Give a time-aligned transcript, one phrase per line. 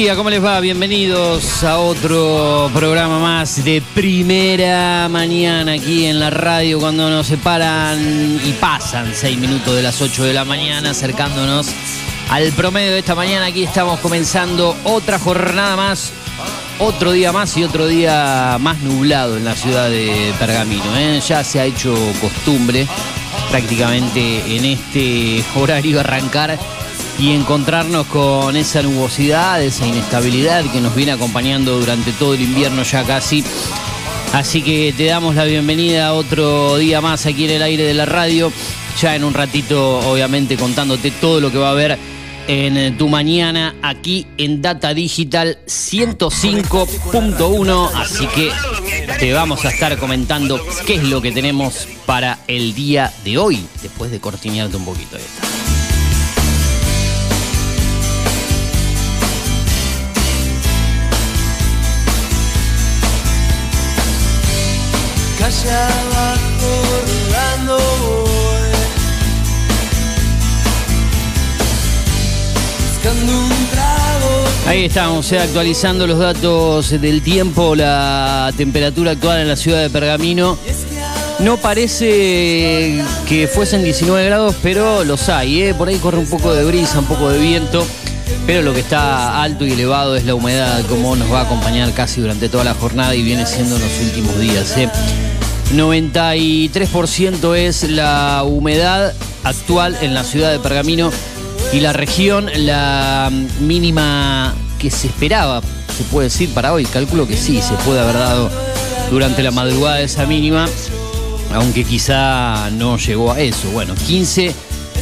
[0.00, 0.60] Día, ¿cómo les va?
[0.60, 8.40] Bienvenidos a otro programa más de primera mañana aquí en la radio cuando nos separan
[8.42, 11.68] y pasan seis minutos de las 8 de la mañana acercándonos
[12.30, 13.44] al promedio de esta mañana.
[13.44, 16.12] Aquí estamos comenzando otra jornada más,
[16.78, 20.96] otro día más y otro día más nublado en la ciudad de Pergamino.
[20.96, 21.20] ¿eh?
[21.28, 22.86] Ya se ha hecho costumbre
[23.50, 26.58] prácticamente en este horario arrancar
[27.20, 32.82] y encontrarnos con esa nubosidad, esa inestabilidad que nos viene acompañando durante todo el invierno
[32.82, 33.44] ya casi.
[34.32, 38.06] Así que te damos la bienvenida otro día más aquí en el aire de la
[38.06, 38.50] radio.
[39.00, 41.98] Ya en un ratito, obviamente, contándote todo lo que va a haber
[42.48, 47.90] en eh, tu mañana aquí en Data Digital 105.1.
[47.96, 48.50] Así que
[49.18, 53.62] te vamos a estar comentando qué es lo que tenemos para el día de hoy,
[53.82, 55.59] después de cortinearte un poquito de esta.
[65.40, 65.70] Calle
[66.60, 67.78] rodando
[72.92, 79.48] Buscando un trago Ahí estamos, eh, actualizando los datos del tiempo, la temperatura actual en
[79.48, 80.58] la ciudad de Pergamino.
[81.38, 85.74] No parece que fuesen 19 grados, pero los hay, ¿eh?
[85.74, 87.84] por ahí corre un poco de brisa, un poco de viento.
[88.46, 91.92] Pero lo que está alto y elevado es la humedad, como nos va a acompañar
[91.94, 94.76] casi durante toda la jornada y viene siendo en los últimos días.
[94.76, 94.88] ¿eh?
[95.72, 99.14] 93% es la humedad
[99.44, 101.10] actual en la ciudad de Pergamino
[101.72, 103.30] y la región, la
[103.60, 105.60] mínima que se esperaba,
[105.96, 108.50] se puede decir para hoy, calculo que sí, se puede haber dado
[109.10, 110.68] durante la madrugada esa mínima,
[111.54, 113.70] aunque quizá no llegó a eso.
[113.70, 114.52] Bueno, 15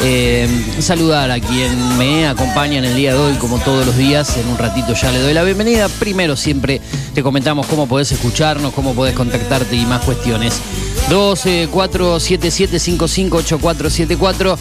[0.00, 0.48] eh,
[0.78, 4.38] saludar a quien me acompaña en el día de hoy, como todos los días.
[4.38, 5.86] En un ratito ya le doy la bienvenida.
[5.90, 6.80] Primero siempre
[7.14, 10.58] te comentamos cómo podés escucharnos, cómo podés contactarte y más cuestiones.
[11.10, 14.58] 12 477 558474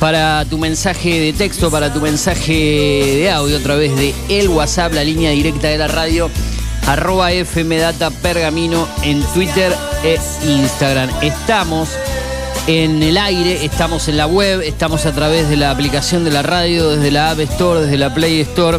[0.00, 4.94] para tu mensaje de texto, para tu mensaje de audio a través de el WhatsApp,
[4.94, 6.30] la línea directa de la radio,
[6.88, 11.10] arroba FMData Pergamino en Twitter e Instagram.
[11.20, 11.90] Estamos
[12.66, 16.42] en el aire, estamos en la web, estamos a través de la aplicación de la
[16.42, 18.78] radio, desde la App Store, desde la Play Store,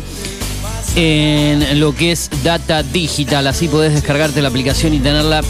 [0.96, 3.46] en lo que es Data Digital.
[3.46, 5.42] Así podés descargarte la aplicación y tenerla.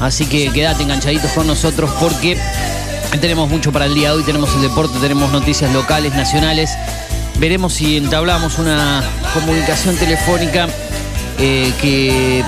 [0.00, 2.38] Así que quédate enganchaditos con nosotros porque
[3.20, 4.22] tenemos mucho para el día de hoy.
[4.22, 6.70] Tenemos el deporte, tenemos noticias locales, nacionales.
[7.38, 9.04] Veremos si entablamos una
[9.34, 10.66] comunicación telefónica
[11.38, 12.44] eh, que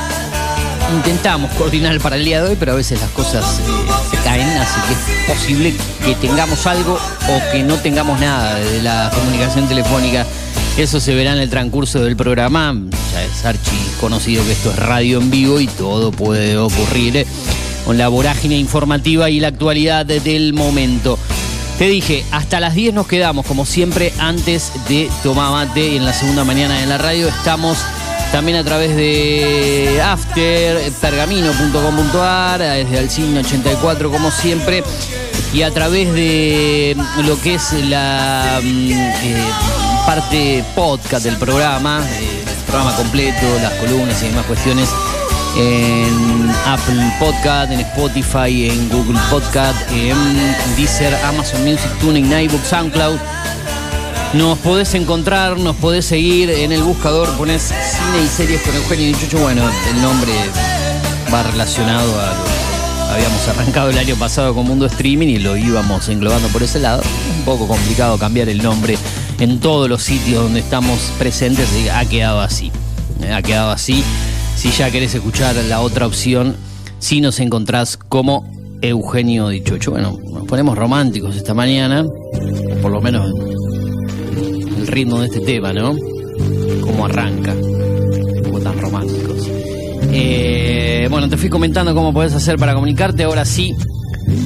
[0.94, 3.62] intentamos coordinar para el día de hoy, pero a veces las cosas eh,
[4.10, 5.74] se caen, así que es posible
[6.04, 10.26] que tengamos algo o que no tengamos nada de la comunicación telefónica.
[10.76, 12.74] Eso se verá en el transcurso del programa.
[13.12, 17.26] Ya es archi conocido que esto es radio en vivo y todo puede ocurrir eh,
[17.84, 21.18] con la vorágine informativa y la actualidad del momento.
[21.78, 26.12] Te dije, hasta las 10 nos quedamos, como siempre, antes de tomar mate en la
[26.12, 27.28] segunda mañana en la radio.
[27.28, 27.78] Estamos
[28.32, 34.82] también a través de After, pergamino.com.ar, desde Alcine 84 como siempre,
[35.52, 39.44] y a través de lo que es la mm, eh,
[40.06, 44.88] parte podcast del programa, eh, el programa completo, las columnas y demás cuestiones
[45.56, 50.16] en Apple Podcast, en Spotify, en Google Podcast, en
[50.76, 53.18] Deezer, Amazon Music, Tuning, iBook, SoundCloud.
[54.34, 59.06] Nos podés encontrar, nos podés seguir en el buscador, pones cine y series con Eugenio
[59.06, 59.38] Dichucho.
[59.38, 60.32] Bueno, el nombre
[61.32, 65.56] va relacionado a lo que habíamos arrancado el año pasado con Mundo Streaming y lo
[65.56, 67.02] íbamos englobando por ese lado.
[67.38, 68.98] Un poco complicado cambiar el nombre
[69.40, 72.70] en todos los sitios donde estamos presentes ha quedado así.
[73.32, 74.04] Ha quedado así.
[74.56, 76.54] Si ya querés escuchar la otra opción,
[76.98, 78.46] si nos encontrás como
[78.82, 79.92] Eugenio Dichocho.
[79.92, 82.04] Bueno, nos ponemos románticos esta mañana,
[82.82, 83.32] por lo menos
[84.88, 85.94] ritmo de este tema, ¿no?
[86.80, 87.54] Cómo arranca,
[88.42, 89.48] como tan románticos.
[90.12, 93.22] Eh, bueno, te fui comentando cómo podés hacer para comunicarte.
[93.22, 93.74] Ahora sí,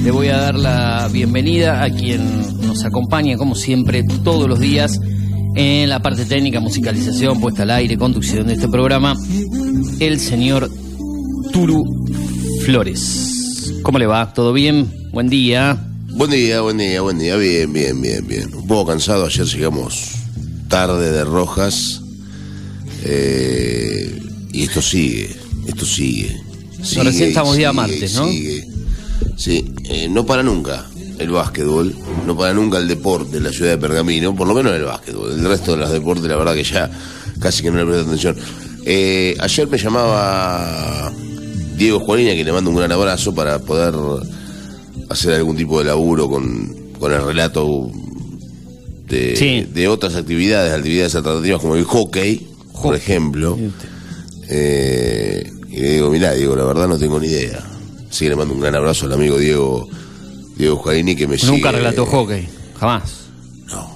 [0.03, 4.99] le voy a dar la bienvenida a quien nos acompaña, como siempre, todos los días
[5.55, 9.15] en la parte técnica, musicalización, puesta al aire, conducción de este programa,
[9.99, 10.69] el señor
[11.51, 11.83] Turu
[12.65, 13.73] Flores.
[13.83, 14.33] ¿Cómo le va?
[14.33, 14.91] ¿Todo bien?
[15.11, 15.77] Buen día.
[16.09, 17.35] Buen día, buen día, buen día.
[17.35, 18.53] Bien, bien, bien, bien.
[18.53, 19.25] Un poco cansado.
[19.25, 20.12] Ayer llegamos
[20.73, 22.01] tarde de Rojas.
[23.03, 24.19] Eh,
[24.51, 25.29] y esto sigue,
[25.67, 26.35] esto sigue.
[26.81, 28.27] sigue recién estamos día martes, ¿no?
[28.27, 28.67] sigue.
[29.37, 30.87] Sí, eh, no para nunca
[31.19, 34.73] el básquetbol, no para nunca el deporte en la ciudad de Pergamino, por lo menos
[34.73, 35.33] el básquetbol.
[35.33, 36.89] El resto de los deportes, la verdad que ya
[37.39, 38.35] casi que no le presto atención.
[38.83, 41.13] Eh, ayer me llamaba
[41.77, 43.93] Diego Juanina, que le mando un gran abrazo para poder
[45.11, 47.91] hacer algún tipo de laburo con, con el relato
[49.07, 49.67] de, Sí.
[49.73, 52.47] de otras actividades, actividades alternativas como el hockey,
[52.81, 53.57] por ejemplo.
[54.49, 57.63] Eh, y le digo, mirá, Diego, la verdad no tengo ni idea.
[58.09, 59.87] Así que le mando un gran abrazo al amigo Diego,
[60.55, 62.47] Diego Juarini que me Nunca sigue- relató hockey,
[62.79, 63.11] jamás.
[63.67, 63.89] No,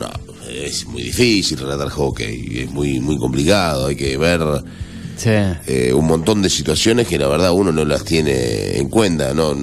[0.00, 0.10] no,
[0.50, 4.40] es muy difícil relatar hockey, es muy, muy complicado, hay que ver
[5.16, 5.28] Sí.
[5.66, 9.54] eh, un montón de situaciones que la verdad uno no las tiene en cuenta, no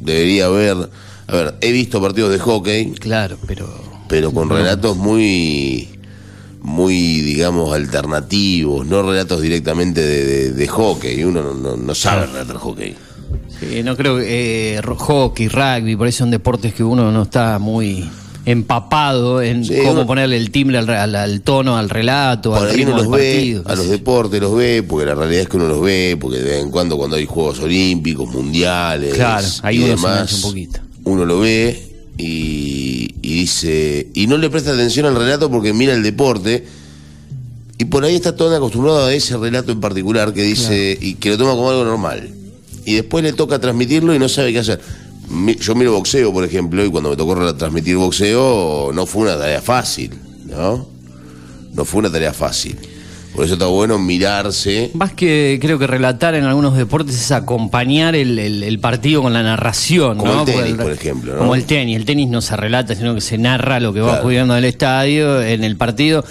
[0.00, 0.88] debería haber,
[1.26, 3.91] a ver, he visto partidos de hockey, Claro, pero.
[4.12, 5.88] Pero con relatos muy
[6.60, 12.26] muy digamos alternativos, no relatos directamente de, de- de hockey, uno no, no- no sabe
[12.26, 12.94] relatar hockey.
[13.58, 17.58] Sí, no creo que eh, hockey, rugby, por ahí son deportes que uno no está
[17.58, 18.04] muy
[18.44, 22.64] empapado en Sí, cómo uno- ponerle el timbre al, al- al tono, al relato, Por
[22.64, 23.62] al ahí ritmo uno del los ve, partido.
[23.64, 26.44] a los deportes los ve, porque la realidad es que uno los ve, porque de
[26.50, 30.80] vez en cuando cuando hay Juegos Olímpicos, Mundiales Claro, ahí y uno demás, un poquito.
[31.04, 31.88] uno lo ve
[32.22, 36.64] y, y dice, y no le presta atención al relato porque mira el deporte,
[37.78, 41.30] y por ahí está todo acostumbrado a ese relato en particular que dice, y que
[41.30, 42.30] lo toma como algo normal.
[42.84, 44.80] Y después le toca transmitirlo y no sabe qué hacer.
[45.60, 49.60] Yo miro boxeo, por ejemplo, y cuando me tocó transmitir boxeo, no fue una tarea
[49.60, 50.12] fácil,
[50.46, 50.86] ¿no?
[51.74, 52.76] No fue una tarea fácil.
[53.34, 54.90] Por eso está bueno mirarse.
[54.94, 59.32] Más que creo que relatar en algunos deportes es acompañar el, el- el partido con
[59.32, 60.40] la narración, Como ¿no?
[60.40, 61.38] el tenis, por ejemplo, ¿no?
[61.38, 61.96] Como el tenis.
[61.96, 64.64] El tenis no se relata, sino que se narra lo que va ocurriendo en el
[64.66, 66.24] estadio, en el partido.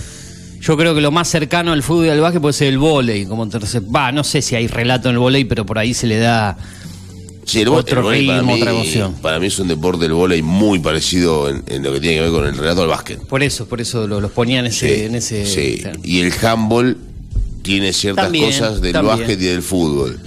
[0.62, 3.25] Yo creo que lo más cercano al fútbol y al básquet puede ser el vóley.
[3.25, 6.05] Como tercer- va, no sé si hay relato en el vóley, pero por ahí se
[6.05, 6.55] le da.
[7.51, 9.13] Sí, el vo- Otro el para mí- otra emoción.
[9.22, 12.22] Para mí es un deporte del vóley muy parecido en, en lo que tiene que
[12.22, 13.20] ver con el relato al básquet.
[13.27, 14.96] Por eso, por eso lo- los ponía en ese.
[14.96, 15.79] Sí, en ese sí.
[15.81, 16.00] claro.
[16.03, 16.98] Y el handball
[17.62, 19.17] tiene ciertas También, cosas del también.
[19.17, 20.20] básquet y del fútbol.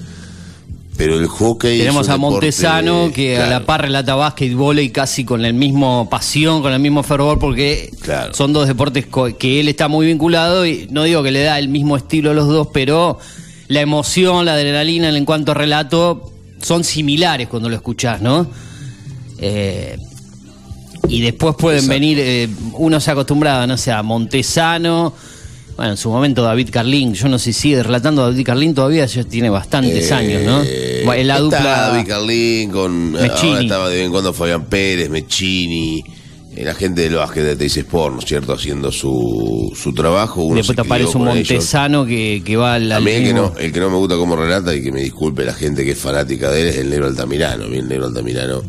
[0.96, 1.78] Pero el hockey.
[1.78, 5.52] Tenemos a deporte- Montesano que a la par relata básquet y vóley casi con el
[5.52, 8.32] mismo pasión, con el mismo fervor, porque Claro.
[8.32, 11.66] son dos deportes que él está muy vinculado y no digo que le da el
[11.68, 13.18] mismo estilo a los dos, pero
[13.66, 16.30] la emoción, la adrenalina en cuanto a relato
[16.64, 18.47] son similares cuando lo escuchás, ¿no?
[19.38, 19.97] Eh,
[21.09, 21.94] y después pueden Exacto.
[21.94, 25.12] venir, eh, uno se ha acostumbrado, no sé, a Montesano.
[25.76, 28.75] Bueno, en su momento David Carlín, yo no sé si sigue relatando a David Carlín
[28.75, 30.62] todavía, ya tiene bastantes Eh, años, ¿no?
[31.25, 31.90] La dupla.
[31.90, 33.11] David Carlín con.
[33.12, 33.49] Meccini.
[33.50, 36.04] Ahora estaba de vez en cuando Fabián Pérez, Mechini.
[36.56, 38.52] La gente del básquet de Sport, ¿no es cierto?
[38.52, 40.44] Haciendo su, su trabajo.
[40.44, 41.25] Uno Después te aparece un.
[41.25, 44.16] Montesano que, que va al, A mí el que, no, el que no me gusta
[44.16, 46.90] cómo relata y que me disculpe la gente que es fanática de él es el
[46.90, 47.66] negro Altamirano.
[47.68, 48.62] Mí el negro Altamirano.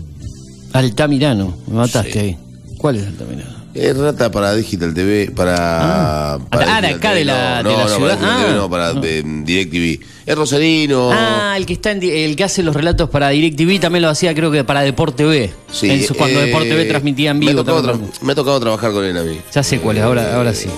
[0.74, 2.20] Altamirano, me mataste Sí.
[2.20, 2.38] ahí.
[2.78, 3.55] ¿Cuál es Altamirano?
[3.76, 6.40] Es rata para Digital TV, para.
[6.50, 8.18] para Ah, de Digital acá TV, de la- no, de la no, ciudad.
[8.20, 9.02] Para TV, Ah, no, para no.
[9.04, 10.00] eh, DirecTV.
[10.26, 11.10] Es Rosarino.
[11.12, 14.34] Ah, el que está en el que hace los relatos para DirecTV también lo hacía
[14.34, 15.52] creo que para Deporte B.
[15.72, 17.64] Sí, En su- cuando eh, Deporte B transmitía en me ha vivo.
[17.66, 19.40] tra- me ha tocado trabajar con él a mí.
[19.54, 20.70] Ya sé cuál es, ahora, ahora sí.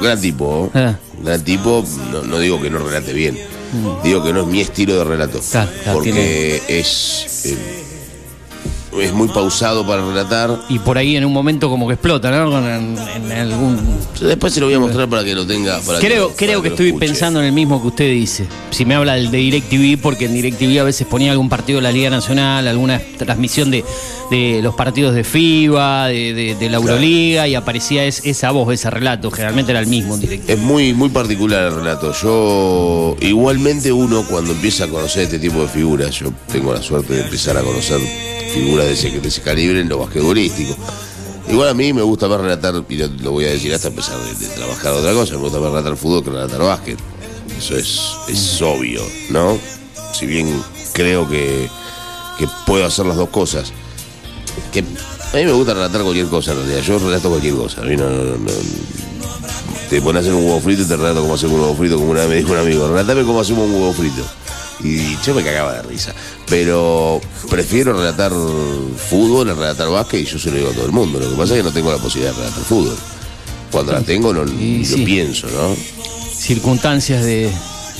[0.00, 0.78] Gran tipo, ¿eh?
[0.78, 0.96] Ah.
[1.24, 1.84] gran tipo.
[2.12, 3.36] No, no digo que no relate bien,
[4.04, 5.38] digo que no es mi estilo de relato.
[5.38, 5.50] Mm.
[5.50, 7.56] Claro, claro, porque es eh,
[9.00, 10.58] es muy pausado para relatar.
[10.68, 12.58] Y por ahí en un momento como que explota, ¿no?
[12.58, 13.78] En, en algún...
[14.20, 15.78] Después se lo voy a mostrar para que lo tenga.
[15.80, 17.06] Para Creo, que, creo que estoy escuche.
[17.06, 18.46] pensando en el mismo que usted dice.
[18.70, 21.92] Si me habla de DirecTV, porque en DirecTV a veces ponía algún partido de la
[21.92, 23.84] Liga Nacional, alguna transmisión de,
[24.30, 28.72] de los partidos de FIBA, de, de- de la Euroliga, y aparecía es- esa voz,
[28.74, 29.30] ese relato.
[29.30, 30.50] Generalmente era el mismo en DirecTV.
[30.50, 32.12] Es muy, muy particular el relato.
[32.22, 37.14] Yo, igualmente uno cuando empieza a conocer este tipo de figuras, yo tengo la suerte
[37.14, 38.00] de empezar a conocer
[38.52, 40.74] figuras de ese, de ese calibre en lo basquetbolístico.
[41.50, 44.34] Igual a mí me gusta más relatar, y lo, voy a decir hasta empezar de,
[44.34, 46.98] de trabajar otra cosa, me gusta más relatar fútbol que relatar básquet.
[47.58, 49.58] Eso es, es obvio, ¿no?
[50.12, 50.62] Si bien
[50.92, 51.68] creo que,
[52.38, 53.72] que puedo hacer las dos cosas.
[55.32, 57.80] A mí me gusta relatar cualquier cosa en realidad, yo relato cualquier cosa.
[57.80, 58.50] A mí no- no- no,
[59.90, 61.96] te pones a hacer un huevo frito y te relato cómo hacer un huevo frito,
[61.96, 64.22] como una vez me dijo un amigo, relatame cómo hacemos un huevo frito.
[64.82, 66.14] Y yo me cagaba de risa.
[66.48, 67.20] Pero
[67.50, 68.32] prefiero relatar
[69.10, 71.18] fútbol a relatar básquet y yo se lo digo a todo el mundo.
[71.18, 72.96] Lo que pasa es que no tengo la posibilidad de relatar fútbol.
[73.72, 75.04] Cuando la tengo no Y lo sí.
[75.04, 75.76] pienso, ¿no?
[76.34, 77.50] Circunstancias de,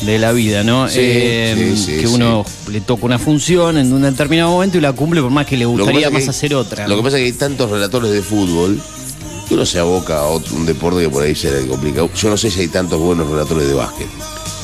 [0.02, 0.88] de la vida, ¿no?
[0.88, 4.80] Sí, Eh, sí, sí, que uno le toca una función en un determinado momento y
[4.80, 6.86] la cumple por más que le que gustaría más que- hacer otra.
[6.88, 8.80] Lo que pasa es que hay tantos relatores de fútbol
[9.48, 12.08] que uno se aboca a otro, un deporte que por ahí será complicado.
[12.14, 14.06] Yo no sé si hay tantos buenos relatores de básquet.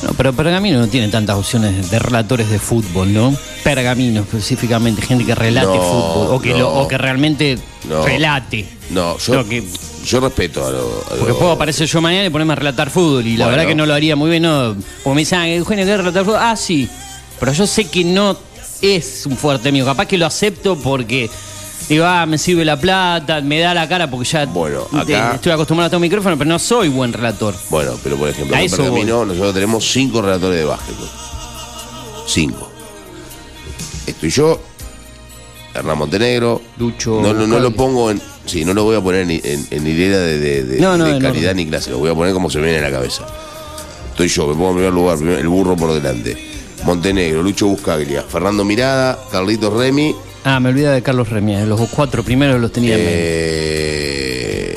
[0.05, 3.35] No, pero Pergamino no tiene tantas opciones de relatores de fútbol, ¿no?
[3.63, 6.57] Pergamino específicamente, gente que relate No, fútbol o que, no.
[6.59, 7.57] lo- o que realmente
[7.89, 8.05] No.
[8.05, 8.67] relate.
[8.91, 9.63] No, yo, No, que-
[10.05, 11.01] yo respeto a lo.
[11.07, 13.57] a Porque lo- puedo aparecer yo mañana y ponerme a relatar fútbol y la Bueno.
[13.57, 14.75] verdad que no lo haría muy bien, no.
[15.03, 16.39] Porque me dicen, ah, Eugenio, ¿querés relatar fútbol?
[16.39, 16.87] Ah, sí.
[17.39, 18.37] Pero yo sé que no
[18.83, 19.85] es un fuerte mío.
[19.85, 21.29] Capaz que lo acepto porque
[21.89, 25.51] digo, ah, me sirve la plata, me da la cara porque ya Bueno, acá- estoy
[25.51, 27.55] acostumbrado a todo micrófono, pero no soy buen relator.
[27.69, 30.95] Bueno, pero por ejemplo, A en eso Pergamino nosotros tenemos cinco relatores de básquet.
[32.27, 32.69] Cinco.
[34.07, 34.59] Estoy yo,
[35.73, 36.61] Hernán Montenegro.
[36.77, 37.59] Lucho No, no, no Bucaglia.
[37.59, 38.21] lo pongo en.
[38.45, 41.05] Sí, no lo voy a poner en, en, en hilera de, de- de- No, no,
[41.05, 41.89] de en calidad ni clase.
[41.89, 43.25] Lo voy a poner como se me viene en la cabeza.
[44.11, 46.37] Estoy yo, me pongo en primer lugar, el burro por delante.
[46.83, 50.15] Montenegro, Lucho Buscaglia, Fernando Mirada, Carlitos Remy.
[50.47, 51.65] Ah, me olvidé de Carlos Remia.
[51.65, 54.75] Los cuatro primeros los tenía eh,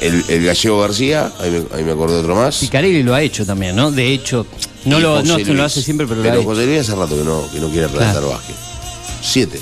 [0.00, 2.58] el, el gallego García, ahí me, ahí me acordé de otro más.
[2.58, 3.90] Picarelli lo ha hecho también, ¿no?
[3.90, 4.46] De hecho,
[4.84, 5.60] no lo, no, lo Luis.
[5.60, 6.50] hace siempre, pero, lo ha Pero hecho.
[6.50, 8.28] José Luis hace rato que no, que no quiere relatar Claro.
[8.30, 8.56] básquet.
[9.22, 9.60] Siete.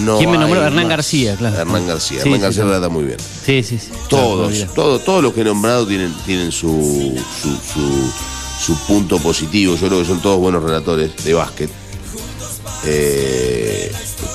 [0.00, 0.60] No ¿Quién me nombró?
[0.62, 0.88] Hernán más.
[0.90, 1.56] García, claro.
[1.58, 2.18] Hernán García.
[2.22, 2.68] Sí, Hernán sí, García sí.
[2.68, 3.16] relata muy bien.
[3.46, 3.88] Sí, sí, sí.
[4.10, 8.12] Todos, Claro, todos, todos los que he nombrado tienen, tienen su, su, su,
[8.66, 9.76] su punto positivo.
[9.76, 11.70] Yo creo que son todos buenos relatores de básquet.
[12.84, 13.67] Eh,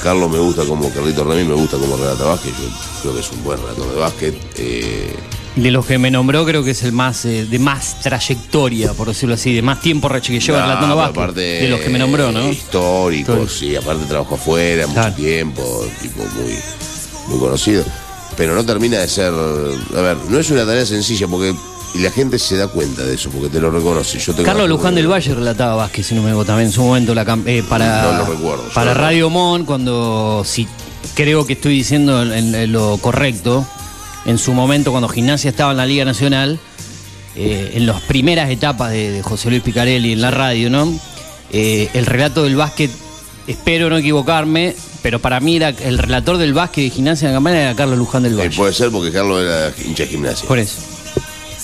[0.02, 2.54] Carlos me gusta como Carlito Ramírez me gusta como relata básquet.
[2.54, 4.36] Yo creo que es un buen relator de básquet.
[4.58, 5.16] Eh,
[5.56, 9.08] De los que me nombró, creo que es el más eh, de más trayectoria, por
[9.08, 11.18] decirlo así, de más tiempo que lleva no, relatando básquet.
[11.18, 12.50] aparte, de los que me nombró, ¿no?
[12.50, 13.50] Histórico, Histórico.
[13.50, 13.76] sí.
[13.76, 15.10] Aparte trabajó afuera Claro.
[15.12, 16.56] mucho tiempo, tipo muy,
[17.28, 17.84] muy conocido.
[18.36, 19.32] Pero no termina de ser.
[19.32, 21.54] A ver, no es una tarea sencilla porque.
[21.96, 24.18] Y la gente se da cuenta de eso, porque te lo reconoce.
[24.18, 26.82] Yo tengo Carlos Luján del Valle relataba básquet, si no me equivoco, también en su
[26.82, 28.94] momento la eh, para, No lo recuerdo, yo para.
[28.96, 30.68] Radio Mon, cuando si
[31.16, 33.66] creo que estoy diciendo en- en lo correcto,
[34.26, 36.60] en su momento cuando Gimnasia estaba en la Liga Nacional,
[37.36, 40.92] eh, en las primeras etapas de, de José Luis Picarelli en la radio, ¿no?
[41.52, 42.90] Eh, el relato del básquet,
[43.48, 47.38] espero no equivocarme, pero para mí era el relator del básquet de Gimnasia en la
[47.38, 48.56] campaña era Carlos Luján del Eh, Valle.
[48.58, 50.48] puede ser porque Carlos era hincha de gimnasia.
[50.48, 50.78] Por eso.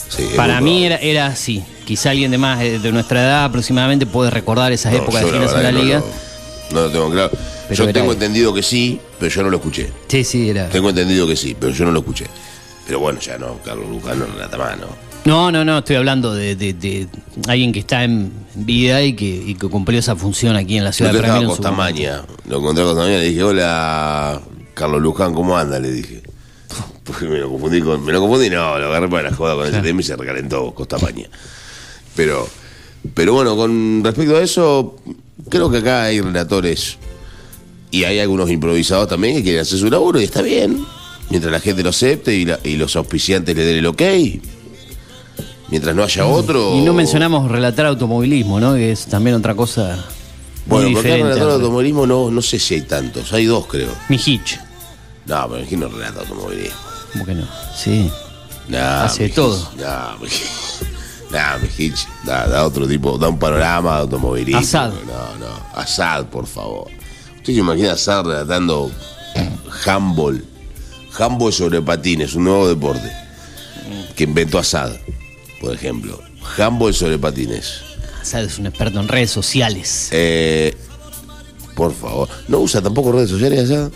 [0.10, 1.64] Sí, Para mí era, era así.
[1.86, 5.32] Quizá alguien de más eh, de nuestra edad aproximadamente puede recordar esas No, épocas de
[5.32, 6.00] Gimnasia en la liga.
[6.00, 7.32] No, lo- no lo tengo claro.
[7.70, 9.92] Pero yo tengo entendido que sí, pero yo no lo escuché.
[10.08, 10.70] Sí, sí, era.
[10.70, 12.26] Tengo entendido que sí, pero yo no lo escuché.
[12.88, 14.88] Pero bueno, ya no, Carlos Luján no relata más, ¿no?
[15.26, 17.08] No, no, no, estoy hablando de, de- de
[17.48, 20.92] alguien que está en vida y que, y que cumplió esa función aquí en la
[20.92, 24.42] ciudad de estaba Pergamino en su Costamaña, lo encontré a Costamaña le dije, hola,
[24.74, 25.78] Carlos Luján, ¿cómo anda?
[25.80, 26.24] Le dije.
[27.22, 28.04] Me lo confundí con.
[28.06, 30.74] Me lo confundí, no, lo agarré para la joda con ese tema y se recalentó
[30.74, 31.28] Costamaña.
[32.16, 32.48] Pero,
[33.14, 34.96] pero bueno, con respecto a eso,
[35.50, 36.98] creo que acá hay relatores
[37.92, 40.86] y hay algunos improvisados también que quieren hacer su laburo y está bien.
[41.30, 44.02] Mientras la gente lo acepte y, la- y los auspiciantes le den el ok.
[45.70, 46.76] Mientras no haya otro.
[46.76, 48.74] Y no mencionamos relatar automovilismo, ¿no?
[48.74, 50.04] Que es también otra cosa
[50.66, 53.92] Bueno, porque relator de automovilismo no, no sé si hay tantos, hay dos creo.
[54.10, 54.60] Mi Hitch.
[55.28, 56.89] No, pero aquí no relata automovilismo.
[57.14, 57.48] ¿Cómo que no?
[57.76, 58.12] Sí.
[58.68, 59.72] Nah, Hace mi todo.
[59.78, 60.16] Nah.
[61.32, 62.08] Nah, mi Hitch.
[62.26, 64.60] Da, da otro tipo, da un panorama de automovilismo.
[64.60, 64.92] Assad.
[65.06, 65.66] No, no.
[65.76, 66.88] Assad, por favor.
[67.36, 68.92] ¿Usted se imagina a Assad relatando
[69.86, 70.44] handball?
[71.18, 73.12] Handball sobre patines, un nuevo deporte.
[74.16, 74.92] Que inventó Assad,
[75.62, 76.20] por ejemplo.
[76.58, 77.82] Handball sobre patines.
[78.22, 80.10] Asad es un experto en redes sociales.
[80.12, 80.76] Eh,
[81.76, 82.28] por favor.
[82.48, 83.92] ¿No usa tampoco redes sociales Assad?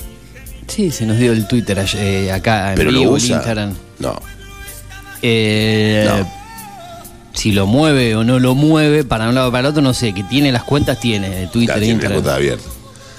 [0.67, 3.36] Sí, se nos dio el Twitter eh, acá en Pero lo vivo, el usa.
[3.38, 3.73] Instagram.
[3.99, 4.19] No.
[5.21, 6.43] Eh, No.
[7.34, 9.93] Si lo mueve o no lo mueve, para un lado o para el otro, no
[9.95, 10.13] sé.
[10.13, 12.21] Que tiene las cuentas, tiene de Twitter e tiene Instagram.
[12.21, 12.63] cuenta abierta.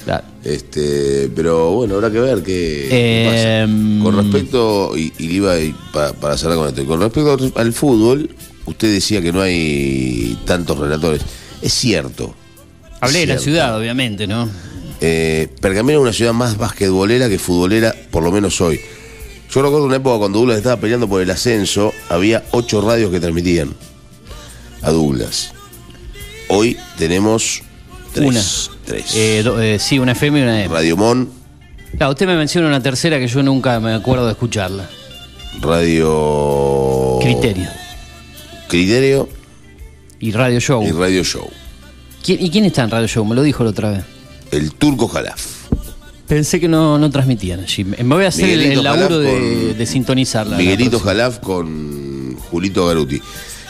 [0.04, 0.24] Claro.
[0.44, 4.02] Este, pero bueno, habrá que ver qué, qué Eh, pasa.
[4.04, 7.72] Con respecto, y, y le iba y pa- para cerrar con esto, con respecto al-
[7.72, 8.30] fútbol,
[8.66, 11.22] usted decía que no hay tantos relatores.
[11.60, 12.34] Es cierto.
[13.00, 14.48] Hablé de la ciudad, obviamente, ¿no?
[15.00, 18.80] Eh, Pergamino es una ciudad más basquetbolera que futbolera, por lo menos hoy.
[19.52, 23.20] Yo recuerdo una época cuando Douglas estaba peleando por el ascenso, había ocho radios que
[23.20, 23.74] transmitían
[24.82, 25.52] a Douglas.
[26.48, 27.62] Hoy tenemos
[28.12, 28.26] tres.
[28.28, 28.42] Una.
[28.84, 29.14] Tres.
[29.14, 30.74] Eh, do- eh, sí, una FM y una M.
[30.74, 31.28] Radio Mon,
[31.96, 34.88] Claro, usted me menciona una tercera que yo nunca me acuerdo de escucharla.
[35.60, 37.68] Radio Criterio.
[38.68, 39.28] Criterio
[40.18, 40.82] Y Radio Show.
[40.84, 41.48] y Radio Show.
[42.24, 43.24] ¿Quién- ¿Y quién está en Radio Show?
[43.24, 44.04] Me lo dijo la otra vez.
[44.50, 45.64] El Turco Jalaf.
[46.28, 47.84] Pensé que no, no transmitían allí.
[47.84, 50.56] Me voy a hacer el, Miguelito el laburo de, de sintonizarla.
[50.56, 50.98] Miguelito.
[50.98, 53.20] Jalaf con Julito Garuti.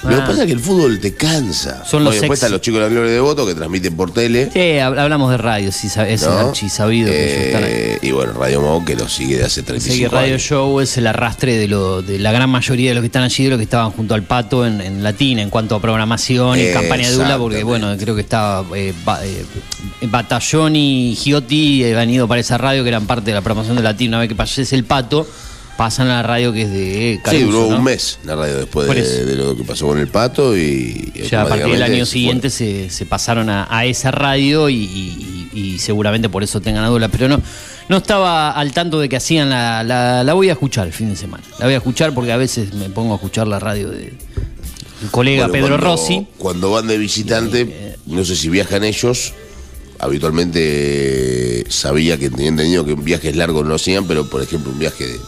[0.05, 0.27] Lo que Ah.
[0.27, 1.85] pasa es que el fútbol te cansa.
[1.85, 4.13] Son los Oye, después están los chicos de la Gloria de Voto que transmiten por
[4.13, 4.51] tele.
[4.53, 6.31] Sí, hab- hablamos de radio, sí, es ¿no?
[6.39, 7.63] archi sabido que ellos están.
[7.67, 10.43] Eh, y bueno, Radio Mo que lo sigue de hace Sé 35 que Radio años.
[10.43, 13.45] Show es el arrastre de, lo, de la gran mayoría de los que están allí,
[13.45, 16.73] de los que estaban junto al Pato en, en Latina, en cuanto a programación y
[16.73, 17.65] campaña de Dula, porque Exactamente.
[17.65, 19.45] bueno, creo que estaba eh, Ba- eh,
[20.03, 23.77] Batallón y Giotti eh, han ido para esa radio que eran parte de la programación
[23.77, 24.17] de Latina.
[24.17, 25.27] Una vez que fallece el Pato,
[25.77, 27.77] pasan a la radio que es de eh, Sí, duró ¿no?
[27.79, 31.49] un mes la radio después de, lo que pasó con el pato y Ya a
[31.49, 36.29] partir del año siguiente se, se pasaron a, a esa radio y, y- y seguramente
[36.29, 37.09] por eso tengan Dula.
[37.09, 37.41] Pero no,
[37.89, 40.25] no estaba al tanto de que hacían la, la.
[40.25, 41.45] La voy a escuchar el fin de semana.
[41.61, 44.15] La voy a escuchar porque a veces me pongo a escuchar la radio de
[45.03, 46.15] el colega Bueno, Pedro cuando- Rossi.
[46.15, 49.33] Eh, Cuando van de visitante, no sé si viajan ellos.
[50.01, 54.79] Habitualmente eh, sabía que tenía entendido que viajes largos no hacían, pero por ejemplo un
[54.79, 55.19] viaje de.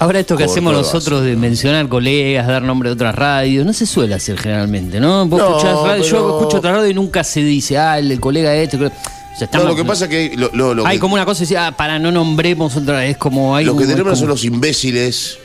[0.00, 3.86] Ahora esto que hacemos nosotros de mencionar colegas, dar nombre de otras radios, no se
[3.86, 5.26] suele hacer generalmente, ¿no?
[5.26, 8.20] Vos No, escuchás radio, yo escucho otra radio y nunca se dice, ah, el, el
[8.20, 8.76] colega este.
[8.76, 8.96] el colega-".
[8.96, 11.14] O sea, No, estamos- lo que pasa es que lo, lo- lo hay que, como
[11.14, 14.10] una cosa, decía, ah, para no nombremos otra vez, como hay lo que un- tenemos
[14.10, 15.38] como- son los imbéciles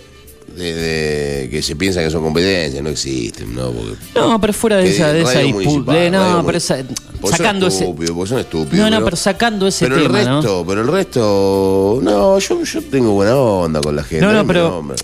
[0.55, 3.71] de, de- que se piensan que son competencias, no existen, ¿no?
[3.71, 6.09] Porque No, pero fuera de esa, de esa disputa.
[6.09, 6.83] no, pero esa-
[7.29, 7.85] sacando ese.
[8.25, 8.89] son estúpidos.
[8.89, 10.41] No, no, pero sacando ese pero tema, el ¿no?
[10.41, 14.25] resto, pero el resto, no, yo, yo tengo buena onda con la gente.
[14.25, 14.95] No, no, pero- Ah.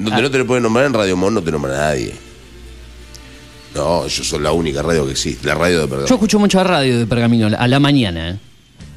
[0.00, 2.14] Donde no te lo pueden nombrar en Radio Mon, no te nombra nadie.
[3.74, 6.14] No, yo soy la única radio que existe, la radio de Yo Pergamino.
[6.14, 8.30] escucho mucho radio de Pergamino a la mañana.
[8.30, 8.38] ¿eh?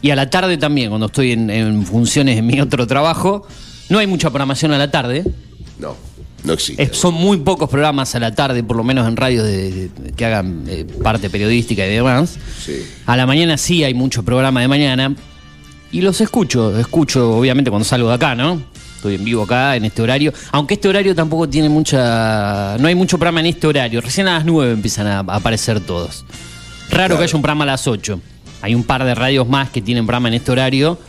[0.01, 3.45] Y a la tarde también, cuando estoy en, en funciones en mi otro trabajo.
[3.89, 5.23] No hay mucha programación a la tarde.
[5.81, 5.95] No,
[6.43, 6.83] no existe.
[6.83, 10.11] Es- son muy pocos programas a la tarde, por lo menos en radios de- de-
[10.13, 12.37] que hagan eh, parte periodística y demás.
[12.63, 12.85] Sí.
[13.05, 15.15] A la mañana sí hay mucho programa de mañana.
[15.91, 18.61] Y los escucho, escucho obviamente cuando salgo de acá, ¿no?
[18.95, 20.31] Estoy en vivo acá, en este horario.
[20.51, 22.77] Aunque este horario tampoco tiene mucha...
[22.79, 23.99] No hay mucho programa en este horario.
[23.99, 26.23] Recién a las 9 empiezan a aparecer todos.
[26.89, 27.17] Raro Claro.
[27.17, 28.21] que haya un programa a las 8.
[28.61, 30.99] Hay un par de radios más que tienen programa en este horario.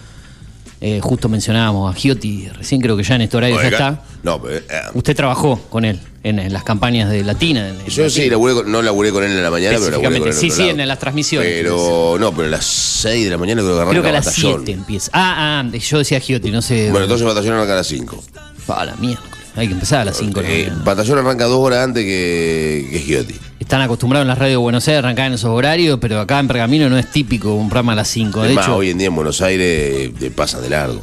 [0.85, 4.03] Eh, justo mencionábamos a Giotti, recién creo que ya en este horario ya está.
[4.25, 4.63] No, pero, eh,
[4.95, 7.69] Usted trabajó con él en, en las campañas de Latina.
[7.69, 8.33] en- en Yo sí, Latina.
[8.33, 10.63] laburé con- no laburé con él en la mañana, pero laburé con él sí, sí,
[10.67, 10.81] lado.
[10.83, 11.49] en las transmisiones.
[11.53, 14.13] Pero, no, pero a las 6 de la mañana creo que arranca Creo que a
[14.13, 14.55] las batallón.
[14.65, 15.11] 7 empieza.
[15.15, 16.91] Ah, ah, yo decía Giotti, no sé.
[16.91, 18.25] Bueno, entonces batallón arranca a las 5.
[18.67, 19.32] A la miércoles.
[19.55, 23.35] Hay que empezar a las 5 Eh, batallón arranca dos horas antes que, que Giotti.
[23.61, 26.39] Están acostumbrados en las radios de Buenos Aires a arrancar en esos horarios, pero acá
[26.39, 28.43] en Pergamino no es típico un programa a las 5.
[28.43, 31.01] De más, hecho, hoy en día en Buenos Aires eh, pasan de largo.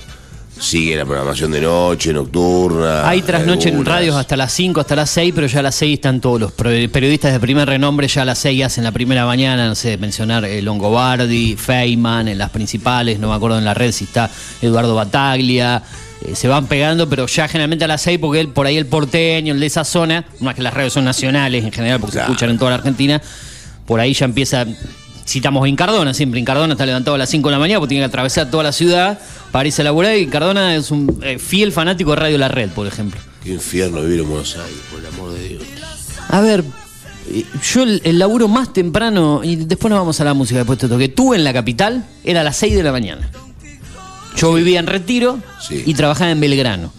[0.59, 3.07] Sigue la programación de noche, nocturna.
[3.07, 5.93] hay trasnoche en radios hasta las 5, hasta las 6, pero ya a las 6
[5.93, 9.69] están todos los periodistas de primer renombre, ya a las 6 hacen la primera mañana,
[9.69, 13.93] no sé, mencionar eh, Longobardi, Feynman, en las principales, no me acuerdo en la red
[13.93, 14.29] si está
[14.62, 15.81] Eduardo Bataglia,
[16.25, 18.86] eh, se van pegando, pero ya generalmente a las 6, porque él, por ahí el
[18.86, 22.27] porteño, el de esa zona, más que las radios son nacionales en general, porque Claro.
[22.27, 23.21] se escuchan en toda la Argentina,
[23.86, 24.65] por ahí ya empieza...
[25.27, 28.01] Citamos a Incardona, siempre Incardona está levantado a las 5 de la mañana porque tiene
[28.01, 29.19] que atravesar toda la ciudad
[29.51, 32.71] para irse a laburar y Incardona es un eh, fiel fanático de Radio La Red,
[32.71, 33.21] por ejemplo.
[33.43, 35.63] Qué infierno vivir en Buenos Aires, por el amor de Dios.
[36.29, 36.63] A ver,
[37.32, 40.79] eh, yo el, el laburo más temprano, y después nos vamos a la música, después
[40.79, 43.29] te toqué, tuve en la capital, era a las 6 de la mañana.
[44.39, 45.84] Yo vivía en Retiro Sí.
[45.86, 46.93] y trabajaba en Belgrano.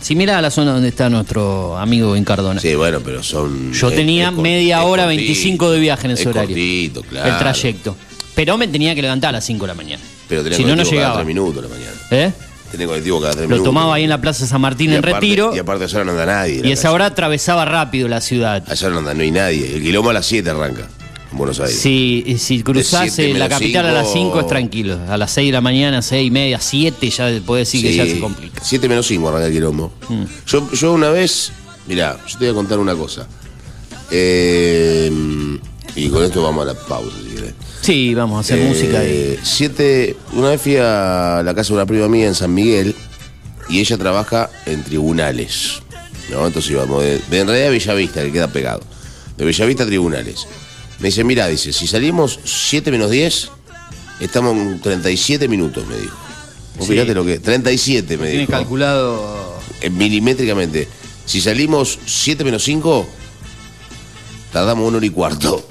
[0.00, 2.60] Si mira a la zona donde está nuestro amigo Incardona.
[2.60, 3.72] Sí, bueno, pero son.
[3.72, 6.26] Yo es- tenía es cor- media es hora, cortito, 25 de viaje en ese es
[6.28, 6.48] horario.
[6.50, 7.32] cortito, claro.
[7.32, 7.96] El trayecto.
[8.34, 10.02] Pero me tenía que levantar a las 5 de la mañana.
[10.28, 11.16] Pero tenés si no, no colectivo cada llegaba.
[11.24, 11.96] tres minutos a la mañana.
[12.12, 12.32] ¿Eh?
[12.70, 13.64] Tenés colectivo cada tres Lo minutos.
[13.64, 15.56] tomaba ahí en la Plaza San Martín Y en aparte- Retiro.
[15.56, 16.60] Y aparte, a esa hora no anda nadie.
[16.60, 16.94] en Y esa calle.
[16.94, 18.62] hora atravesaba rápido la ciudad.
[18.68, 19.74] A esa hora no anda, no hay nadie.
[19.74, 20.86] El quilombo a las 7 arranca.
[21.30, 21.78] En Buenos Aires.
[21.78, 24.98] Si, si cruzás siete eh, la capital a las cinco- 5 es tranquilo.
[25.08, 28.06] A las 6 de la mañana, 6 y media, 7 ya puedes decir que ya
[28.06, 28.62] se complica.
[28.64, 29.92] 7 menos 5 arranca el quilombo.
[30.08, 30.22] Mm.
[30.46, 31.52] Yo, yo una vez,
[31.86, 33.26] mirá, yo te voy a contar una cosa.
[34.10, 35.10] Eh,
[35.96, 37.54] y con esto vamos a la pausa, si querés.
[37.82, 39.38] Sí, vamos a hacer Eh, música y.
[39.42, 42.94] Siete, una vez fui a la casa de una prima mía en San Miguel
[43.68, 45.82] y ella trabaja en tribunales.
[46.30, 46.46] ¿no?
[46.46, 48.80] Entonces íbamos de, de en realidad Bellavista, que queda pegado.
[49.36, 50.46] De Bellavista a tribunales.
[50.98, 53.50] Me dice, mira, dice, si salimos 7 menos 10,
[54.20, 56.16] estamos en 37 minutos, me dijo.
[56.76, 56.92] Vos Sí.
[56.92, 57.38] fíjate lo que.
[57.38, 58.52] 37 me Tiene dijo.
[58.52, 59.58] calculado.
[59.80, 60.88] Eh, milimétricamente.
[61.24, 63.06] Si salimos 7 menos 5,
[64.52, 65.64] tardamos una hora y cuarto.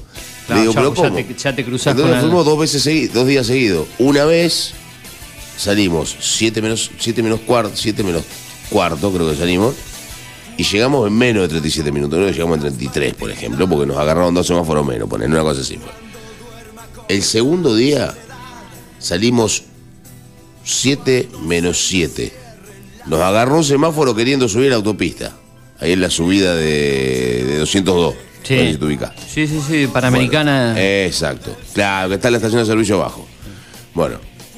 [0.46, 1.16] Claro, Le digo, ya- pero ya ¿cómo?
[1.18, 3.88] te- ya te cruzás Entonces con el- fuimos dos veces seguidos, dos días seguidos.
[4.00, 4.72] Una vez
[5.58, 8.24] salimos 7 menos, 7 menos cuarto, 7 menos
[8.70, 9.76] cuarto, creo que salimos.
[10.58, 13.98] Y llegamos en menos de 37 minutos, que llegamos en 33, por ejemplo, porque nos
[13.98, 15.78] agarraron dos semáforos menos, poner una cosa así.
[17.08, 18.13] El segundo día
[19.00, 19.63] salimos
[20.63, 22.34] 7 menos 7.
[23.06, 25.32] Nos agarró un semáforo queriendo subir a la autopista.
[25.80, 28.15] Ahí en la subida de, de 202.
[28.43, 28.56] Sí.
[28.56, 29.12] No sé si te ubicás.
[29.30, 30.72] Sí, sí, sí, Panamericana.
[30.74, 31.56] Bueno, exacto.
[31.74, 33.28] Claro, que está la estación de servicio abajo.
[33.93, 34.17] Bueno,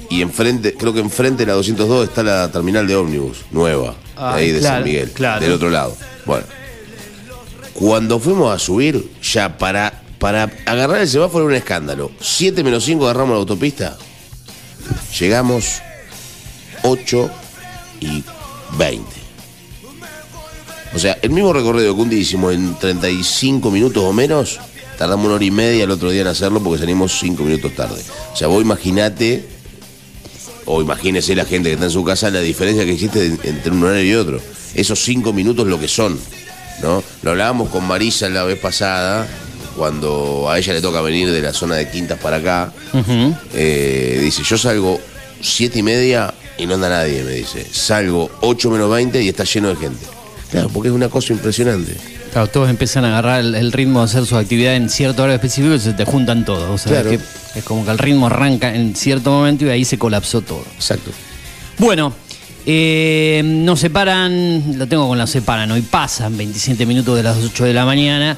[0.09, 4.36] y enfrente, creo que enfrente de la 202 está la terminal de ómnibus, nueva, Ah,
[4.36, 5.41] ahí de claro, San Miguel, claro.
[5.41, 5.95] del otro lado.
[6.25, 6.45] Bueno,
[7.73, 12.12] cuando fuimos a subir, ya para, para agarrar el semáforo era un escándalo.
[12.19, 13.97] 7 menos 5 agarramos la autopista,
[15.17, 15.82] llegamos
[16.84, 17.29] 8
[18.01, 18.23] y
[18.77, 19.05] 20.
[20.93, 24.60] O sea, el mismo recorrido que un día hicimos en 35 minutos o menos,
[24.97, 28.03] tardamos una hora y media el otro día en hacerlo porque salimos 5 minutos tarde.
[28.34, 29.47] O sea, vos imaginate,
[30.71, 33.84] o imagínese la gente que está en su casa, la diferencia que existe entre un
[33.84, 34.39] horario y otro.
[34.75, 36.17] Esos 5 minutos lo que son,
[36.84, 37.03] ¿no?
[37.23, 39.27] Lo hablábamos con Marisa la vez pasada,
[39.75, 42.71] cuando a ella le toca venir de la zona de Quintas para acá.
[43.55, 45.01] Eh, dice, yo salgo
[45.41, 47.65] 7 y media y no anda nadie, me dice.
[47.71, 50.05] Salgo 8 menos 20 y está lleno de gente.
[50.51, 51.97] Claro, porque es una cosa impresionante.
[52.31, 55.35] Claro, todos empiezan a agarrar el, el ritmo de hacer su actividad en cierto horario
[55.35, 56.69] específico y se te juntan todos.
[56.69, 57.09] O sea, Claro.
[57.09, 57.19] que
[57.59, 60.63] es como que el ritmo arranca en cierto momento y ahí se colapsó todo.
[60.75, 61.11] Exacto.
[61.77, 62.13] Bueno,
[62.65, 67.63] Eh, nos separan, lo tengo con la separan, hoy pasan 27 minutos de las 8
[67.63, 68.37] de la mañana.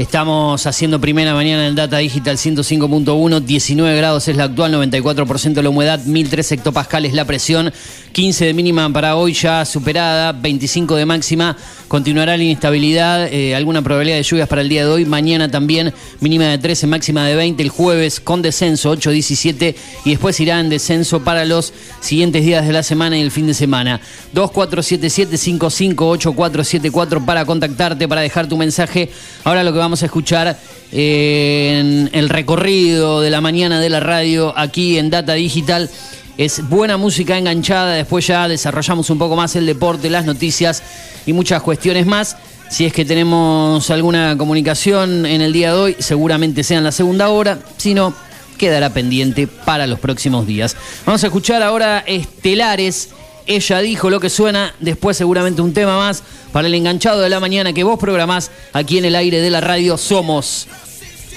[0.00, 5.68] Estamos haciendo primera mañana en Data Digital 105.1, 19 grados es la actual, 94% la
[5.68, 7.70] humedad, 1003 hectopascales la presión,
[8.12, 11.54] 15 de mínima para hoy ya superada, 25 de máxima,
[11.86, 15.92] continuará la inestabilidad, eh, alguna probabilidad de lluvias para el día de hoy, mañana también
[16.20, 19.74] mínima de 13, máxima de 20, el jueves con descenso 8-17
[20.06, 23.46] y después irá en descenso para los siguientes días de la semana y el fin
[23.46, 24.00] de semana.
[24.34, 29.10] 2477-558474 para contactarte, para dejar tu mensaje.
[29.44, 30.56] Ahora lo que vamos a escuchar
[30.92, 35.90] eh, en el recorrido de la mañana de la radio aquí en Data Digital
[36.38, 37.92] es buena música enganchada.
[37.94, 40.82] Después ya desarrollamos un poco más el deporte, las noticias
[41.26, 42.36] y muchas cuestiones más.
[42.70, 46.92] Si es que tenemos alguna comunicación en el día de hoy, seguramente sea en la
[46.92, 47.58] segunda hora.
[47.76, 48.14] Si no,
[48.56, 50.76] quedará pendiente para los próximos días.
[51.04, 53.10] Vamos a escuchar ahora Estelares.
[53.50, 57.40] Ella dijo lo que suena, después seguramente un tema más para el enganchado de la
[57.40, 59.98] mañana que vos programás aquí en el aire de la radio.
[59.98, 60.68] Somos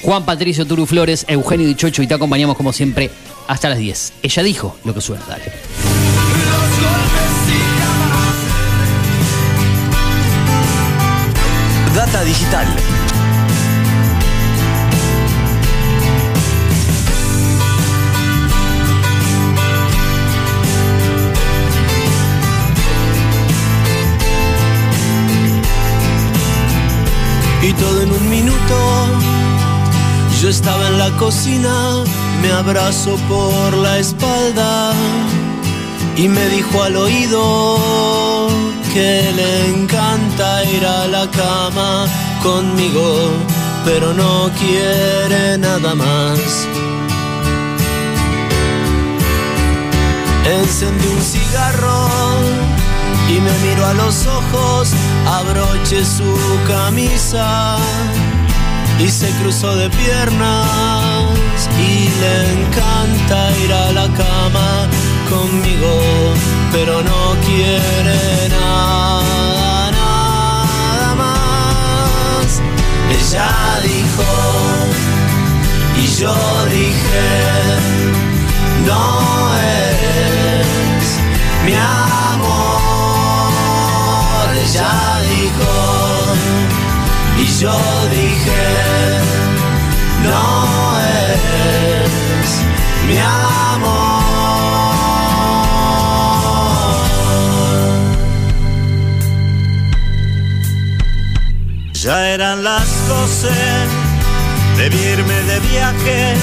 [0.03, 3.09] Juan Patricio Turu Flores, Eugenio Dichocho y te acompañamos como siempre
[3.47, 4.13] hasta las 10.
[4.21, 5.45] Ella dijo lo que suena, dale.
[11.95, 12.67] Data digital.
[27.63, 28.77] Y todo en un minuto.
[30.41, 32.03] Yo estaba en la cocina,
[32.41, 34.91] me abrazó por la espalda
[36.17, 38.49] y me dijo al oído
[38.93, 42.05] que le encanta ir a la cama
[42.43, 43.31] conmigo,
[43.85, 46.67] pero no quiere nada más.
[50.45, 52.72] Encendí un cigarro
[53.29, 54.91] y me miró a los ojos,
[55.25, 56.33] abroché su
[56.67, 57.77] camisa
[58.99, 64.87] y se cruzó de piernas y le encanta ir a la cama
[65.29, 66.33] conmigo,
[66.71, 72.61] pero no quiere nada, nada más.
[73.09, 73.49] Ella
[73.83, 74.29] dijo
[75.97, 77.29] y yo dije,
[78.85, 81.07] no eres
[81.65, 82.72] mi amor.
[84.63, 85.73] Ella dijo
[87.37, 87.77] y yo
[88.11, 88.63] dije,
[90.23, 92.49] no eres
[93.07, 94.23] mi amor.
[101.93, 103.49] Ya eran las doce,
[104.77, 106.35] debí irme de viaje.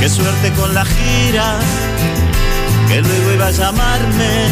[0.00, 1.58] Qué suerte con la gira,
[2.88, 4.48] que luego iba a llamarme,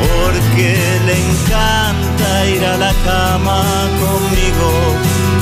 [0.00, 3.62] porque le encanta ir a la cama
[4.04, 4.70] conmigo,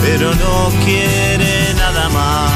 [0.03, 2.53] pero no quiere nada más.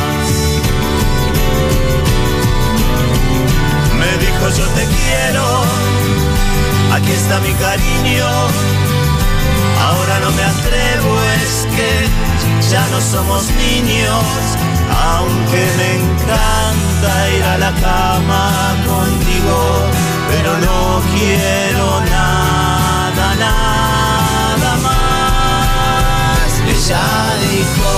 [3.98, 5.44] Me dijo yo te quiero,
[6.94, 8.28] aquí está mi cariño.
[9.80, 11.12] Ahora no me atrevo,
[11.42, 14.24] es que ya no somos niños,
[15.16, 19.58] aunque me encanta ir a la cama contigo,
[20.32, 20.80] pero no
[21.14, 26.50] quiero nada, nada más.
[26.74, 27.06] Ella
[27.50, 27.92] dijo,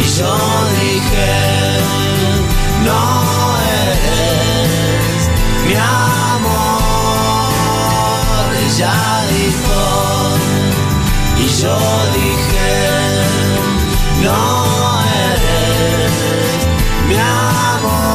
[0.00, 0.34] y yo
[0.80, 1.32] dije,
[2.86, 3.02] no
[3.88, 5.20] eres
[5.66, 6.66] mi amor.
[8.66, 8.96] Ella
[9.36, 9.80] dijo,
[11.38, 11.76] y yo
[12.20, 12.70] dije,
[14.24, 14.40] no
[15.32, 16.14] eres
[17.08, 18.05] mi amor.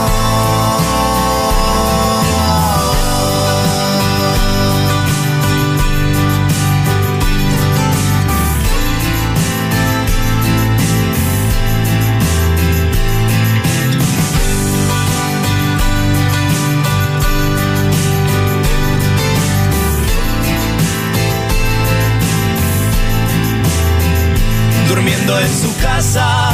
[26.02, 26.50] Casa,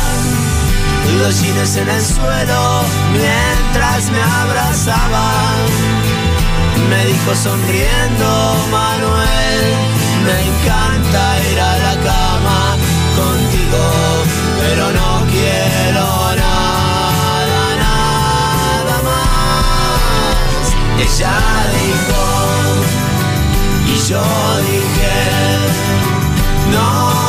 [1.20, 2.82] los jeans en el suelo,
[3.14, 5.30] mientras me abrazaba.
[6.90, 8.30] Me dijo sonriendo,
[8.70, 9.64] Manuel,
[10.26, 12.78] me encanta ir a la cama
[13.16, 13.84] contigo,
[14.60, 16.06] pero no quiero
[16.44, 20.64] nada, nada más.
[21.06, 21.38] Ella
[21.86, 22.22] dijo,
[23.94, 24.24] y yo
[24.72, 25.18] dije,
[26.74, 27.27] no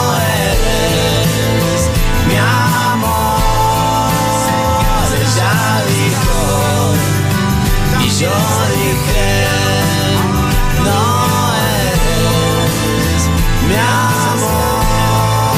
[8.20, 8.30] Yo
[8.74, 9.46] dije,
[10.82, 13.22] no eres
[13.68, 15.54] mi amor.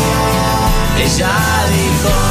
[0.99, 1.35] Ella
[1.71, 2.30] dijo.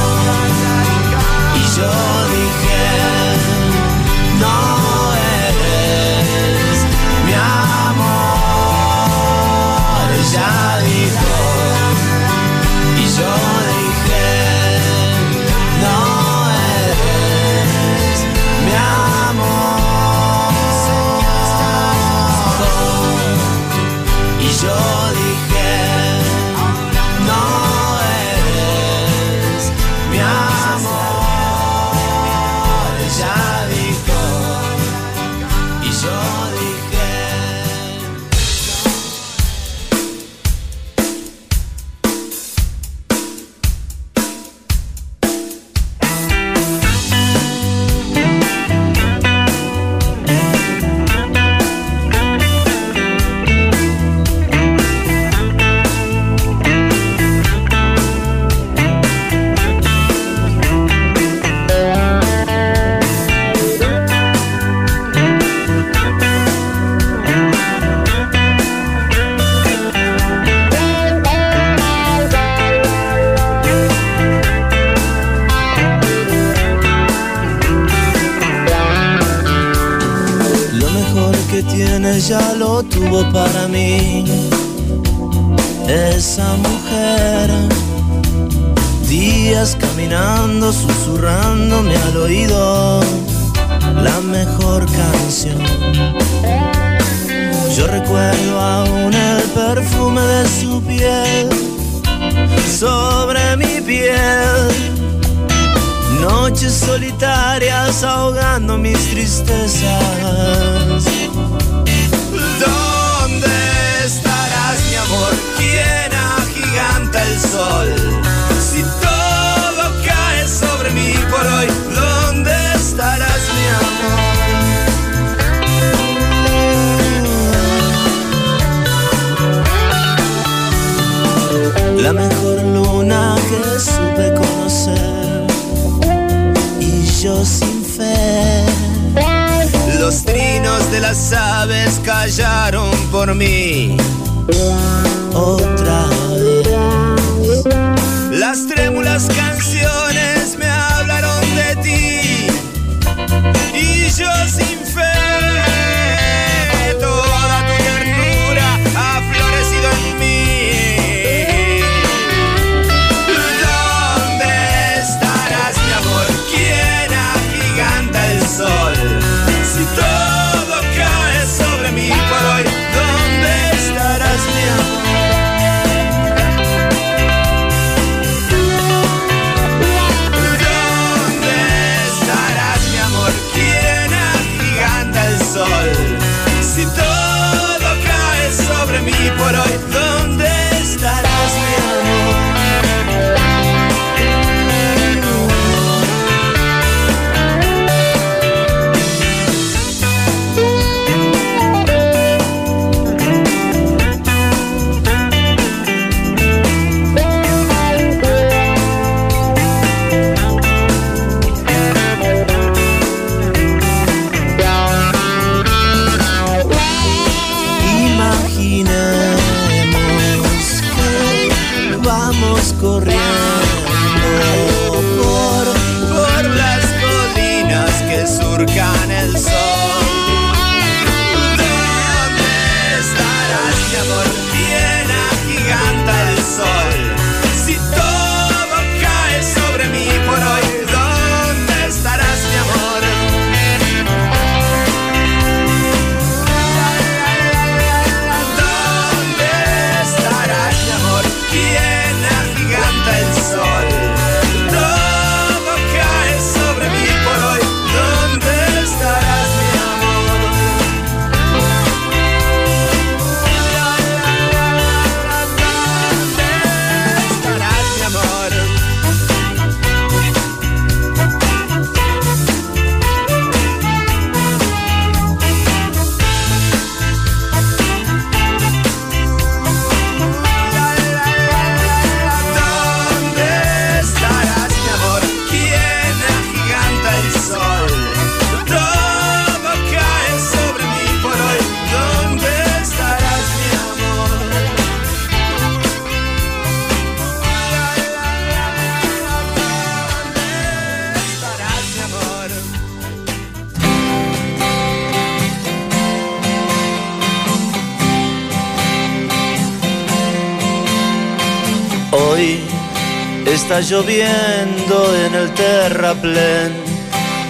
[313.69, 316.73] Está lloviendo en el terraplén,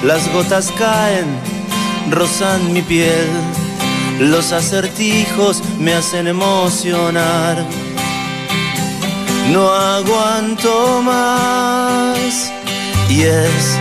[0.03, 1.27] las gotas caen,
[2.09, 3.29] rozan mi piel,
[4.19, 7.65] los acertijos me hacen emocionar.
[9.53, 12.51] No aguanto más.
[13.07, 13.79] Y es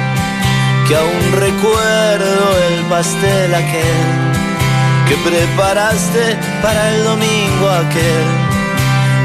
[0.86, 4.06] que aún recuerdo el pastel aquel
[5.08, 8.47] que preparaste para el domingo aquel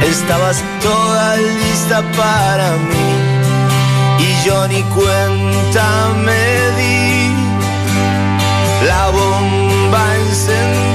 [0.06, 3.10] Estabas toda lista para mí
[4.20, 5.86] y yo ni cuenta
[6.26, 6.43] me
[6.78, 7.34] di.
[8.86, 10.92] La bomba encendí.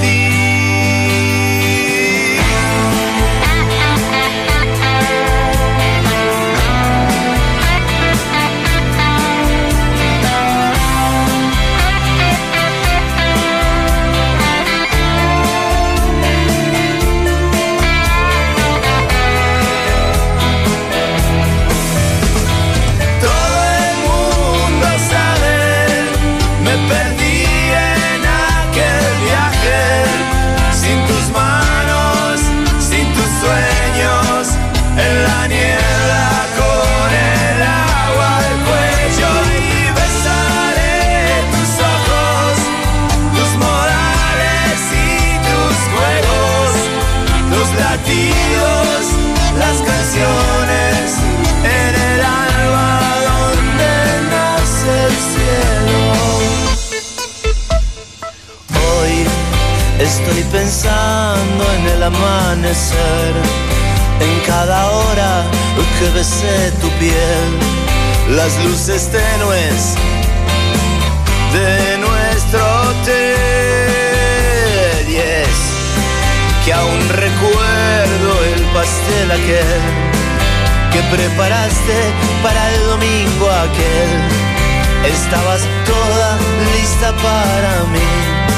[85.13, 86.39] Estabas toda
[86.75, 88.49] lista para mí.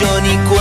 [0.00, 0.57] Yo ni cuenta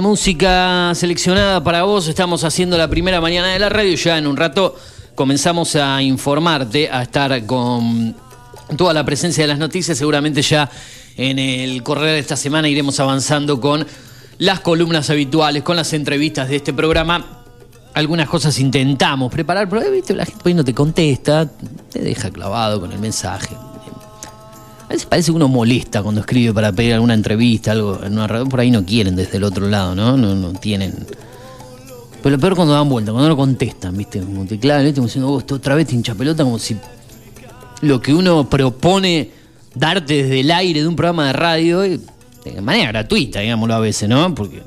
[0.00, 2.08] música seleccionada para vos.
[2.08, 3.94] Estamos haciendo la primera mañana de la radio.
[3.94, 4.76] Ya en un rato
[5.14, 8.14] comenzamos a informarte, a estar con
[8.76, 9.98] toda la presencia de las noticias.
[9.98, 10.70] Seguramente ya
[11.16, 13.86] en el correr de esta semana iremos avanzando con
[14.38, 17.42] las columnas habituales, con las entrevistas de este programa.
[17.94, 20.14] Algunas cosas intentamos preparar, pero eh, ¿viste?
[20.14, 21.50] la gente ahí no te contesta,
[21.90, 23.54] te deja clavado con el mensaje.
[24.92, 28.26] A veces parece que uno molesta cuando escribe para pedir alguna entrevista, algo en una
[28.26, 30.18] radio, por ahí no quieren desde el otro lado, ¿no?
[30.18, 30.92] No, tienen.
[32.22, 34.20] Pero lo peor cuando dan vuelta, cuando no contestan, ¿viste?
[34.20, 34.96] Como te clavan, ¿viste?
[34.96, 36.76] Como diciendo, vos otra vez te hincha pelota, como si
[37.80, 39.30] lo que uno propone
[39.74, 41.98] darte desde el aire de un programa de radio, de
[42.60, 44.34] manera gratuita, digámoslo a veces, ¿no?
[44.34, 44.62] Porque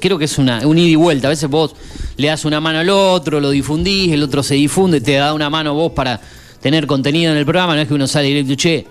[0.00, 1.26] creo que es una, un ida y vuelta.
[1.26, 1.76] A veces vos
[2.16, 5.50] le das una mano al otro, lo difundís, el otro se difunde, te da una
[5.50, 6.18] mano vos para
[6.62, 8.86] tener contenido en el programa, no es que uno sale directo, che,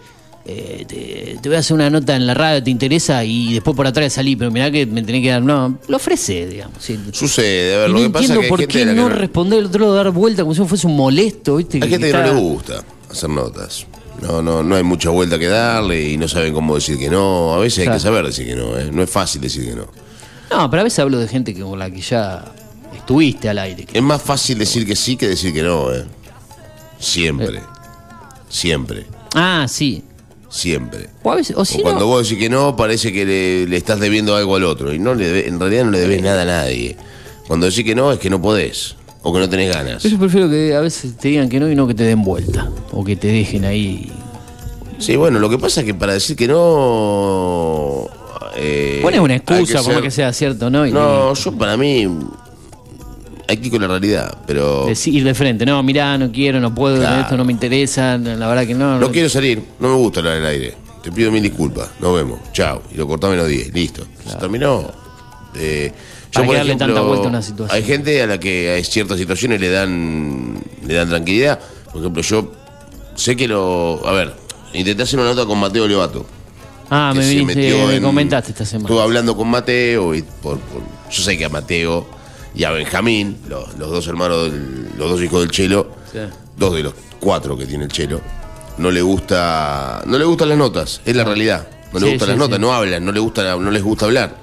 [0.46, 3.24] eh, te, te voy a hacer una nota en la radio, ¿te interesa?
[3.24, 6.48] Y después por atrás salí, pero mirá que me tenés que dar, no, lo ofrece,
[6.48, 6.78] digamos.
[6.80, 7.00] sí.
[7.14, 9.10] Sucede, a ver, Y lo no que pasa es que hay por gente qué no
[9.10, 11.80] responder el otro dar vuelta como si fuese un molesto, ¿viste?
[11.82, 13.86] Hay gente que no le gusta hacer notas.
[14.22, 17.54] No, no, no hay mucha vuelta que darle y no saben cómo decir que no.
[17.56, 17.98] A veces hay Claro.
[17.98, 18.90] que saber decir que no, ¿eh?
[18.92, 19.88] No es fácil decir que no.
[20.52, 22.46] No, pero a veces hablo de gente con la que ya
[22.96, 23.86] estuviste al aire.
[23.86, 26.04] que- Es más fácil decir que sí que decir que no, ¿eh?
[27.00, 27.58] Siempre.
[27.58, 27.62] Eh.
[28.50, 29.06] Siempre.
[29.34, 30.04] Ah, sí.
[30.52, 31.08] Siempre.
[31.24, 33.66] O, a veces, o O si cuando no, vos decís que no, parece que le,
[33.68, 34.94] le estás debiendo algo al otro.
[34.94, 36.98] Y no le debe- en realidad no le debes nada a nadie.
[37.48, 38.96] Cuando decís que no, es que no podés.
[39.24, 40.04] O que no tenés ganas.
[40.04, 42.70] yo prefiero que a veces te digan que no y no que te den vuelta.
[42.92, 44.12] O que te dejen ahí.
[45.00, 48.08] Sí, bueno, lo que pasa es que para decir que no.
[48.56, 50.86] eh, Pones una excusa, por ser- más que sea cierto, ¿no?
[50.86, 52.08] Y No, yo para mí.
[53.52, 54.86] Hay que ir con la realidad, pero.
[54.86, 57.22] decir de frente, no, mirá, no quiero, no puedo, Claro.
[57.22, 58.98] esto no me interesa, la verdad que no.
[58.98, 60.74] No quiero salir, no me gusta hablar en el aire.
[61.04, 62.82] Te pido mil disculpas, nos vemos, chao.
[62.94, 64.06] Y lo cortamos en los 10, listo.
[64.26, 64.90] Se terminó.
[65.56, 65.92] Eh,
[66.32, 67.76] ¿Para qué darle tanta vuelta a una situación?
[67.76, 71.60] Hay gente a la que hay ciertas situaciones le dan, le dan tranquilidad.
[71.92, 72.52] Por ejemplo, yo
[73.16, 74.00] sé que lo.
[74.08, 74.34] A ver,
[74.74, 76.26] intenté hacer una nota con Mateo Levato.
[76.90, 78.88] Ah, me, metió me en- comentaste esta semana.
[78.88, 82.06] Estuve hablando con Mateo y por, por- yo sé que a Mateo
[82.56, 86.20] y a Benjamín, los, los dos hermanos, del- los dos hijos del Chelo, Sí.
[86.58, 88.20] dos de los cuatro que tiene el Chelo,
[88.78, 91.68] no le gusta, no le gustan las notas, es la realidad.
[91.94, 94.06] No le Sí, gustan sí, las notas, no hablan, no le gusta, no les gusta
[94.06, 94.42] hablar.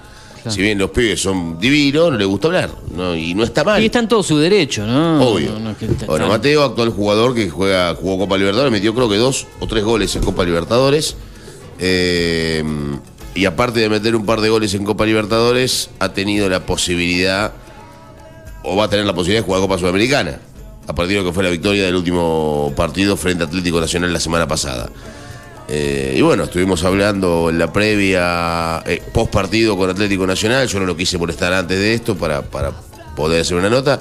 [0.48, 2.70] Si bien los pibes son divinos, no les gusta hablar.
[2.94, 3.14] ¿no?
[3.14, 3.82] Y no está mal.
[3.82, 5.20] Y está en todo su derecho, ¿no?
[5.22, 5.52] Obvio.
[5.52, 8.94] No, no es que está- bueno, Mateo, actual jugador que juega, jugó Copa Libertadores, metió
[8.94, 11.16] creo que dos o tres goles en Copa Libertadores.
[11.78, 12.64] Eh,
[13.34, 17.52] y aparte de meter un par de goles en Copa Libertadores, ha tenido la posibilidad,
[18.62, 20.38] o va a tener la posibilidad de jugar Copa Sudamericana,
[20.86, 24.12] a partir de lo que fue la victoria del último partido frente a Atlético Nacional
[24.12, 24.88] la semana pasada.
[25.68, 30.66] Eh, y bueno, estuvimos hablando en la previa, eh, post partido con Atlético Nacional.
[30.66, 32.72] Yo no lo quise molestar antes de esto para, para
[33.14, 34.00] poder hacer una nota.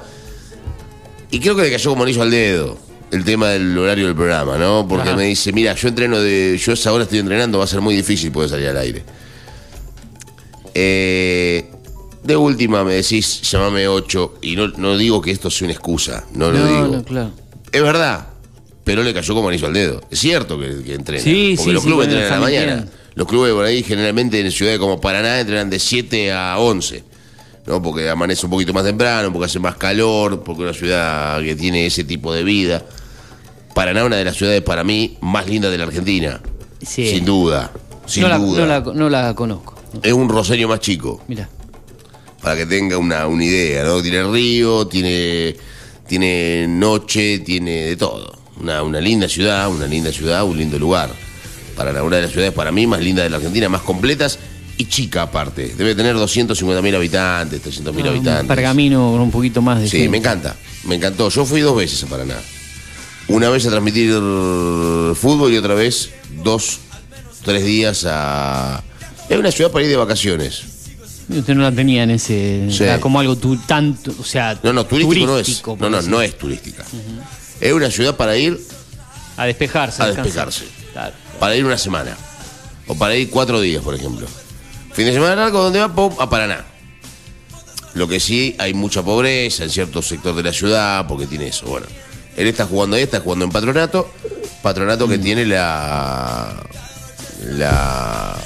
[1.30, 2.78] Y creo que le cayó como anillo al dedo
[3.10, 4.86] el tema del horario del programa, ¿no?
[4.88, 5.16] Porque Ajá.
[5.16, 6.58] me dice, mira, yo entreno de.
[6.58, 9.02] Yo a esa hora estoy entrenando, va a ser muy difícil poder salir al aire.
[10.74, 11.70] Eh,
[12.28, 16.24] de última me decís, llamame 8, y no, no digo que esto sea una excusa,
[16.34, 16.86] no lo digo.
[16.86, 17.32] no, claro.
[17.72, 18.28] Es verdad,
[18.84, 20.00] pero le cayó como anillo al dedo.
[20.10, 21.24] Es cierto que, que entrena.
[21.24, 22.88] Sí, porque sí, los sí, clubes bueno, entrenan a la mañana.
[23.14, 27.04] Los clubes por ahí generalmente en ciudades como Paraná entrenan de 7 a 11.
[27.66, 27.82] ¿no?
[27.82, 31.56] Porque amanece un poquito más temprano, porque hace más calor, porque es una ciudad que
[31.56, 32.84] tiene ese tipo de vida.
[33.74, 36.40] Paraná es una de las ciudades para mí más lindas de la Argentina.
[36.80, 37.08] Sí.
[37.08, 37.72] Sin duda.
[38.06, 38.60] Sin no, la, duda.
[38.60, 39.74] no, la, no la conozco.
[40.02, 41.48] Es un roseño más chico Mira.
[42.42, 44.00] Para que tenga una, una idea, ¿no?
[44.02, 45.56] Tiene río, tiene,
[46.06, 48.36] tiene noche, tiene de todo.
[48.60, 51.10] Una, una linda ciudad, una linda ciudad, un lindo lugar.
[51.76, 54.38] Para una de las ciudades para mí más lindas de la Argentina, más completas
[54.76, 55.74] y chica aparte.
[55.76, 58.46] Debe tener 250.000 habitantes, 300.000 Ah, un habitantes.
[58.48, 60.10] pergamino con un poquito más de Sí, gente.
[60.10, 61.28] me encanta, me encantó.
[61.28, 62.36] Yo fui dos veces a Paraná.
[63.28, 64.10] Una vez a transmitir
[65.14, 66.10] fútbol y otra vez
[66.42, 66.78] dos,
[67.44, 68.82] tres días a...
[69.28, 70.62] Es una ciudad para ir de vacaciones.
[71.28, 72.68] Usted no la tenía en ese.
[72.70, 72.84] Sí.
[72.84, 74.14] era como algo tu, tanto.
[74.18, 75.62] O sea, No, no, turístico, no es.
[75.78, 76.84] No, no, es turística.
[77.60, 78.58] Es una ciudad para ir,
[79.36, 80.02] A despejarse.
[80.02, 80.64] A despejarse.
[80.92, 81.14] Claro.
[81.38, 82.16] para ir una semana.
[82.86, 84.26] O para ir cuatro días, por ejemplo.
[84.94, 85.94] Fin de semana largo, donde va?
[85.94, 86.64] Pum, a Paraná.
[87.94, 91.66] Lo que sí, hay mucha pobreza en cierto sector de la ciudad, porque tiene eso.
[91.66, 91.86] Bueno,
[92.36, 94.10] él está jugando ahí, está jugando en patronato.
[94.62, 96.64] Patronato que tiene la.
[97.42, 98.36] La.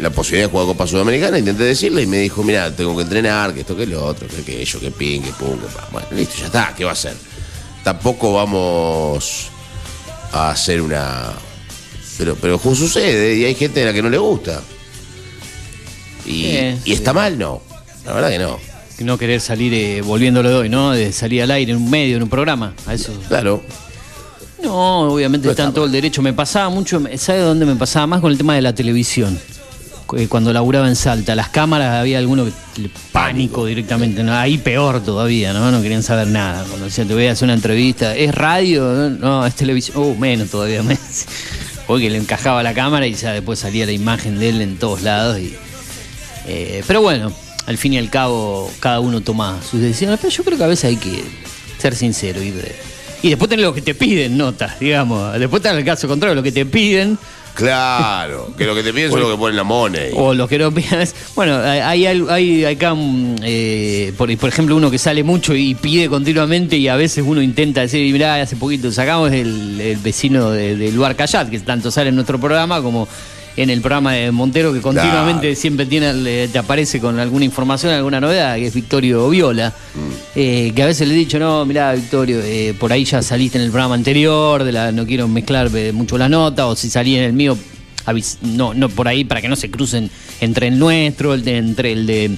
[0.00, 3.52] La posibilidad de jugar Copa Sudamericana, intenté decirle y me dijo, mira, tengo que entrenar,
[3.52, 5.88] que esto, que lo otro, que aquello, que ping, que pum, que pa.
[5.92, 7.14] Bueno, listo, ya está, ¿qué va a hacer?
[7.84, 9.48] Tampoco vamos
[10.32, 11.32] a hacer una.
[12.16, 14.62] Pero, pero sucede, y hay gente a la que no le gusta.
[16.26, 17.62] Y, y está mal, no.
[18.04, 18.58] La verdad que no.
[19.00, 20.90] No querer salir eh, volviéndolo de hoy, ¿no?
[20.92, 22.74] De salir al aire en un medio, en un programa.
[22.86, 23.12] A eso.
[23.28, 23.62] Claro.
[24.62, 26.20] No, obviamente No está en está todo el derecho.
[26.20, 28.20] Me pasaba mucho, ¿sabe dónde me pasaba más?
[28.20, 29.40] Con el tema de la televisión.
[30.16, 32.52] Eh, Cuando laburaba en Salta, las cámaras había alguno que
[32.82, 34.34] le- pánico directamente, ¿no?
[34.34, 35.70] ahí peor todavía, ¿no?
[35.70, 36.64] No querían saber nada.
[36.68, 38.82] Cuando decían, te voy a hacer una entrevista, ¿es radio?
[38.84, 39.96] No, No, es televisión.
[39.98, 41.26] Oh, menos todavía, menos.
[41.86, 45.02] Porque le encajaba la cámara y ya después salía la imagen de él en todos
[45.02, 45.38] lados.
[45.38, 45.54] Y,
[46.46, 47.32] eh, pero bueno,
[47.66, 50.18] al fin y al cabo, cada uno toma sus decisiones.
[50.20, 51.22] Pero yo creo que a veces hay que
[51.78, 52.74] ser sincero y de-
[53.22, 55.38] Y después tener lo que te piden, notas, digamos.
[55.38, 57.18] Después está el caso contrario, lo que te piden
[57.60, 58.50] Claro.
[58.56, 60.10] Que lo que te piden es lo que ponen la money.
[60.14, 61.06] o lo que no piden.
[61.34, 65.74] Bueno, hay, hay, hay acá, mm, eh, por, por ejemplo, uno que sale mucho y
[65.74, 70.50] pide continuamente y a veces uno intenta decir, mirá, hace poquito sacamos el, el vecino
[70.50, 73.06] de- del Luar Cayat, que tanto sale en nuestro programa como
[73.62, 75.56] en el programa de Montero, que continuamente Claro.
[75.56, 79.70] siempre tiene, te aparece con alguna información, alguna novedad, que es Victorio Viola.
[79.94, 79.98] Mm.
[80.36, 83.58] Eh, que a veces le he dicho, no, mirá, Victorio, eh, por ahí ya saliste
[83.58, 86.88] en el programa anterior, de la, no quiero mezclar eh, mucho la nota, o si
[86.90, 87.56] salí en el mío,
[88.42, 91.92] no, no por ahí, para que no se crucen entre el nuestro, el de, entre
[91.92, 92.30] el de.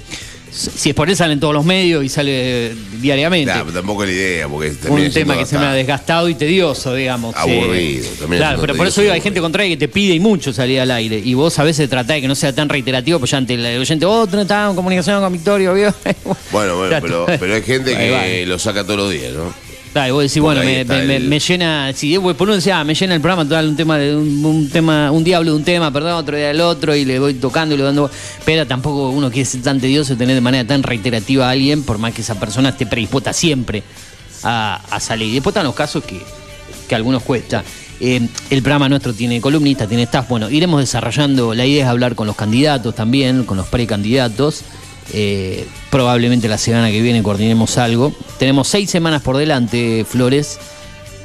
[0.53, 3.53] Si es por él, salen todos los medios y sale diariamente.
[3.53, 6.95] Pero tampoco es la idea, porque un tema que se me ha desgastado y tedioso,
[6.95, 7.35] digamos.
[7.37, 10.21] Aburrido, Eh, también claro, pero por eso digo, hay gente contraria que te pide y
[10.21, 11.19] mucho salir al aire.
[11.19, 13.81] Y vos a veces tratás de que no sea tan reiterativo, pues ya ante el
[13.81, 15.95] oyente, otro está en comunicación con Victorio, ¿vio?
[16.53, 19.55] Bueno, bueno, pero, pero hay gente que lo saca todos los días, ¿no?
[19.95, 22.55] Y vos decís, Porque bueno, me, está me- me- el- me llena, si por uno
[22.55, 25.51] decía, ah, me llena el programa total un tema de un, un tema, un diablo
[25.51, 28.11] de un tema, perdón, otro día del otro, y le voy tocando y le dando.
[28.47, 31.99] Pero tampoco uno quiere ser tan tedioso tener de manera tan reiterativa a alguien, por
[31.99, 33.83] más que esa persona esté predispuesta siempre
[34.45, 35.29] a, a salir.
[35.29, 36.21] Y después están los casos que,
[36.89, 37.63] que a algunos cuesta.
[38.01, 38.21] Eh,
[38.51, 40.27] el programa nuestro tiene columnistas, tiene staff.
[40.29, 41.55] Bueno, iremos desarrollando.
[41.55, 44.63] La idea es hablar con los candidatos también, con los precandidatos.
[45.13, 48.15] Eh, probablemente la semana que viene coordinemos algo.
[48.39, 50.59] Tenemos seis semanas por delante, Flores,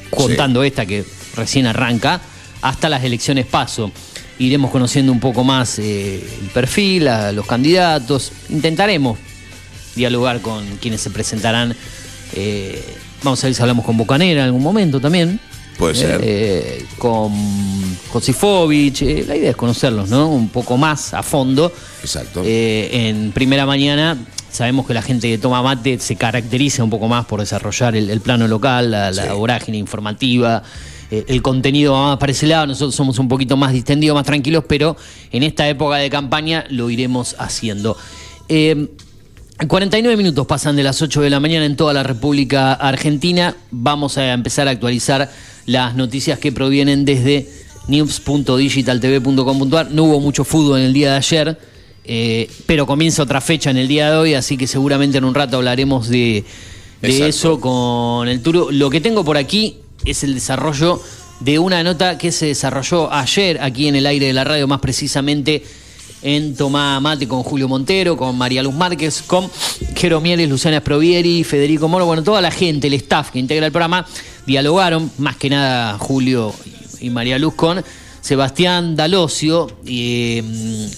[0.10, 1.06] contando esta que
[1.36, 2.22] recién arranca,
[2.62, 3.92] hasta las elecciones paso.
[4.40, 8.32] Iremos conociendo un poco más eh, el perfil, a los candidatos.
[8.50, 9.18] Intentaremos
[9.96, 11.76] dialogar con quienes se presentarán.
[12.34, 12.84] Eh,
[13.24, 15.40] vamos a ver si hablamos con Bocanera en algún momento también.
[15.78, 16.20] Puede ser.
[16.24, 17.32] Eh, con
[18.10, 19.02] Josifovich.
[19.04, 20.28] eh, la idea es conocerlos, ¿no?
[20.30, 21.72] Un poco más a fondo.
[22.02, 22.42] Exacto.
[22.46, 24.18] Eh, en primera mañana
[24.52, 28.10] sabemos que la gente que toma mate se caracteriza un poco más por desarrollar el,
[28.10, 29.30] el plano local, la, la Sí.
[29.30, 30.64] vorágine informativa.
[31.12, 34.26] eh, el contenido va más para ese lado, nosotros somos un poquito más distendidos, más
[34.26, 34.98] tranquilos, pero
[35.32, 37.96] en esta época de campaña lo iremos haciendo.
[38.50, 38.88] Eh,
[39.68, 43.56] 49 minutos pasan de las 8 de la mañana en toda la República Argentina.
[43.72, 45.32] Vamos a empezar a actualizar
[45.68, 47.48] las noticias que provienen desde
[47.88, 49.92] news.digitaltv.com.ar.
[49.92, 51.60] No hubo mucho fútbol en el día de ayer,
[52.06, 55.36] eh, pero comienza otra fecha en el día de hoy, así que seguramente en un
[55.36, 56.44] rato hablaremos de,
[57.02, 58.70] eso con el Turo.
[58.72, 61.00] Lo que tengo por aquí es el desarrollo
[61.42, 64.80] de una nota que se desarrolló ayer aquí en el aire de la radio, más
[64.80, 65.64] precisamente
[66.22, 69.50] en Tomá Mate con Julio Montero, con María Luz Márquez, con
[69.96, 73.72] Jero Mieles, Luciana Sprovieri, Federico Moro, bueno, toda la gente, el staff que integra el
[73.72, 74.06] programa,
[74.46, 76.54] dialogaron, más que nada Julio
[77.00, 77.84] y María Luz con
[78.22, 80.44] Sebastián Dalosio eh,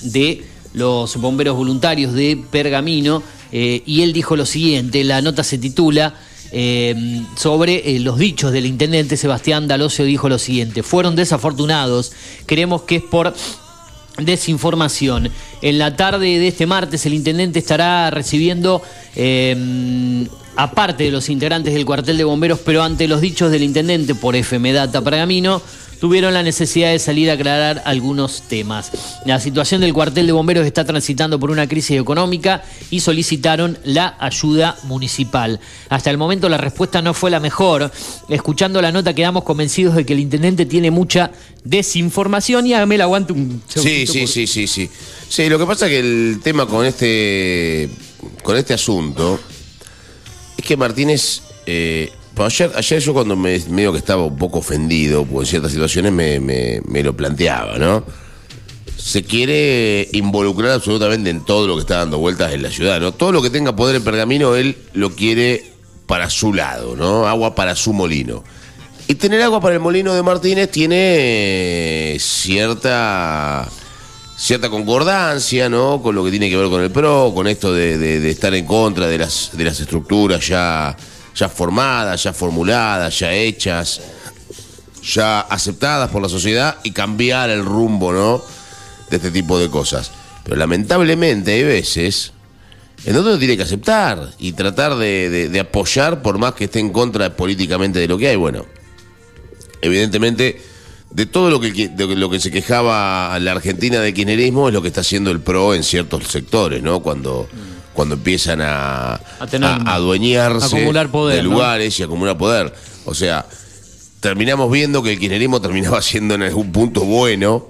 [0.04, 0.44] de
[0.74, 6.14] los bomberos voluntarios de Pergamino, eh, y él dijo lo siguiente, la nota se titula
[6.52, 12.12] eh, sobre eh, los dichos del intendente Sebastián Dalosio dijo lo siguiente, fueron desafortunados,
[12.46, 13.36] creemos que es por
[14.26, 15.30] desinformación.
[15.62, 18.82] En la tarde de este martes el intendente estará recibiendo,
[19.16, 24.16] eh, aparte de los integrantes del cuartel de bomberos, pero ante los dichos del intendente
[24.16, 25.62] por FM Data Pergamino,
[26.00, 28.92] tuvieron la necesidad de salir a aclarar algunos temas.
[29.26, 34.16] La situación del cuartel de bomberos está transitando por una crisis económica y solicitaron la
[34.20, 35.60] ayuda municipal.
[35.90, 37.92] Hasta el momento la respuesta no fue la mejor.
[38.30, 41.32] Escuchando la nota quedamos convencidos de que el intendente tiene mucha
[41.64, 44.90] desinformación y hágame el aguante un Sí, sí, por- sí, sí, sí.
[45.28, 47.90] Sí, lo que pasa es que el tema con este
[48.44, 49.40] con este asunto
[50.58, 55.26] es que Martínez eh, ayer, ayer yo cuando me medio que estaba un poco ofendido
[55.26, 58.04] por ciertas situaciones me, me- lo planteaba, ¿no?
[58.98, 63.12] Se quiere involucrar absolutamente en todo lo que está dando vueltas en la ciudad, ¿no?
[63.14, 65.64] Todo lo que tenga poder en Pergamino, él lo quiere
[66.06, 67.28] para su lado, ¿no?
[67.28, 68.44] Agua para su molino.
[69.08, 73.68] Y tener agua para el molino de Martínez tiene cierta
[74.38, 76.02] cierta concordancia, ¿no?
[76.02, 78.54] Con lo que tiene que ver con el PRO, con esto de, de- de estar
[78.54, 80.96] en contra de las, de las estructuras ya,
[81.36, 84.02] ya formadas, ya formuladas, ya hechas,
[85.04, 88.44] ya aceptadas por la sociedad y cambiar el rumbo, ¿no?
[89.10, 90.12] De este tipo de cosas.
[90.44, 92.34] Pero lamentablemente hay veces
[93.06, 96.66] en donde uno tiene que aceptar y tratar de, de- de apoyar por más que
[96.66, 98.36] esté en contra políticamente de lo que hay.
[98.36, 98.66] Bueno,
[99.82, 100.62] evidentemente,
[101.12, 104.82] de todo lo que, de lo que se quejaba la Argentina de kirchnerismo es lo
[104.82, 107.00] que está haciendo el PRO en ciertos sectores, ¿no?
[107.02, 107.48] Cuando,
[108.00, 111.50] cuando empiezan a, A tener- a adueñarse acumular poder, de ¿no?
[111.50, 112.74] lugares y acumular poder.
[113.04, 113.46] O sea,
[114.22, 117.68] terminamos viendo que el kirchnerismo terminaba siendo en algún punto bueno,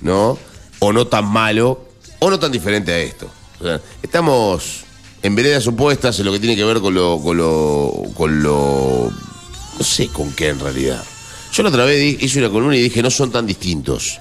[0.00, 0.38] ¿no?
[0.78, 1.84] O no tan malo,
[2.18, 3.28] o no tan diferente a esto.
[3.60, 4.84] O sea, estamos
[5.22, 9.12] en veredas opuestas en lo que tiene que ver con lo, con lo, con lo,
[9.78, 11.04] no sé con qué en realidad.
[11.52, 14.18] Yo la otra vez hice una columna y dije no son tan distintos,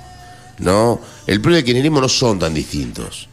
[0.59, 0.99] ¿no?
[1.25, 3.29] El PRO y el kirchnerismo no son tan distintos.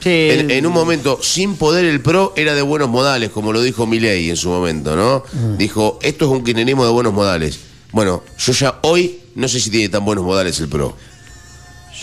[0.00, 3.62] Sí, En, en un momento, sin poder el PRO era de buenos modales, como lo
[3.62, 5.22] dijo Milei en su momento, ¿no?
[5.56, 7.58] Dijo, esto es un kirchnerismo de buenos modales.
[7.92, 10.96] Bueno, yo ya hoy no sé si tiene tan buenos modales el PRO.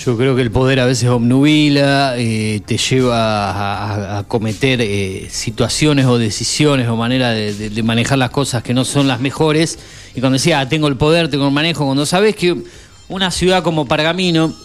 [0.06, 4.80] Yo creo que el poder a veces obnubila, eh, te lleva a, a- a cometer
[4.82, 9.08] eh, situaciones o decisiones o manera de, de- de manejar las cosas que no son
[9.08, 9.78] las mejores.
[10.16, 12.56] Y cuando decía, "Ah, tengo el poder, tengo el manejo, cuando sabes que
[13.10, 14.56] una ciudad como Pergamino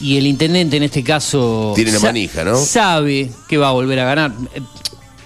[0.00, 2.56] y el intendente en este caso Tiene la manija, ¿no?
[2.56, 4.32] sabe que va a volver a ganar.
[4.54, 4.60] Eh,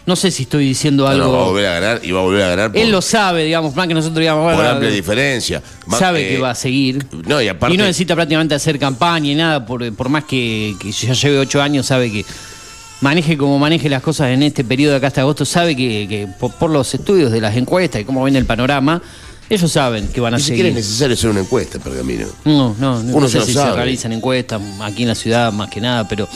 [0.04, 1.26] No sé si estoy diciendo algo.
[1.26, 3.00] no, va a volver a ganar y va a volver a ganar por, Él lo
[3.00, 5.62] sabe, digamos, más que nosotros digamos, por amplia diferencia.
[5.86, 7.06] Más, sabe eh, que va a seguir.
[7.26, 7.74] No, y aparte.
[7.74, 11.38] Y no necesita prácticamente hacer campaña y nada, por, por más que, que ya lleve
[11.38, 12.24] ocho años, sabe que
[13.00, 16.28] maneje como maneje las cosas en este periodo de acá hasta agosto, sabe que, que
[16.38, 19.02] por, por los estudios de las encuestas y cómo ven el panorama,
[19.54, 20.84] ellos saben que van a Ni siquiera es seguir.
[20.86, 22.26] necesario hacer una encuesta, Pergamino.
[22.44, 23.76] No, no, no, Uno no sé si se sabe.
[23.76, 26.28] realizan encuestas aquí en la ciudad más que nada, pero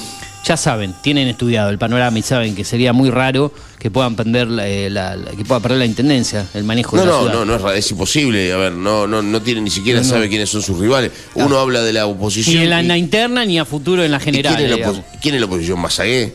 [0.45, 4.47] ya saben, tienen estudiado el panorama y saben que sería muy raro que puedan perder
[4.49, 7.19] la, eh, la- la- que pueda perder la intendencia, el manejo No, de la no,
[7.21, 7.35] ciudad.
[7.35, 8.53] no, no es, ra- es imposible.
[8.53, 10.13] A ver, no, no, no tiene ni siquiera No, no.
[10.13, 11.11] sabe quiénes son sus rivales.
[11.35, 12.63] Uno habla de la Ni oposición.
[12.63, 14.55] en la, y- en la interna ni a futuro en la ¿y general.
[14.57, 14.99] ¿quién, es la digamos.
[15.01, 15.81] opo- quién es la oposición?
[15.81, 16.35] ¿Mazagué?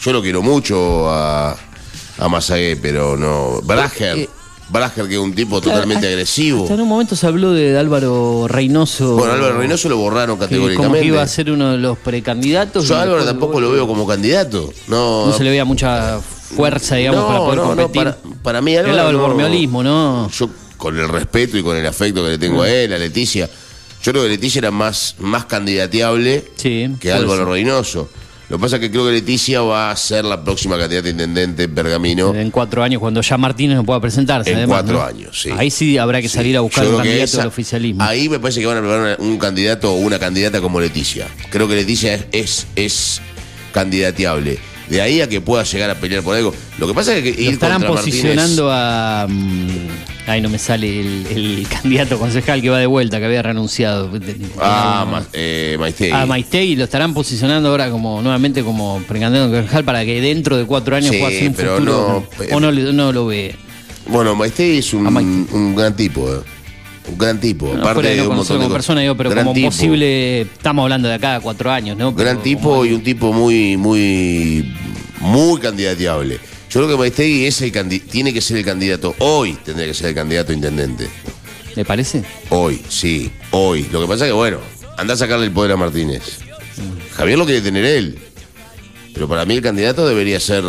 [0.00, 1.56] Yo lo quiero mucho a,
[2.18, 3.60] a Mazagué, pero no.
[3.62, 4.28] Brager.
[4.68, 6.62] Brager, que es un tipo Claro, totalmente hasta- agresivo.
[6.62, 9.14] Hasta en un momento se habló de Álvaro Reynoso.
[9.16, 10.86] Bueno, Álvaro Reynoso lo borraron categóricamente.
[10.88, 12.88] como que iba a ser uno de los precandidatos.
[12.88, 14.72] Yo a Álvaro tampoco lo veo como candidato.
[14.88, 17.92] No, No se le veía mucha fuerza, digamos, No, para poder no, no, competir.
[18.04, 20.30] para- para mí Álvaro lado del bormeolismo, ¿no?
[20.30, 23.48] Yo, con el respeto y con el afecto que le tengo a él, a Leticia,
[24.02, 27.44] yo creo que Leticia era más, más candidateable Sí, que Álvaro.
[27.46, 28.08] Reynoso.
[28.54, 31.10] Lo que pasa es que creo que Leticia va a ser la próxima candidata a
[31.10, 32.32] intendente en Pergamino.
[32.36, 34.48] En cuatro años, cuando ya Martínez no pueda presentarse.
[34.52, 35.04] En además, cuatro ¿no?
[35.04, 35.50] años, sí.
[35.58, 36.36] Ahí sí habrá que Sí.
[36.36, 38.04] salir a buscar un candidato esa- del oficialismo.
[38.04, 41.26] Ahí me parece que van a preparar un candidato o una candidata como Leticia.
[41.50, 43.20] Creo que Leticia es, es, es
[43.72, 44.58] candidateable.
[44.88, 46.54] De ahí a que pueda llegar a pelear por algo.
[46.78, 49.26] Lo que pasa es que Lo ir estarán contra Martínez- posicionando a.
[50.26, 54.10] Ay, no me sale el, el candidato concejal que va de vuelta, que había renunciado.
[54.58, 56.12] Ah, Ma- eh, Maistegui.
[56.12, 60.64] a Maistegui lo estarán posicionando ahora como nuevamente como precandidato concejal para que dentro de
[60.64, 62.26] cuatro años Sí, pueda ser un pero futuro.
[62.50, 62.60] no, o
[62.92, 63.54] no, lo ve.
[64.06, 66.38] Bueno, Maistegui es un, gran tipo, eh.
[67.06, 67.66] Un gran tipo.
[67.74, 69.68] No, Aparte de un montón como persona, digo, pero Gran como tipo.
[69.68, 72.16] posible, estamos hablando de acá a cuatro años, ¿no?
[72.16, 74.74] Pero Gran tipo como- y un tipo muy, muy,
[75.20, 76.38] muy candidateable.
[76.74, 79.14] Yo creo que Maistegui es el tiene que ser el candidato.
[79.20, 81.08] Hoy tendría que ser el candidato intendente.
[81.76, 82.24] ¿Le parece?
[82.50, 83.86] Hoy, sí, hoy.
[83.92, 84.58] Lo que pasa es que, bueno,
[84.98, 86.40] anda a sacarle el poder a Martínez.
[87.16, 88.18] Javier lo quiere tener él.
[89.12, 90.64] Pero para mí el candidato debería ser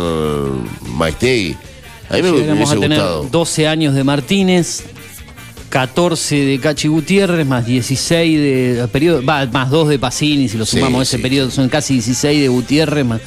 [0.82, 1.56] Maistegui.
[2.08, 3.24] A mí me, me hubiese a tener gustado.
[3.24, 4.84] 12 años de Martínez,
[5.70, 10.66] 14 de Cachi Gutiérrez, más 16 de periodo, va, más 2 de Pacini, si lo
[10.66, 11.22] Sí, sumamos ese sí.
[11.24, 13.20] periodo, son casi 16 de Gutiérrez, más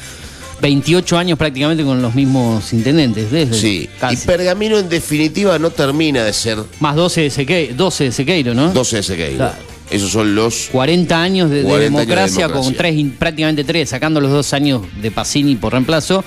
[0.60, 3.30] 28 años prácticamente con los mismos intendentes.
[3.30, 4.14] Desde, Sí, casi.
[4.14, 8.54] y Pergamino en definitiva no termina de ser más 12 de, Seque- 12 de Sequeiro,
[8.54, 8.72] ¿no?
[8.72, 9.36] 12 de Sequeiro.
[9.36, 9.70] Claro.
[9.90, 13.88] Esos son los 40 años de, de 40 años de democracia, con tres, prácticamente tres,
[13.88, 16.22] sacando los dos años de Pacini por reemplazo.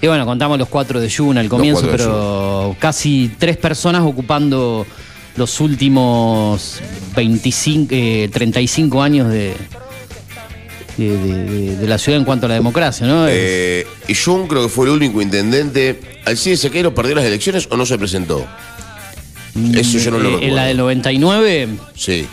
[0.00, 4.86] Y bueno, contamos los cuatro de Yuna al comienzo, pero casi tres personas ocupando
[5.36, 6.78] los últimos
[7.16, 9.54] 25, eh, 35 años de,
[10.96, 13.26] de, de- la ciudad en cuanto a la democracia, ¿no?
[13.28, 16.00] Eh, y Jun creo que fue el único intendente.
[16.24, 18.46] ¿Alcide Sequeiro perdió las elecciones o no se presentó?
[19.74, 20.46] Eso yo no lo Eh, recuerdo.
[20.48, 22.26] En la del 99, Sí.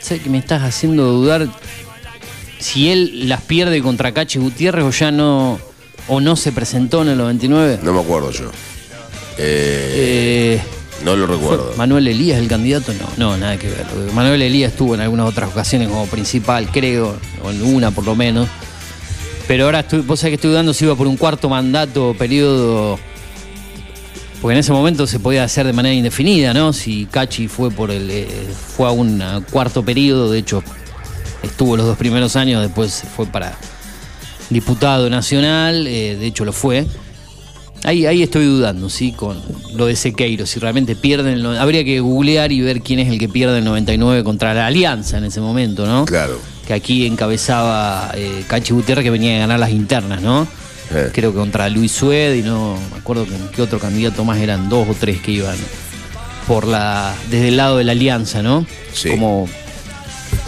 [0.00, 1.48] sé que me estás haciendo dudar
[2.58, 5.58] si él las pierde contra Cachi Gutiérrez o ya no,
[6.08, 7.80] o no se presentó en el 99.
[7.82, 8.50] No me acuerdo yo.
[9.38, 10.60] Eh, Eh,
[11.04, 11.72] no lo ¿fue recuerdo.
[11.76, 12.92] Manuel Elías el candidato?
[12.94, 13.86] No, no, nada que ver.
[14.14, 18.14] Manuel Elías estuvo en algunas otras ocasiones como principal, creo, o en una por lo
[18.16, 18.48] menos.
[19.46, 22.98] Pero ahora estoy, vos sabés que estoy dudando si iba por un cuarto mandato, periodo.
[24.40, 26.72] Porque en ese momento se podía hacer de manera indefinida, ¿no?
[26.72, 28.10] Si Cachi fue por el.
[28.10, 28.28] eh,
[28.76, 30.62] fue a un cuarto periodo, de hecho,
[31.42, 33.56] estuvo los dos primeros años, después fue para
[34.50, 36.86] diputado nacional, eh, de hecho lo fue.
[37.84, 39.40] Ahí, ahí estoy dudando, sí, con
[39.74, 43.18] lo de Sequeiro, si realmente pierden, el habría que googlear y ver quién es el
[43.18, 46.04] que pierde el 99 contra la Alianza en ese momento, ¿no?
[46.04, 46.40] Claro.
[46.66, 50.48] Que aquí encabezaba eh, Cachi Gutiérrez que venía a ganar las internas, ¿no?
[50.92, 51.10] Eh.
[51.12, 54.68] Creo que contra Luis Sued y no me acuerdo que, qué otro candidato más eran
[54.68, 55.56] dos o tres que iban
[56.46, 58.66] por la desde el lado de la Alianza, ¿no?
[58.92, 59.10] Sí.
[59.10, 59.48] Como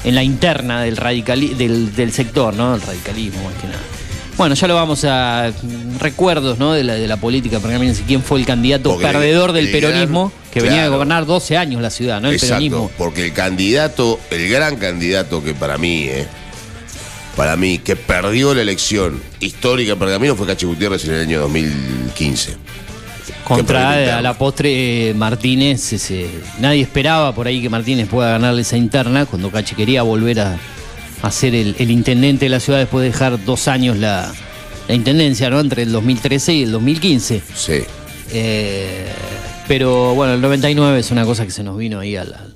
[0.02, 2.74] en la interna del radicali del, del sector, ¿no?
[2.74, 3.99] El radicalismo más que nada.
[4.40, 5.52] Bueno, ya lo vamos a
[5.98, 6.72] recuerdos, ¿no?
[6.72, 8.04] De la, de la política pergaminense.
[8.06, 10.92] ¿Quién fue el candidato Porque perdedor del gran- peronismo que venía claro.
[10.92, 12.28] gobernar 12 años la ciudad, ¿no?
[12.28, 12.90] El Exacto, peronismo.
[12.96, 16.26] porque el candidato, el gran candidato que para mí, eh,
[17.36, 21.40] para mí, que perdió la elección histórica en Pergamino fue Cachi Gutiérrez en el año
[21.42, 22.56] 2015.
[23.44, 26.30] Contra a la postre eh, Martínez, ese-
[26.60, 30.56] nadie esperaba por ahí que Martínez pueda ganarle esa interna cuando Cachi quería volver a,
[31.22, 34.32] a ser el, el intendente de la ciudad después de dejar dos años la,
[34.88, 35.60] la intendencia, ¿no?
[35.60, 37.42] Entre el 2013 y el 2015.
[37.54, 37.72] Sí.
[38.32, 39.06] Eh,
[39.68, 42.46] pero bueno, el 99 es una cosa que se nos vino ahí a la,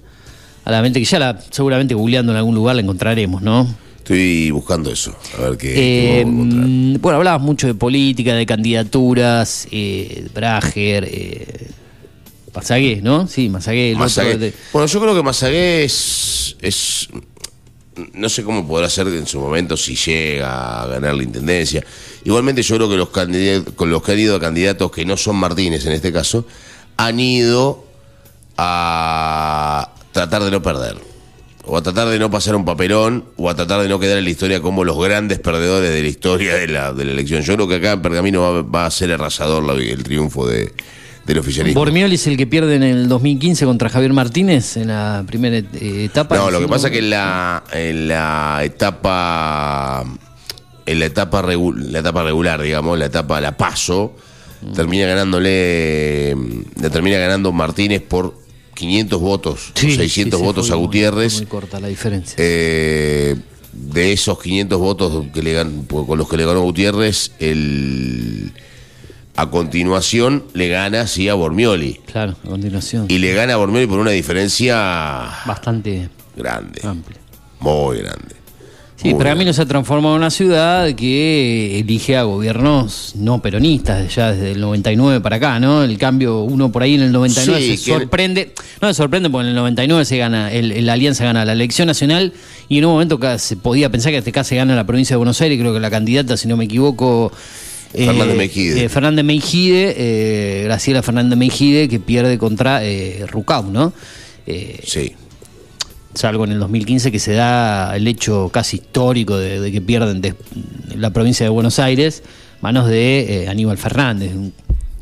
[0.65, 3.69] a la mente, que ya la, seguramente googleando en algún lugar la encontraremos, ¿no?
[3.99, 5.73] Estoy buscando eso, a ver qué,
[6.21, 13.27] Eh, qué bueno, hablabas mucho de política, de candidaturas, eh, Brager, eh, ¿no?
[13.27, 13.93] Sí, Mazagué.
[13.93, 14.29] el Mazagué.
[14.31, 17.09] otro de- Bueno, yo creo que Mazagué es, es.
[18.13, 21.85] No sé cómo podrá ser en su momento si llega a ganar la intendencia.
[22.25, 25.17] Igualmente, yo creo que los, candidatos, con los que han ido a candidatos que no
[25.17, 26.47] son Martínez en este caso,
[26.97, 27.85] han ido
[28.57, 30.97] a tratar de no perder.
[31.67, 34.25] O a tratar de no pasar un papelón, o a tratar de no quedar en
[34.25, 37.43] la historia como los grandes perdedores de la historia de la, de la elección.
[37.43, 40.73] Yo creo que acá Pergamino va, a ser arrasador el triunfo de,
[41.27, 41.81] del oficialismo.
[41.81, 46.05] Bormioli es el que pierde en el 2015 contra Javier Martínez en la primera eh,
[46.05, 46.37] etapa.
[46.37, 50.05] No, lo que pasa es que en la, en la etapa
[50.87, 54.15] en la etapa regu- la etapa regular, digamos, la etapa la paso,
[54.75, 56.35] termina ganándole
[56.81, 58.39] le termina ganando Martínez por
[58.75, 61.37] 500 votos, Sí, o 600 sí, sí, votos a muy- Gutiérrez.
[61.39, 62.35] Muy corta la diferencia.
[62.39, 63.35] Eh,
[63.73, 68.53] de esos 500 votos que le gan- con los que le ganó Gutiérrez, el
[69.37, 73.07] a continuación le gana sí a Bormioli claro, a continuación.
[73.09, 74.77] y le gana a Bormioli por una diferencia
[75.47, 76.81] Bastante grande.
[76.85, 77.19] amplia.
[77.61, 78.37] Muy grande.
[78.97, 79.55] Sí, Muy Pergamino grande.
[79.55, 84.61] se ha transformado en una ciudad que elige a gobiernos no peronistas ya desde el
[84.61, 85.83] 99 para acá, ¿no?
[85.83, 89.45] El cambio, uno por ahí en el 99 Sí, se sorprende, no se sorprende porque
[89.47, 92.33] en el 99 se gana, la Alianza gana la elección nacional
[92.69, 95.41] y en un momento se podía pensar que acá se gana la provincia de Buenos
[95.41, 97.33] Aires, creo que la candidata, si no me equivoco...
[97.95, 98.85] Fernández Meijide.
[98.85, 103.93] eh, Fernández Meijide, eh, Graciela Fernández Meijide, que pierde contra eh, Rucau, ¿no?
[104.47, 105.13] Eh, Sí.
[106.15, 110.21] salvo en el 2015 que se da el hecho casi histórico de, de que pierden
[110.21, 110.35] de-
[110.97, 112.23] la provincia de Buenos Aires,
[112.61, 114.53] manos de eh, Aníbal Fernández, un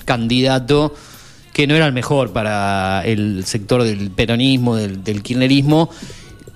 [0.04, 0.94] candidato
[1.52, 5.90] que no era el mejor para el sector del peronismo, del, del kirchnerismo,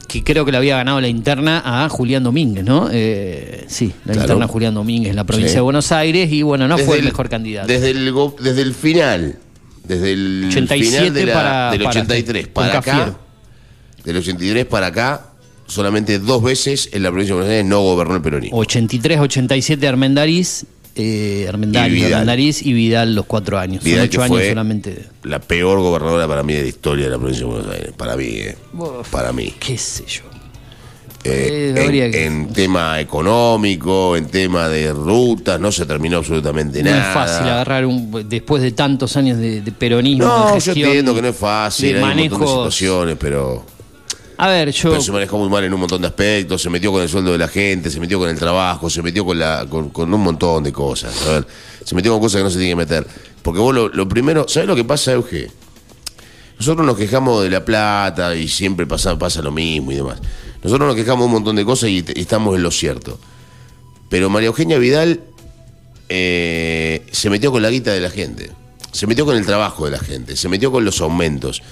[0.06, 2.88] que creo que le había ganado la interna a Julián Domínguez, ¿no?
[2.92, 4.20] Eh, sí, la Claro.
[4.22, 5.56] interna a Julián Domínguez en la provincia Sí.
[5.56, 7.66] de Buenos Aires y bueno, no Desde fue el, mejor candidato.
[7.68, 9.36] Desde el, desde el final,
[9.84, 13.18] desde el 87 final de la- para- del para- 83 con para, acá, Cafiero.
[14.04, 15.26] del 83 para acá,
[15.66, 18.56] solamente dos veces en la provincia de Buenos Aires no gobernó el peronismo.
[18.58, 20.64] 83-87 Armendariz,
[20.96, 22.12] eh, Armendáriz, Y Vidal.
[22.14, 23.82] Armendariz y Vidal los cuatro años.
[23.82, 25.04] Son Vidal, ocho que años fue solamente.
[25.24, 27.92] la peor gobernadora para mí de la historia de la provincia de Buenos Aires.
[27.96, 28.56] Para mí, eh.
[29.10, 29.52] para mí.
[29.58, 30.22] ¿Qué sé yo?
[31.24, 36.82] Eh, Eh, en, que- en tema económico, en tema de rutas, no se terminó absolutamente
[36.84, 37.08] No nada.
[37.08, 40.24] es fácil agarrar un después de tantos años de, de peronismo.
[40.24, 43.16] No, de yo gestión, entiendo que no es fácil, de hay un montón de situaciones,
[43.18, 43.66] pero,
[44.38, 44.90] A ver, yo.
[44.90, 47.32] pero se manejó muy mal en un montón de aspectos, se metió con el sueldo
[47.32, 50.64] de la gente, se metió con el trabajo, se metió con, la, con, un montón
[50.64, 51.26] de cosas.
[51.26, 51.46] A ver,
[51.84, 53.06] se metió con cosas que no se tiene que meter.
[53.42, 55.50] Porque vos lo, primero, ¿sabés lo que pasa, Euge?
[56.58, 60.18] Nosotros nos quejamos de la plata y siempre pasa, pasa lo mismo y demás.
[60.62, 63.18] Nosotros nos quejamos de un montón de cosas y, y estamos en lo cierto.
[64.08, 65.20] Pero María Eugenia Vidal
[66.08, 68.50] eh, se metió con la guita de la gente,
[68.92, 71.62] se metió con el trabajo de la gente, se metió con los aumentos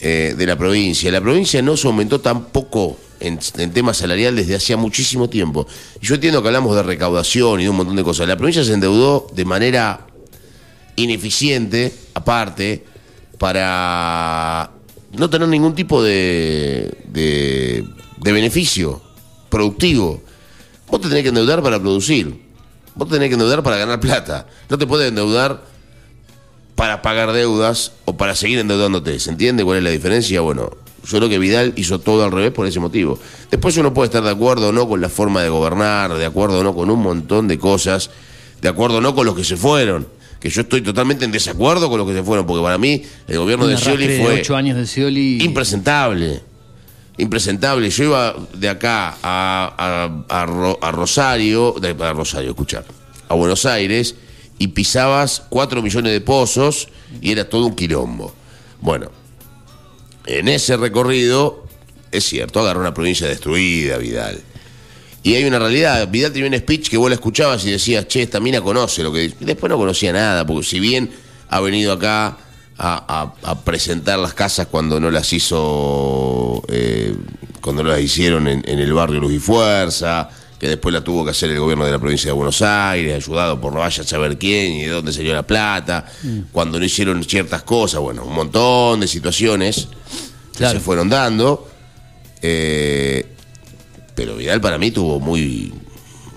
[0.00, 1.10] eh, de la provincia.
[1.10, 5.66] La provincia no se aumentó tampoco en, en tema salarial desde hacía muchísimo tiempo.
[6.00, 8.28] Yo entiendo que hablamos de recaudación y de un montón de cosas.
[8.28, 10.06] La provincia se endeudó de manera
[10.96, 12.84] ineficiente, aparte,
[13.38, 14.70] para
[15.12, 17.84] no tener ningún tipo de, de,
[18.18, 19.02] de beneficio
[19.48, 20.22] productivo.
[20.88, 22.44] Vos te tenés que endeudar para producir.
[22.94, 24.46] Vos te tenés que endeudar para ganar plata.
[24.68, 25.62] No te puedes endeudar
[26.76, 29.18] para pagar deudas o para seguir endeudándote.
[29.18, 30.40] ¿Se entiende cuál es la diferencia?
[30.42, 30.70] Bueno,
[31.04, 33.18] yo creo que Vidal hizo todo al revés por ese motivo.
[33.50, 36.60] Después uno puede estar de acuerdo o no con la forma de gobernar, de acuerdo
[36.60, 38.10] o no con un montón de cosas,
[38.60, 40.06] de acuerdo o no con los que se fueron.
[40.40, 43.38] Que yo estoy totalmente en desacuerdo con los que se fueron, porque para mí el
[43.38, 45.42] gobierno un de Scioli arrastre de fue ocho años de Scioli.
[45.42, 46.42] impresentable.
[47.18, 47.88] Impresentable.
[47.88, 52.84] Yo iba de acá a, a- a a Rosario, a Rosario, escuchar,
[53.28, 54.14] a Buenos Aires
[54.58, 56.88] y pisabas cuatro millones de pozos
[57.20, 58.34] y era todo un quilombo.
[58.80, 59.10] Bueno,
[60.26, 61.66] en ese recorrido,
[62.10, 64.40] es cierto, agarró una provincia destruida, Vidal.
[65.22, 68.22] Y hay una realidad, Vidal tenía un speech que vos la escuchabas y decías, che,
[68.22, 69.36] esta mina conoce lo que dice.
[69.40, 71.10] Después no conocía nada, porque si bien
[71.48, 72.36] ha venido acá
[72.78, 77.16] a presentar las casas cuando no las hizo, eh,
[77.62, 80.28] cuando no las hicieron en, en el barrio Luz y Fuerza,
[80.58, 83.60] que después la tuvo que hacer el gobierno de la provincia de Buenos Aires, ayudado
[83.60, 86.06] por no vaya a saber quién y de dónde salió la plata,
[86.52, 89.88] cuando no hicieron ciertas cosas, bueno, un montón de situaciones
[90.56, 91.68] que se fueron dando.
[92.40, 93.26] Eh,
[94.14, 95.72] pero Vidal para mí tuvo muy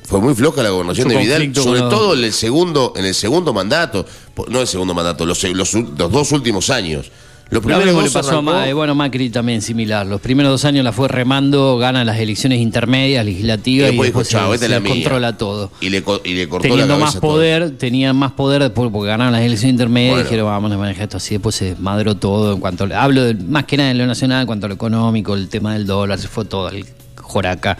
[0.03, 3.53] fue muy floja la gobernación de Vidal, sobre todo en el segundo en el segundo
[3.53, 4.05] mandato,
[4.49, 7.11] no el segundo mandato, los, los, los dos últimos años.
[7.51, 10.05] Lo mismo primeros le pasó a arrancó- Ma- eh, bueno, Macri también similar.
[10.05, 14.07] Los primeros dos años la fue remando, gana las elecciones intermedias, y legislativas y después
[14.09, 15.71] dijo, después chao, se, se controla todo.
[15.81, 17.31] Y le, co- y le cortó Teniendo la más a todo.
[17.31, 20.21] poder, tenían más poder después porque ganaron las elecciones intermedias Bueno.
[20.21, 21.33] y dijeron, vamos a manejar esto así.
[21.35, 22.87] Después se madró todo en cuanto.
[22.95, 25.73] Hablo de- más que nada de lo nacional, en cuanto a lo económico, el tema
[25.73, 26.85] del dólar, se fue todo al
[27.15, 27.77] joraca.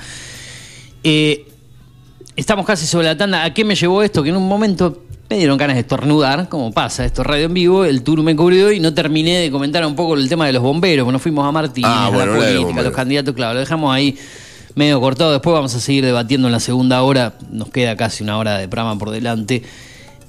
[1.04, 1.46] Eh,
[2.36, 3.44] estamos casi sobre la tanda.
[3.44, 4.24] ¿A qué me llevó esto?
[4.24, 7.54] Que en un momento me dieron ganas de estornudar, como pasa, esto es radio en
[7.54, 10.54] vivo, el tour me cubrió y no terminé de comentar un poco el tema de
[10.54, 12.86] los bomberos, nos fuimos a Martín, Ah, a bueno, la política, bomberos.
[12.86, 14.18] los candidatos, claro, lo dejamos ahí
[14.74, 18.38] medio cortado, después vamos a seguir debatiendo en la segunda hora, nos queda casi una
[18.40, 19.62] hora de programa por delante.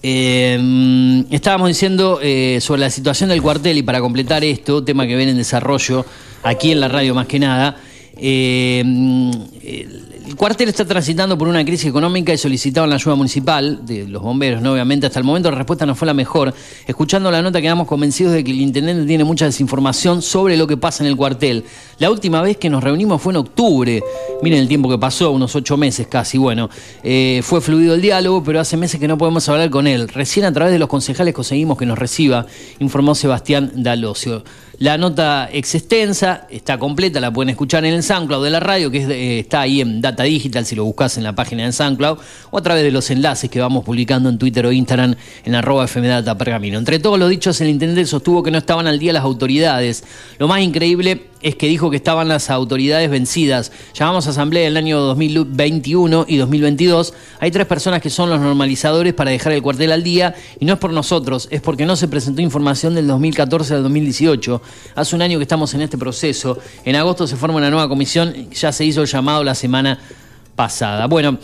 [0.02, 5.16] Eh, estábamos diciendo eh, sobre la situación del cuartel y para completar esto, tema que
[5.16, 6.04] viene en desarrollo
[6.42, 7.76] aquí en la radio más que nada,
[8.16, 14.06] eh, el cuartel está transitando por una crisis económica y solicitaban la ayuda municipal de
[14.06, 14.72] los bomberos, ¿no?
[14.72, 16.54] Obviamente, hasta el momento la respuesta no fue la mejor.
[16.86, 20.76] Escuchando la nota quedamos convencidos de que el intendente tiene mucha desinformación sobre lo que
[20.76, 21.64] pasa en el cuartel.
[21.98, 24.02] La última vez que nos reunimos fue en octubre.
[24.42, 26.38] Miren el tiempo que pasó, unos ocho meses casi.
[26.38, 26.70] Bueno,
[27.02, 30.08] eh, fue fluido el diálogo, pero hace meses que no podemos hablar con él.
[30.08, 32.46] Recién a través de los concejales conseguimos que nos reciba,
[32.78, 34.44] informó Sebastián D'Alosio.
[34.80, 39.02] La nota extensa, está completa, la pueden escuchar en el SoundCloud de la radio, que
[39.02, 42.16] es eh, está ahí en Data Digital, si lo buscas en la página de SoundCloud,
[42.50, 45.86] o a través de los enlaces que vamos publicando en Twitter o Instagram en arroba
[45.86, 46.78] FMData Pergamino.
[46.78, 50.02] Entre todos los dichos, el intendente sostuvo que no estaban al día las autoridades.
[50.38, 53.72] Lo más increíble es que dijo que estaban las autoridades vencidas.
[53.94, 57.14] Llamamos a asamblea el año 2021 y 2022.
[57.38, 60.74] Hay tres personas que son los normalizadores para dejar el cuartel al día y no
[60.74, 64.62] es por nosotros, es porque no se presentó información del 2014 al 2018.
[64.94, 66.58] Hace un año que estamos en este proceso.
[66.84, 69.98] En agosto se forma una nueva comisión, ya se hizo el llamado la semana
[70.54, 71.06] pasada.
[71.06, 71.38] Bueno,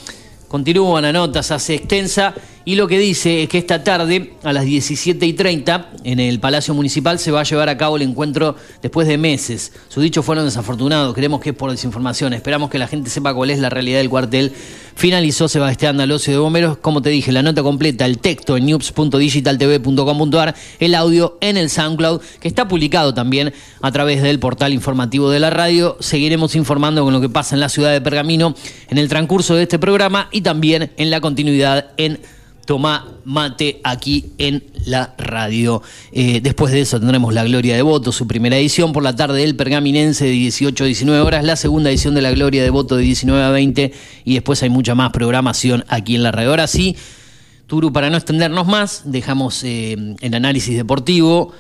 [0.49, 2.35] continúa la nota, se hace extensa
[2.69, 6.41] y lo que dice es que esta tarde a las 17 y 30 en el
[6.41, 9.73] Palacio Municipal se va a llevar a cabo el encuentro después de meses.
[9.89, 13.51] Sus dichos fueron desafortunados, creemos que es por desinformación, esperamos que la gente sepa cuál
[13.51, 14.53] es la realidad del cuartel.
[14.97, 20.57] Finalizó Sebastián Dalosio de Bomberos, como te dije, la nota completa, el texto en news.digitaltv.com.ar,
[20.81, 25.39] el audio en el SoundCloud, que está publicado también a través del portal informativo de
[25.39, 25.97] la radio.
[26.01, 28.57] Seguiremos informando con lo que pasa en la ciudad de Pergamino
[28.89, 32.19] en el transcurso de este programa y también en la continuidad en
[32.67, 35.83] Tomá Mate aquí en la radio.
[36.13, 39.41] Eh, después de eso tendremos La Gloria de Voto, su primera edición por la tarde
[39.41, 42.97] del Pergaminense de 18 a 19 horas, la segunda edición de La Gloria de Voto
[42.97, 43.93] de 19 a 20
[44.25, 46.51] y después hay mucha más programación aquí en la radio.
[46.51, 46.97] Ahora sí,
[47.67, 51.53] Turu, para no extendernos más, dejamos eh, el análisis deportivo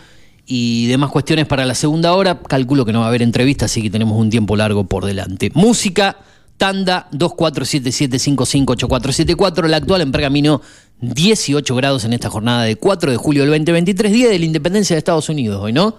[0.47, 2.41] y demás cuestiones para la segunda hora.
[2.41, 5.51] Calculo que no va a haber entrevista, así que tenemos un tiempo largo por delante.
[5.55, 6.19] Música,
[6.57, 10.63] tanda 2477558474, la actual en Pergamino
[11.01, 14.94] 18 grados en esta jornada de 4 de julio del 2023, día de la independencia
[14.94, 15.97] de Estados Unidos hoy, ¿no?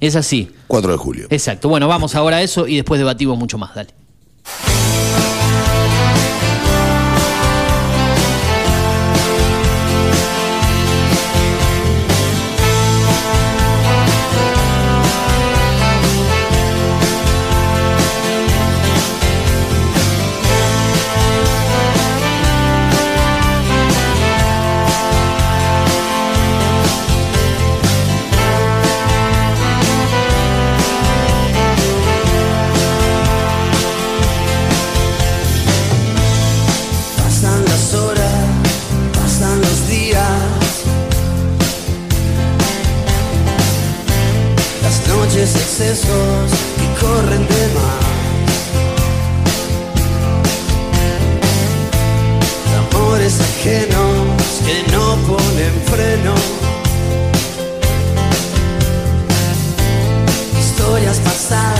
[0.00, 0.50] Es así.
[0.68, 1.26] 4 de julio.
[1.30, 1.68] Exacto.
[1.68, 3.74] Bueno, vamos ahora a eso y después debatimos mucho más.
[3.74, 3.90] Dale.
[45.90, 48.10] Excesos que corren de más.
[52.78, 56.34] Amores ajenos que no ponen freno.
[60.58, 61.79] Historias pasadas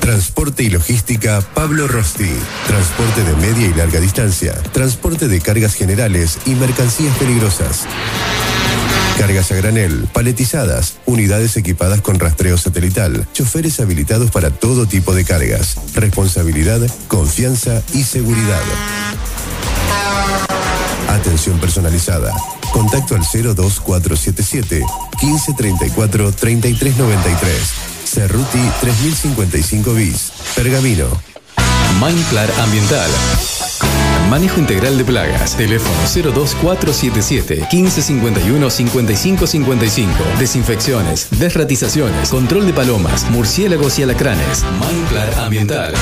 [0.00, 2.30] Transporte y logística Pablo Rosti.
[2.66, 4.54] Transporte de media y larga distancia.
[4.72, 7.86] Transporte de cargas generales y mercancías peligrosas.
[9.18, 15.24] Cargas a granel, paletizadas, unidades equipadas con rastreo satelital, choferes habilitados para todo tipo de
[15.24, 15.76] cargas.
[15.94, 18.62] Responsabilidad, confianza y seguridad.
[21.08, 22.32] Atención personalizada.
[22.72, 24.82] Contacto al 02477
[25.22, 27.89] 1534 3393.
[28.12, 30.32] Cerruti 3055 bis.
[30.56, 31.06] Pergamino.
[32.02, 33.08] Mindclar Ambiental.
[34.28, 35.56] Manejo integral de plagas.
[35.56, 40.24] Teléfono 02477 1551 5555.
[40.40, 44.64] Desinfecciones, desratizaciones, control de palomas, murciélagos y alacranes.
[44.80, 45.94] Mindclar Ambiental.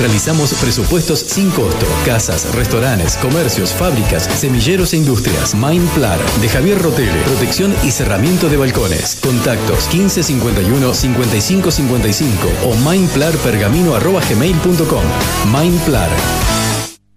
[0.00, 1.86] Realizamos presupuestos sin costo.
[2.04, 5.54] Casas, restaurantes, comercios, fábricas, semilleros e industrias.
[5.54, 7.22] Mindplar de Javier Rotele.
[7.22, 9.18] Protección y cerramiento de balcones.
[9.22, 15.04] Contactos 1551 5555 o mindplarpergamino.gmail.com.
[15.52, 16.10] Mindplar.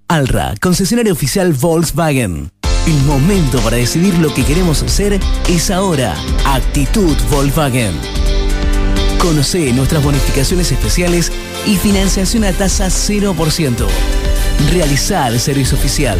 [0.09, 2.51] Alra, concesionario oficial Volkswagen.
[2.87, 6.15] El momento para decidir lo que queremos hacer es ahora.
[6.45, 7.93] Actitud Volkswagen.
[9.19, 11.31] Conoce nuestras bonificaciones especiales
[11.65, 13.87] y financiación a tasa 0%.
[14.71, 16.19] Realizar el servicio oficial.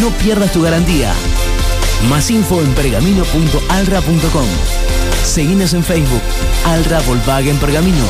[0.00, 1.12] No pierdas tu garantía.
[2.08, 4.46] Más info en pergamino.alra.com.
[5.24, 6.22] Seguinos en Facebook.
[6.66, 8.04] Alra Volkswagen Pergamino.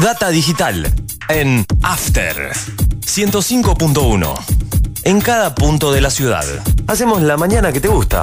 [0.00, 0.92] Data digital
[1.28, 2.52] en After
[3.04, 4.34] 105.1.
[5.04, 6.44] En cada punto de la ciudad.
[6.86, 8.22] Hacemos la mañana que te gusta.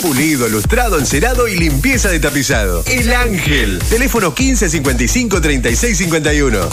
[0.00, 2.84] Pulido, lustrado, encerado y limpieza de tapizado.
[2.86, 3.78] El Ángel.
[3.88, 6.68] Teléfono 1555 3651.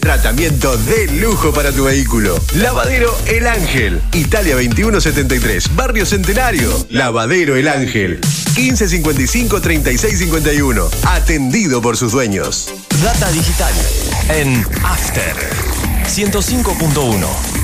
[0.00, 2.38] Tratamiento de lujo para tu vehículo.
[2.54, 4.00] Lavadero El Ángel.
[4.12, 5.74] Italia 2173.
[5.74, 6.86] Barrio Centenario.
[6.90, 8.20] Lavadero El Ángel.
[8.56, 10.88] 1555 3651.
[11.04, 12.68] Atendido por sus dueños.
[13.02, 13.74] Data digital
[14.28, 15.34] en After
[16.06, 17.63] 105.1.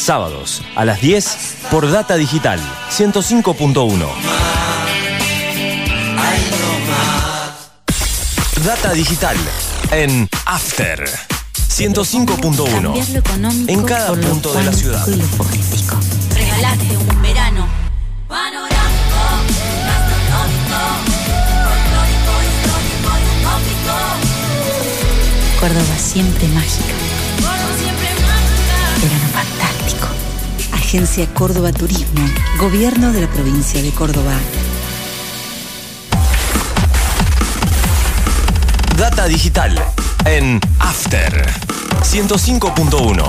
[0.00, 2.58] Sábados a las 10 por Data Digital
[2.90, 4.06] 105.1.
[8.64, 9.36] Data Digital
[9.90, 11.04] en After
[11.68, 13.68] 105.1.
[13.68, 15.06] En cada punto de la ciudad.
[15.06, 17.68] Regalate un verano
[18.26, 19.20] panorámico,
[19.84, 20.80] gastronómico,
[21.66, 23.94] folclórico, histórico y utópico.
[25.60, 26.99] Córdoba siempre mágica.
[30.90, 32.20] Agencia Córdoba Turismo.
[32.58, 34.32] Gobierno de la provincia de Córdoba.
[38.96, 39.80] Data Digital
[40.24, 41.48] en After
[42.02, 43.24] 105.1.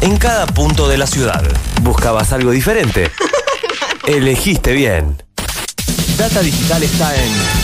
[0.00, 1.44] En cada punto de la ciudad.
[1.80, 3.12] ¿Buscabas algo diferente?
[4.08, 5.22] Elegiste bien.
[6.18, 7.59] Data Digital está en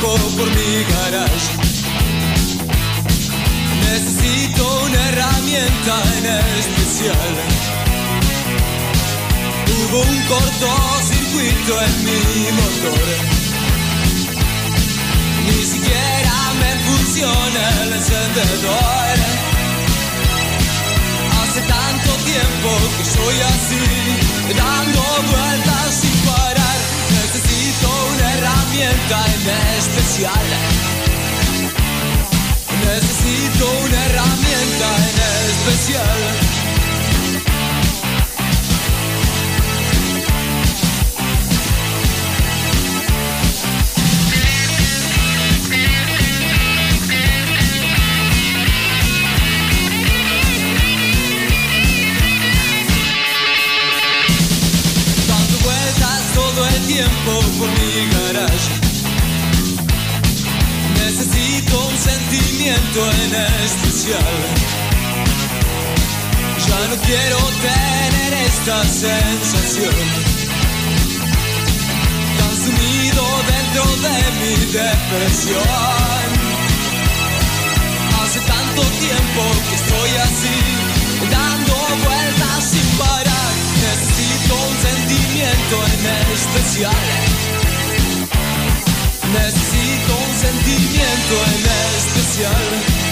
[0.00, 1.48] por mi garage.
[3.80, 6.26] Necesito una herramienta en
[6.58, 7.34] especial.
[9.68, 13.06] Hubo un cortocircuito en mi motor.
[15.46, 19.16] Ni siquiera me funciona el encendedor.
[21.40, 25.66] Hace tanto tiempo que soy así, dando vueltas
[26.02, 26.15] una
[28.76, 30.46] herramienta en especial.
[32.84, 35.16] Necesito una herramienta en
[35.50, 36.65] especial.
[57.04, 58.72] Por mi garage.
[60.94, 64.36] Necesito un sentimiento en especial.
[66.66, 69.94] Ya no quiero tener esta sensación.
[72.38, 76.26] Tan sumido dentro de mi depresión.
[78.22, 80.56] Hace tanto tiempo que estoy así,
[81.30, 81.74] dando
[82.04, 83.25] vueltas sin parar.
[85.36, 86.94] Sentimiento en especial.
[89.34, 91.66] Necesito un sentimiento en
[91.98, 93.05] especial.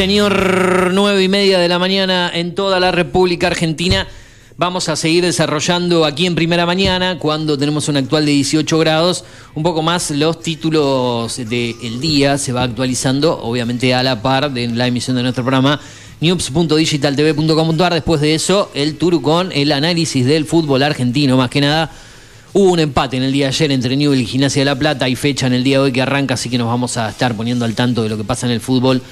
[0.00, 4.08] Señor, nueve y media de la mañana en toda la República Argentina.
[4.56, 9.26] Vamos a seguir desarrollando aquí en primera mañana, cuando tenemos un actual de 18 grados,
[9.54, 14.68] un poco más los títulos del día, se va actualizando, obviamente a la par de
[14.68, 15.78] la emisión de nuestro programa
[16.22, 17.92] news.digitaltv.com.ar.
[17.92, 21.92] Después de eso, el tour con el análisis del fútbol argentino, más que nada.
[22.52, 25.04] Hubo un empate en el día de ayer entre Newell y Gimnasia de la Plata.
[25.04, 27.36] Hay fecha en el día de hoy que arranca, así que nos vamos a estar
[27.36, 29.02] poniendo al tanto de lo que pasa en el fútbol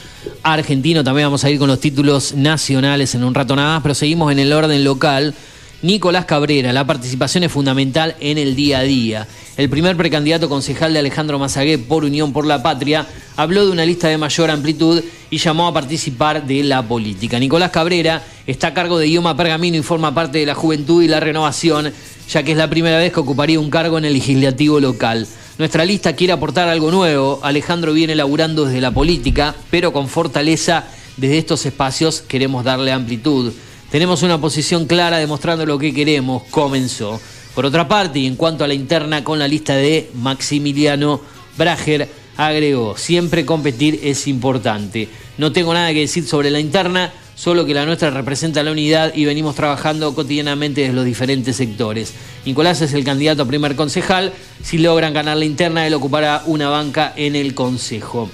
[0.42, 1.04] argentino.
[1.04, 4.32] También vamos a ir con los títulos nacionales en un rato nada más, pero seguimos
[4.32, 5.34] en el orden local.
[5.82, 9.28] Nicolás Cabrera, la participación es fundamental en el día a día.
[9.56, 13.06] El primer precandidato concejal de Alejandro Mazagué por Unión por la Patria
[13.36, 15.00] habló de una lista de mayor amplitud
[15.30, 17.38] y llamó a participar de la política.
[17.38, 21.06] Nicolás Cabrera está a cargo de Idioma Pergamino y forma parte de la Juventud y
[21.06, 21.92] la Renovación,
[22.28, 25.26] ya que es la primera vez que ocuparía un cargo en el legislativo local.
[25.58, 27.40] Nuestra lista quiere aportar algo nuevo.
[27.42, 30.84] Alejandro viene laburando desde la política, pero con fortaleza
[31.16, 33.52] desde estos espacios queremos darle amplitud.
[33.90, 37.20] Tenemos una posición clara demostrando lo que queremos, comenzó.
[37.54, 41.20] Por otra parte, y en cuanto a la interna con la lista de Maximiliano
[41.56, 45.08] Brager, agregó, siempre competir es importante.
[45.38, 49.14] No tengo nada que decir sobre la interna, solo que la nuestra representa la unidad
[49.14, 52.12] y venimos trabajando cotidianamente desde los diferentes sectores.
[52.44, 54.32] Nicolás es el candidato a primer concejal,
[54.62, 58.28] si logran ganar la interna, él ocupará una banca en el consejo.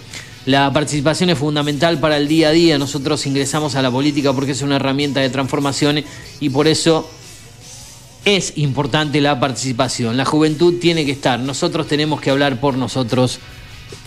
[0.47, 2.79] La participación es fundamental para el día a día.
[2.79, 6.03] Nosotros ingresamos a la política porque es una herramienta de transformación
[6.41, 7.09] y por eso
[8.27, 10.19] es importante la participación.
[10.19, 11.41] La juventud tiene que estar.
[11.41, 13.39] Nosotros tenemos que hablar por nosotros.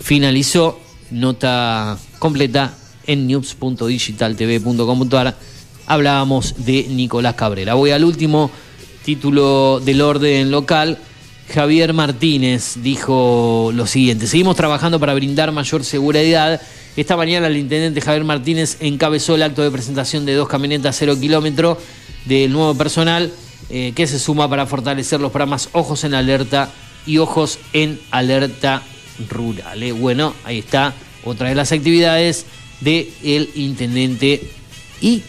[0.00, 0.80] Finalizó.
[1.10, 2.77] Nota completa
[3.08, 5.36] en news.digitaltv.com.ar.
[5.86, 7.74] Hablábamos de Nicolás Cabrera.
[7.74, 8.52] Voy al último
[9.04, 10.98] título del orden local.
[11.52, 16.60] Javier Martínez dijo lo siguiente, seguimos trabajando para brindar mayor seguridad.
[16.94, 21.16] Esta mañana el intendente Javier Martínez encabezó el acto de presentación de dos camionetas cero
[21.18, 21.78] kilómetro
[22.26, 23.32] del nuevo personal
[23.70, 26.70] eh, que se suma para fortalecer los programas Ojos en Alerta
[27.06, 28.82] y Ojos en Alerta
[29.30, 29.82] Rural.
[29.82, 30.92] Eh, Bueno, ahí está
[31.24, 32.44] otra de las actividades
[32.80, 34.42] del intendente
[35.00, 35.22] y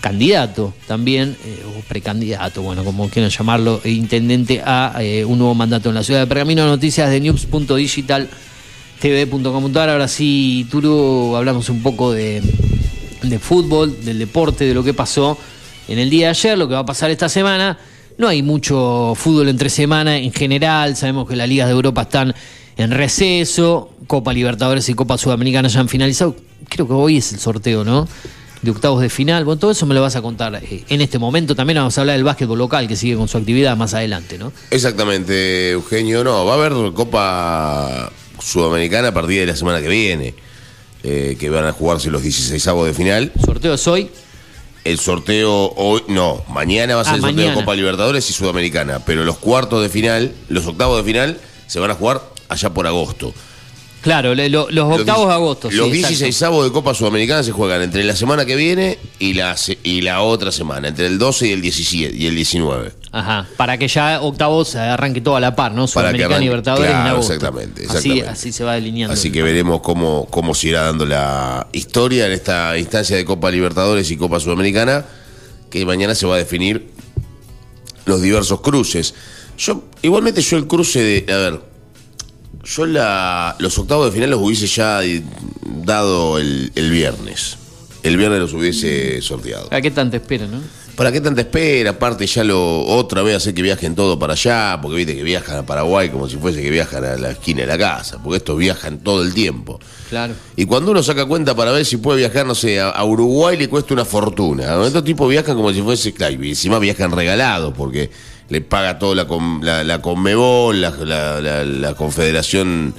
[0.00, 5.54] candidato también, eh, o precandidato, bueno, como quieran llamarlo, e intendente a eh, un nuevo
[5.54, 6.64] mandato en la ciudad de Pergamino.
[6.66, 9.90] Noticias de news.digitaltv.com.ar.
[9.90, 12.40] Ahora sí, Turu, hablamos un poco de,
[13.22, 15.36] de fútbol, del deporte, de lo que pasó
[15.88, 17.76] en el día de ayer, lo que va a pasar esta semana.
[18.18, 22.34] No hay mucho fútbol entre semana en general, sabemos que las ligas de Europa están
[22.76, 26.36] en receso, Copa Libertadores y Copa Sudamericana ya han finalizado.
[26.68, 28.08] Creo que hoy es el sorteo, ¿no?
[28.62, 29.44] de octavos de final.
[29.44, 31.54] Bueno, todo eso me lo vas a contar eh, en este momento.
[31.54, 34.52] También vamos a hablar del básquetbol local que sigue con su actividad más adelante, ¿no?
[34.70, 36.24] Exactamente, Eugenio.
[36.24, 38.10] No, va a haber Copa
[38.40, 40.34] Sudamericana a partir de la semana que viene,
[41.02, 43.32] eh, que van a jugarse los 16 de final.
[43.44, 44.10] ¿Sorteo es hoy?
[44.84, 48.32] El sorteo hoy, no, mañana va a ser Ah, el sorteo de Copa Libertadores y
[48.32, 52.72] Sudamericana, pero los cuartos de final, los octavos de final, se van a jugar allá
[52.72, 53.34] por agosto.
[54.06, 55.68] Claro, lo- los octavos de agosto.
[55.68, 56.18] Los sí, exacto.
[56.20, 60.22] 16 de Copa Sudamericana se juegan entre la semana que viene y la, y la
[60.22, 62.92] otra semana, entre el 12 y el 17 y el 19.
[63.10, 65.88] Ajá, para que ya octavos arranque todo a la par, ¿no?
[65.88, 67.32] Sudamericana Libertadores en claro, agosto.
[67.32, 68.28] exactamente, Así, exactamente.
[68.28, 69.12] así se va delineando.
[69.14, 73.50] Así que veremos cómo, cómo se irá dando la historia en esta instancia de Copa
[73.50, 75.04] Libertadores y Copa Sudamericana,
[75.68, 76.90] que mañana se va a definir
[78.04, 79.14] los diversos cruces.
[79.58, 81.60] Yo, igualmente yo el cruce de, a ver,
[82.66, 85.00] yo la, los octavos de final los hubiese ya
[85.84, 87.56] dado el, el viernes.
[88.02, 89.68] El viernes los hubiese sorteado.
[89.70, 90.60] ¿A qué tanto espera, no?
[90.96, 91.90] ¿Para qué tanta espera?
[91.90, 95.58] Aparte ya lo otra vez hacer que viajen todo para allá, porque viste que viajan
[95.58, 98.56] a Paraguay como si fuese que viajan a la esquina de la casa, porque estos
[98.56, 99.78] viajan todo el tiempo.
[100.08, 100.32] Claro.
[100.56, 103.58] Y cuando uno saca cuenta para ver si puede viajar, no sé, a, a Uruguay
[103.58, 104.86] le cuesta una fortuna.
[104.86, 108.10] Estos tipos viajan como si fuese, claro, y encima viajan regalados, porque
[108.48, 109.26] le paga todo la,
[109.62, 112.94] la, la Conmebol, la, la- la- Confederación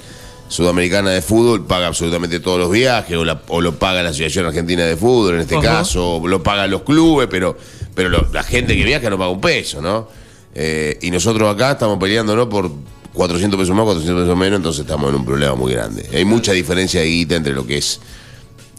[0.48, 4.46] Sudamericana de Fútbol, paga absolutamente todos los viajes, o, la- o lo paga la Asociación
[4.46, 7.56] Argentina de Fútbol en este caso, o lo pagan los clubes, pero,
[7.94, 10.08] pero lo- la gente que viaja no paga un peso, ¿no?
[10.54, 12.48] Eh, y nosotros acá estamos peleando, ¿no?
[12.48, 12.70] Por
[13.12, 16.08] 400 pesos más, 400 pesos menos, entonces estamos en un problema muy grande.
[16.14, 18.00] Hay mucha diferencia de guita entre lo que es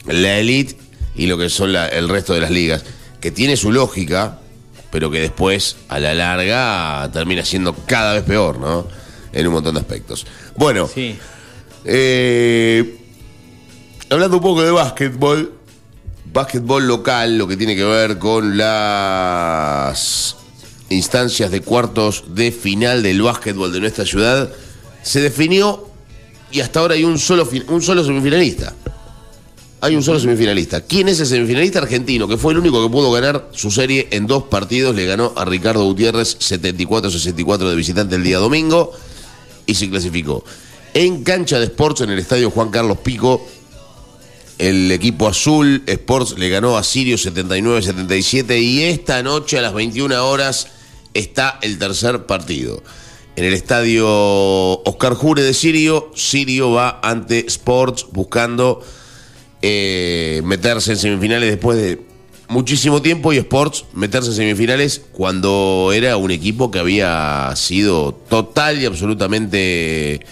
[0.08, 0.76] la elite
[1.16, 2.84] y lo que son la- el resto de las ligas,
[3.22, 4.40] que tiene su lógica,
[4.92, 8.88] pero que después, a la larga, termina siendo cada vez peor, ¿no?
[9.32, 10.26] En un montón de aspectos.
[10.56, 10.90] Bueno,
[11.86, 12.98] eh,
[14.10, 15.54] hablando un poco de básquetbol,
[16.34, 20.36] básquetbol local, lo que tiene que ver con las
[20.90, 24.52] instancias de cuartos de final del básquetbol de nuestra ciudad,
[25.04, 25.88] se definió
[26.52, 28.74] y hasta ahora hay un solo, un solo semifinalista.
[29.82, 30.82] Hay un solo semifinalista.
[30.82, 32.28] ¿Quién es el semifinalista argentino?
[32.28, 34.94] Que fue el único que pudo ganar su serie en dos partidos.
[34.94, 38.92] Le ganó a Ricardo Gutiérrez 74-64 de visitante el día domingo
[39.66, 40.44] y se clasificó.
[40.94, 43.48] En cancha de Sports en el estadio Juan Carlos Pico,
[44.58, 50.28] el equipo azul Sports le ganó a Sirio 79-77 y esta noche a las 21
[50.28, 50.68] horas
[51.14, 52.84] está el tercer partido.
[53.38, 58.84] En el estadio Oscar Jure de Sirio, Sirio va ante Sports buscando
[59.62, 62.02] eh, meterse en semifinales después de
[62.50, 68.82] muchísimo tiempo y Sports meterse en semifinales cuando era un equipo que había sido total
[68.82, 70.26] y absolutamente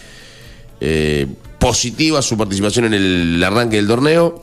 [0.82, 1.28] eh,
[1.60, 4.42] positiva su participación en el arranque del torneo.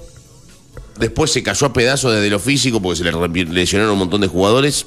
[0.99, 4.29] Después se cayó a pedazos desde lo físico porque se le lesionaron un montón de
[4.29, 4.87] jugadores.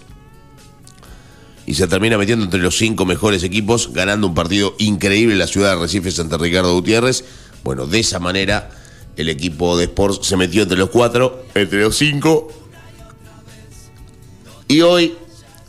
[1.65, 5.47] Y se termina metiendo entre los cinco mejores equipos, ganando un partido increíble en la
[5.47, 7.25] ciudad de Recife ante Ricardo Gutiérrez.
[7.65, 8.69] Bueno, de esa manera
[9.17, 12.49] el equipo de Sports se metió entre los cuatro, entre los cinco.
[14.67, 15.15] Y hoy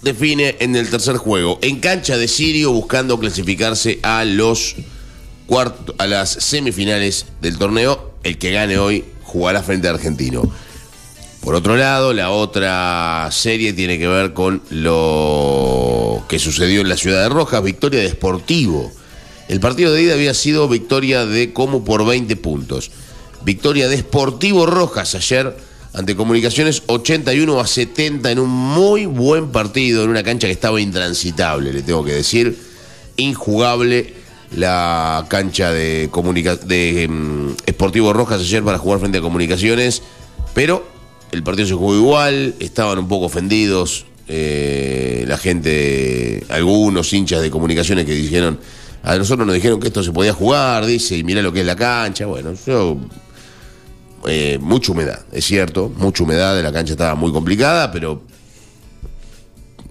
[0.02, 4.76] define en el tercer juego, en cancha de Sirio, buscando clasificarse a los
[5.46, 8.12] cuarto, a las semifinales del torneo.
[8.22, 10.42] El que gane hoy jugará frente a Argentino.
[11.40, 16.96] Por otro lado, la otra serie tiene que ver con lo que sucedió en la
[16.96, 18.92] ciudad de Rojas, victoria de Sportivo.
[19.48, 22.90] El partido de ida había sido victoria de Como por 20 puntos.
[23.42, 25.56] Victoria de Sportivo Rojas ayer
[25.94, 30.80] ante Comunicaciones 81 a 70 en un muy buen partido, en una cancha que estaba
[30.80, 32.56] intransitable, le tengo que decir.
[33.16, 34.14] Injugable
[34.56, 40.02] la cancha de, comunica de mm, Sportivo Rojas ayer para jugar frente a Comunicaciones,
[40.54, 40.86] pero
[41.32, 47.50] el partido se jugó igual, estaban un poco ofendidos eh, la gente, algunos hinchas de
[47.50, 48.58] Comunicaciones que dijeron,
[49.02, 51.66] a nosotros nos dijeron que esto se podía jugar, dice, y mirá lo que es
[51.66, 52.98] la cancha, bueno, yo
[54.26, 58.22] eh, mucha humedad, es cierto, mucha humedad, la cancha estaba muy complicada, pero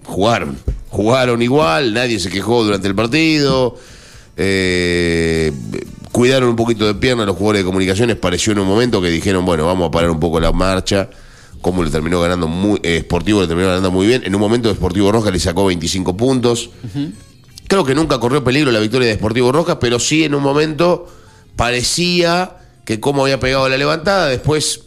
[0.04, 0.58] jugaron,
[0.90, 3.76] jugaron igual, nadie se quejó durante el partido,
[4.36, 5.52] eh,
[6.12, 9.44] cuidaron un poquito de pierna los jugadores de comunicaciones, pareció en un momento que dijeron,
[9.44, 11.10] bueno, vamos a parar un poco la marcha,
[11.60, 14.72] como le terminó ganando muy, eh, Sportivo le terminó ganando muy bien, en un momento
[14.72, 16.70] Sportivo Rojas le sacó 25 puntos,
[17.68, 21.06] Creo que nunca corrió peligro la victoria de Sportivo Rojas, pero sí en un momento
[21.54, 22.56] parecía
[22.88, 24.80] que como había pegado la levantada, después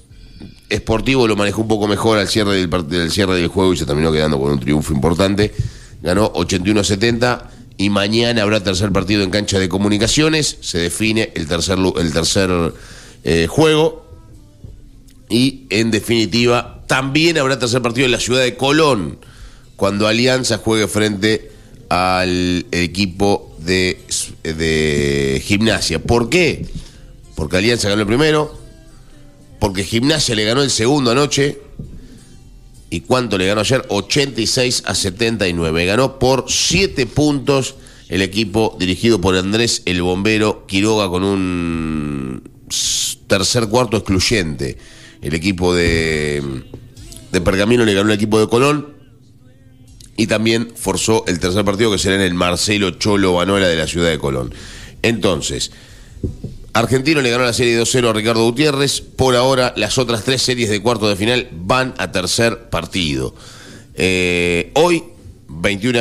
[0.73, 3.85] Sportivo lo manejó un poco mejor al cierre del, del cierre del juego y se
[3.85, 5.53] terminó quedando con un triunfo importante.
[6.01, 7.43] Ganó 81-70
[7.77, 10.57] y mañana habrá tercer partido en cancha de comunicaciones.
[10.61, 12.73] Se define el tercer, el tercer
[13.23, 14.03] eh, juego.
[15.29, 19.19] Y en definitiva, también habrá tercer partido en la ciudad de Colón,
[19.75, 21.51] cuando Alianza juegue frente
[21.89, 23.99] al equipo de,
[24.41, 26.01] de gimnasia.
[26.01, 26.65] ¿Por qué?
[27.41, 28.55] Porque Alianza ganó el primero,
[29.59, 31.59] porque Gimnasia le ganó el segundo anoche.
[32.91, 33.83] ¿Y cuánto le ganó ayer?
[33.89, 35.85] 86 a 79.
[35.87, 37.73] Ganó por 7 puntos
[38.09, 42.43] el equipo dirigido por Andrés el Bombero Quiroga con un
[43.25, 44.77] tercer cuarto excluyente.
[45.23, 46.43] El equipo de,
[47.31, 48.97] de Pergamino le ganó al equipo de Colón
[50.15, 53.87] y también forzó el tercer partido que será en el Marcelo Cholo Banola de la
[53.87, 54.53] ciudad de Colón.
[55.01, 55.71] Entonces,
[56.73, 59.01] Argentino le ganó la serie 2-0 a Ricardo Gutiérrez.
[59.01, 63.35] Por ahora, las otras tres series de cuarto de final van a tercer partido.
[63.95, 65.03] Eh, hoy,
[65.49, 65.99] 21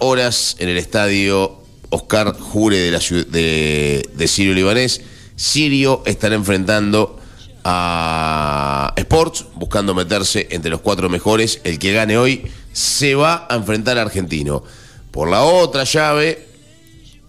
[0.00, 1.60] horas, en el estadio
[1.90, 5.00] Oscar Jure de, de Sirio Libanés.
[5.36, 7.20] Sirio estará enfrentando
[7.62, 11.60] a Sports, buscando meterse entre los cuatro mejores.
[11.62, 14.64] El que gane hoy se va a enfrentar a Argentino.
[15.12, 16.48] Por la otra llave,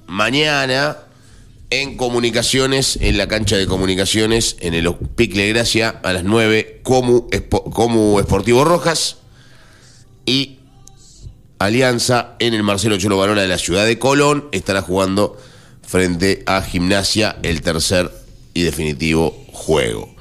[0.08, 0.98] mañana
[1.72, 7.27] en comunicaciones, en la cancha de comunicaciones, en el Picle Gracia, a las 9, Comu,
[7.31, 9.18] Espo- Comu Esportivo Rojas
[10.26, 10.60] y
[11.60, 15.38] Alianza en el Marcelo Cholo Banola de la ciudad de Colón estará jugando
[15.85, 18.11] frente a Gimnasia el tercer
[18.53, 20.14] y definitivo juego.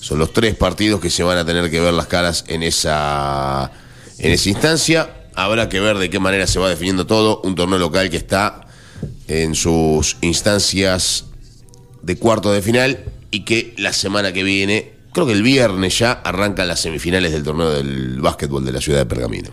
[0.00, 3.70] Son los tres partidos que se van a tener que ver las caras en esa,
[4.18, 5.14] en esa instancia.
[5.34, 7.40] Habrá que ver de qué manera se va definiendo todo.
[7.44, 8.67] Un torneo local que está
[9.28, 11.26] en sus instancias
[12.02, 12.98] de cuarto de final
[13.30, 17.42] y que la semana que viene, creo que el viernes ya, arrancan las semifinales del
[17.42, 19.50] torneo del básquetbol de la ciudad de Pergamino.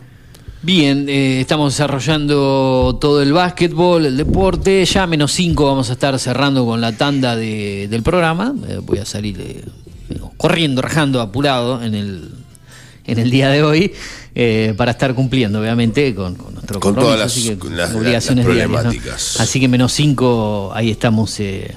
[0.61, 4.83] Bien, eh, estamos desarrollando todo el básquetbol, el deporte.
[4.85, 8.55] Ya menos 5 vamos a estar cerrando con la tanda de- del programa.
[8.67, 9.63] Eh, voy a salir eh,
[10.37, 12.29] corriendo, rajando, apurado en el,
[13.05, 13.93] en el día de hoy
[14.35, 17.75] eh, para estar cumpliendo, obviamente, con, con nuestro Con compromiso, todas las- así que con
[17.77, 18.89] las- obligaciones las diarias, ¿no?
[18.89, 19.39] problemáticas.
[19.39, 21.39] Así que menos 5, ahí estamos.
[21.39, 21.73] eh,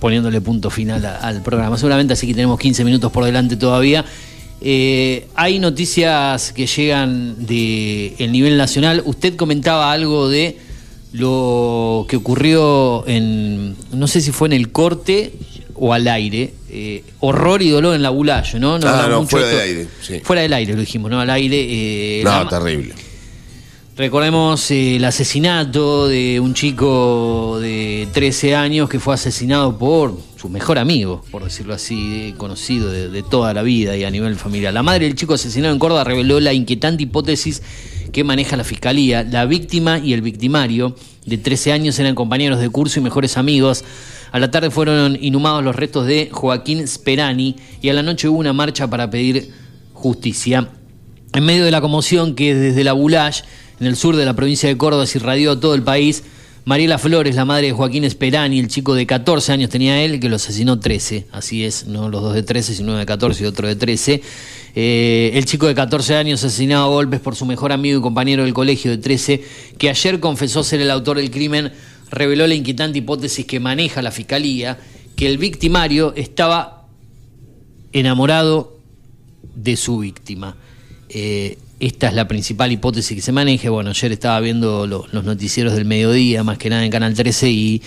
[0.00, 1.76] poniéndole punto final a- al programa.
[1.76, 4.02] Seguramente así que tenemos 15 minutos por delante todavía.
[4.62, 9.02] Eh, hay noticias que llegan de el nivel nacional.
[9.04, 10.56] Usted comentaba algo de
[11.12, 15.32] lo que ocurrió en, no sé si fue en el corte
[15.82, 18.74] o al aire, eh, horror y dolor en la Bulayo, ¿no?
[18.82, 20.20] Ah, no, mucho fuera del aire, sí.
[20.22, 21.18] Fuera del aire lo dijimos, ¿no?
[21.20, 21.56] Al aire.
[22.20, 22.94] eh, No, terrible.
[23.96, 30.48] Recordemos eh, el asesinato de un chico de 13 años que fue asesinado por su
[30.48, 34.72] mejor amigo, por decirlo así, conocido de, de toda la vida y a nivel familiar.
[34.72, 37.62] La madre del chico asesinado en Córdoba reveló la inquietante hipótesis
[38.12, 39.22] que maneja la fiscalía.
[39.24, 40.96] La víctima y el victimario
[41.26, 43.84] de 13 años eran compañeros de curso y mejores amigos.
[44.32, 48.38] A la tarde fueron inhumados los restos de Joaquín Sperani y a la noche hubo
[48.38, 49.50] una marcha para pedir
[49.92, 50.68] justicia.
[51.32, 53.42] En medio de la conmoción que desde la Bulash,
[53.78, 56.24] en el sur de la provincia de Córdoba, se irradió a todo el país,
[56.64, 60.28] Mariela Flores, la madre de Joaquín Esperani, el chico de 14 años tenía él, que
[60.28, 63.46] lo asesinó 13, así es, no los dos de 13, sino uno de 14 y
[63.46, 64.22] otro de 13.
[64.74, 68.44] Eh, el chico de 14 años asesinado a golpes por su mejor amigo y compañero
[68.44, 69.42] del colegio de 13,
[69.78, 71.72] que ayer confesó ser el autor del crimen,
[72.10, 74.78] reveló la inquietante hipótesis que maneja la fiscalía,
[75.16, 76.86] que el victimario estaba
[77.92, 78.78] enamorado
[79.54, 80.56] de su víctima.
[81.08, 83.70] Eh, esta es la principal hipótesis que se maneja.
[83.70, 87.50] Bueno, ayer estaba viendo lo- los noticieros del mediodía, más que nada en Canal 13,
[87.50, 87.82] y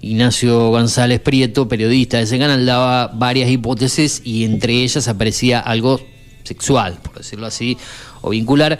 [0.00, 6.00] Ignacio González Prieto, periodista de ese canal, daba varias hipótesis y entre ellas aparecía algo
[6.44, 7.76] sexual, por decirlo así,
[8.22, 8.78] o vincular.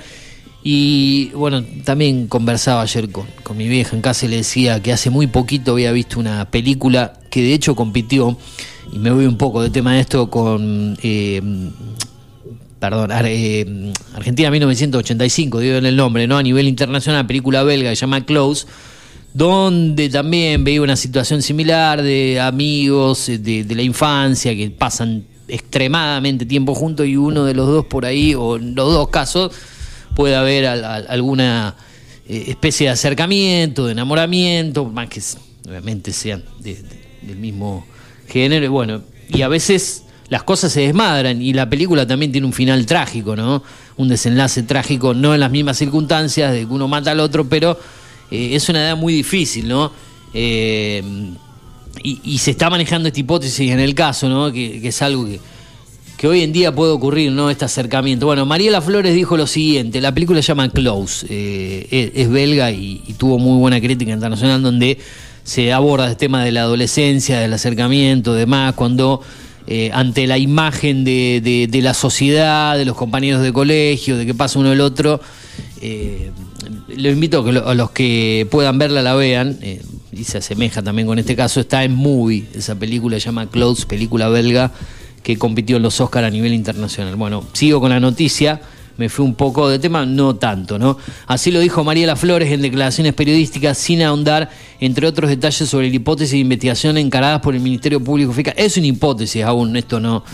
[0.63, 4.93] Y bueno, también conversaba ayer con, con mi vieja en casa y le decía que
[4.93, 8.39] hace muy poquito había visto una película que de hecho compitió,
[8.93, 11.43] y me voy un poco de tema de esto, con eh,
[12.79, 16.37] perdón, eh, Argentina 1985, digo en el nombre, ¿no?
[16.37, 18.67] A nivel internacional, película belga que se llama Close,
[19.33, 26.47] donde también veía una situación similar de amigos eh, de la infancia que pasan extremadamente
[26.47, 29.53] tiempo juntos y uno de los dos por ahí, o en los dos casos,
[30.15, 31.75] puede haber al- al- alguna
[32.29, 35.21] eh, especie de acercamiento, de enamoramiento, más que
[35.69, 36.83] obviamente sean de-
[37.23, 37.87] del mismo
[38.29, 42.47] género, y bueno, y a veces las cosas se desmadran y la película también tiene
[42.47, 43.63] un final trágico, ¿no?
[43.99, 47.79] Un desenlace trágico, no en las mismas circunstancias de que uno mata al otro, pero
[48.31, 49.93] eh, es una edad muy difícil, ¿no?
[50.33, 51.03] Eh,
[52.03, 54.53] y, y se está manejando esta hipótesis en el caso, ¿no?
[54.53, 55.41] Que, es algo que,
[56.27, 57.51] hoy en día puede ocurrir, ¿no?
[57.51, 58.25] Este acercamiento.
[58.27, 63.03] Bueno, Mariela Flores dijo lo siguiente, la película se llama Close, eh, es, belga y,
[63.07, 64.97] y tuvo muy buena crítica internacional donde
[65.43, 69.21] se aborda el tema de la adolescencia, del acercamiento, demás, cuando
[69.67, 74.25] eh, ante la imagen de, de- de la sociedad, de los compañeros de colegio, de
[74.25, 75.21] que pasa uno el otro,
[75.83, 76.31] eh,
[76.97, 79.83] los invito a, que lo- a los que puedan verla la vean, eh,
[80.19, 83.87] y se asemeja también con este caso, está en Movie, esa película se llama Close,
[83.87, 84.73] película belga
[85.23, 87.17] que compitió en los Oscar a nivel internacional.
[87.17, 88.61] Bueno, sigo con la noticia,
[88.97, 90.99] me fui un poco de tema, no tanto, ¿no?
[91.27, 94.51] Así lo dijo Mariela Flores en declaraciones periodísticas sin ahondar,
[94.81, 98.55] entre otros detalles sobre la hipótesis de investigación encaradas por el Ministerio Público Fiscal.
[98.57, 100.25] Es una hipótesis aún, esto no,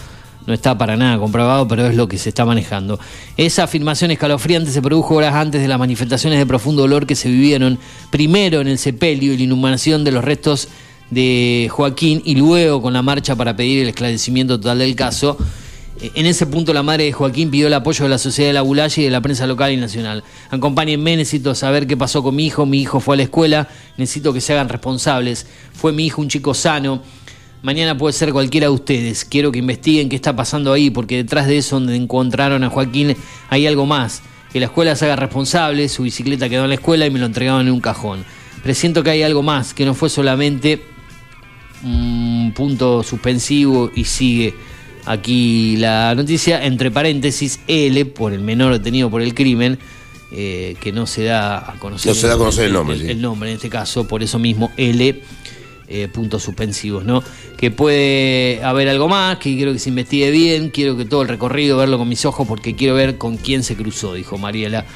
[0.46, 2.98] no está para nada comprobado, pero es lo que se está manejando.
[3.36, 7.28] Esa afirmación escalofriante se produjo horas antes de las manifestaciones de profundo dolor que se
[7.28, 7.78] vivieron
[8.10, 10.68] primero en el sepelio y la inhumación de los restos
[11.10, 15.36] de Joaquín y luego con la marcha para pedir el esclarecimiento total del caso.
[16.00, 18.54] Eh, En ese punto la madre de Joaquín pidió el apoyo de la sociedad de
[18.54, 20.22] la Bulaya y de la prensa local y nacional.
[20.50, 22.64] Acompáñenme, necesito saber qué pasó con mi hijo.
[22.64, 25.46] Mi hijo fue a la escuela, necesito que se hagan responsables.
[25.72, 27.02] Fue mi hijo un chico sano.
[27.62, 29.24] Mañana puede ser cualquiera de ustedes.
[29.24, 33.16] Quiero que investiguen qué está pasando ahí, porque detrás de eso donde encontraron a Joaquín
[33.49, 34.23] hay algo más.
[34.53, 37.27] Que la escuela se haga responsable, su bicicleta quedó en la escuela y me lo
[37.27, 38.24] entregaron en un cajón.
[38.62, 40.82] Presiento que hay algo más, que no fue solamente
[41.82, 44.55] un punto suspensivo y sigue
[45.07, 49.78] aquí la noticia, entre paréntesis, L, por el menor detenido por el crimen,
[50.32, 53.03] eh, que no se da a conocer, No se da a conocer el nombre, el,
[53.03, 53.11] sí.
[53.11, 55.23] el nombre en este caso, por eso mismo L,
[55.92, 57.20] eh, puntos suspensivos, ¿no?
[57.56, 61.28] Que puede haber algo más, que quiero que se investigue bien, quiero que todo el
[61.28, 64.86] recorrido, verlo con mis ojos, porque quiero ver con quién se cruzó, dijo Mariela,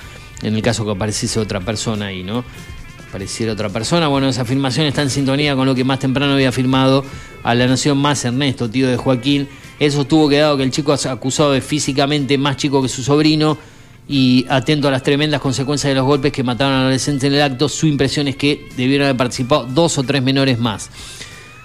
[0.42, 2.44] en el caso que apareciese otra persona ahí, ¿no?
[3.08, 4.06] Apareciera otra persona.
[4.06, 7.04] Bueno, esa afirmación está en sintonía con lo que más temprano había afirmado
[7.42, 9.48] a la Nación Más Ernesto, tío de Joaquín.
[9.80, 13.58] Eso estuvo quedado que el chico acusado de físicamente más chico que su sobrino
[14.06, 17.42] y atento a las tremendas consecuencias de los golpes que mataron al adolescente en el
[17.42, 20.90] acto, su impresión es que debieron haber participado dos o tres menores más.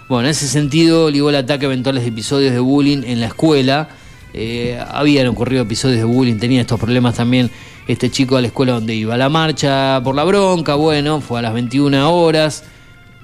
[0.07, 3.90] Bueno, en ese sentido, ligó el ataque a eventuales episodios de bullying en la escuela.
[4.34, 7.52] Eh, habían ocurrido episodios de bullying, tenía estos problemas también
[7.88, 9.18] este chico a la escuela donde iba.
[9.18, 12.64] La marcha por la bronca, bueno, fue a las 21 horas.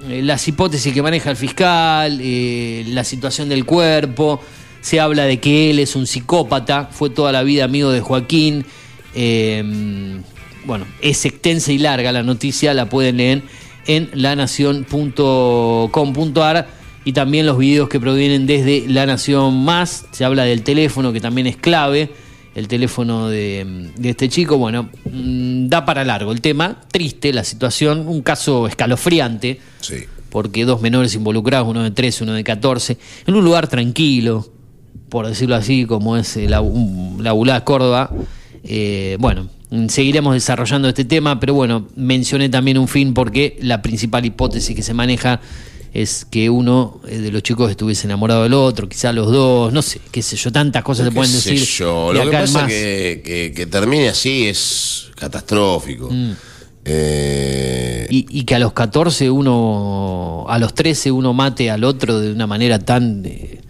[0.10, 4.42] eh, las hipótesis que maneja el fiscal, eh, la situación del cuerpo,
[4.82, 8.66] se habla de que él es un psicópata, fue toda la vida amigo de Joaquín.
[9.16, 10.20] Eh,
[10.66, 13.44] bueno, es extensa y larga la noticia, la pueden leer
[13.88, 16.68] en lanación.com.ar
[17.04, 20.06] y también los videos que provienen desde La Nación Más.
[20.12, 22.10] Se habla del teléfono, que también es clave,
[22.56, 24.58] el teléfono de, de este chico.
[24.58, 30.06] Bueno, mm, da para largo el tema, triste la situación, un caso escalofriante, Sí.
[30.32, 32.98] porque dos menores involucrados, uno de 13, uno de 14,
[33.28, 34.50] en un lugar tranquilo,
[35.10, 36.64] por decirlo así, como es la,
[37.20, 38.10] la Bulá Córdoba.
[38.68, 39.48] Eh, bueno,
[39.88, 44.82] seguiremos desarrollando este tema, pero bueno, mencioné también un fin porque la principal hipótesis que
[44.82, 45.40] se maneja
[45.94, 49.82] es que uno eh, de los chicos estuviese enamorado del otro, quizá los dos, no
[49.82, 51.68] sé, qué sé yo, tantas cosas se pueden sé decir.
[51.78, 52.68] yo, Lo que pasa más.
[52.68, 56.10] que, que, que termine así es catastrófico.
[56.12, 56.32] Mm.
[56.88, 62.20] Eh, Y, y que a los 14 uno, a los 13 uno mate al otro
[62.20, 63.62] de una manera tan eh,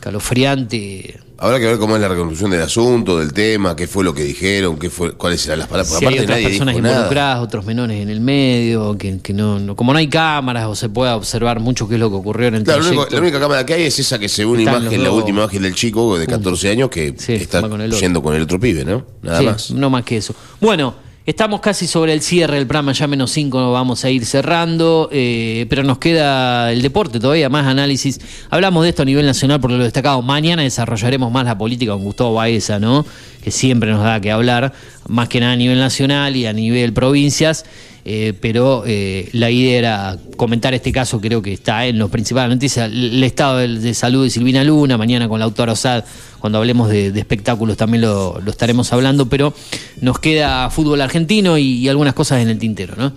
[0.00, 1.20] calofriante.
[1.42, 4.22] Habrá que ver cómo es la reconstrucción del asunto, del tema, qué fue lo que
[4.22, 5.98] dijeron, qué fue, cuáles serán las palabras.
[5.98, 6.94] Si hay otras nadie personas dijo nada.
[6.94, 10.76] involucradas, otros menores en el medio, que, que no, no- como no hay cámaras o
[10.76, 13.40] se pueda observar mucho qué es lo que ocurrió en el Claro, único- la única
[13.40, 15.74] cámara que hay es esa que se ve una Están imagen, la última imagen del
[15.74, 19.04] chico de 14 años que, que está con yendo con el otro pibe, ¿no?
[19.22, 19.70] Nada Sí, más.
[19.72, 20.36] No más que eso.
[20.60, 20.94] Bueno,
[21.24, 25.66] estamos casi sobre el cierre del programa, ya menos cinco vamos a ir cerrando, eh,
[25.68, 28.20] pero nos queda el deporte todavía, más análisis.
[28.50, 30.22] Hablamos de esto a nivel nacional por lo destacado.
[30.22, 33.04] Mañana desarrollaremos más la política con Gustavo Baeza, ¿no?
[33.42, 34.72] Que siempre nos da que hablar,
[35.08, 37.64] más que nada a nivel nacional y a nivel provincias.
[38.04, 42.54] eh, pero eh, la idea era comentar este caso, creo que está en los principales
[42.54, 46.04] noticias, el estado de, salud de Silvina Luna, mañana con la autora Osad,
[46.40, 49.54] cuando hablemos de, espectáculos también lo, estaremos hablando, pero
[50.00, 53.12] nos queda fútbol argentino y, y algunas cosas en el tintero, ¿no?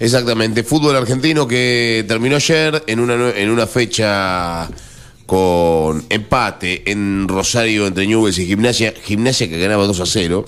[0.00, 4.68] Exactamente, fútbol argentino que terminó ayer en una, en una fecha
[5.28, 10.46] con empate en Rosario entre Newell's y Gimnasia, Gimnasia que ganaba 2 a 0,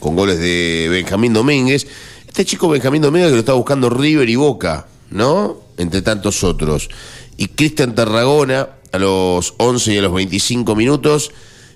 [0.00, 1.86] con goles de Benjamín Domínguez.
[2.28, 5.62] Este chico Benjamín Domínguez que lo está buscando River y Boca, ¿no?
[5.78, 6.90] Entre tantos otros.
[7.38, 11.30] Y Cristian Tarragona a los 11 y a los 25 minutos.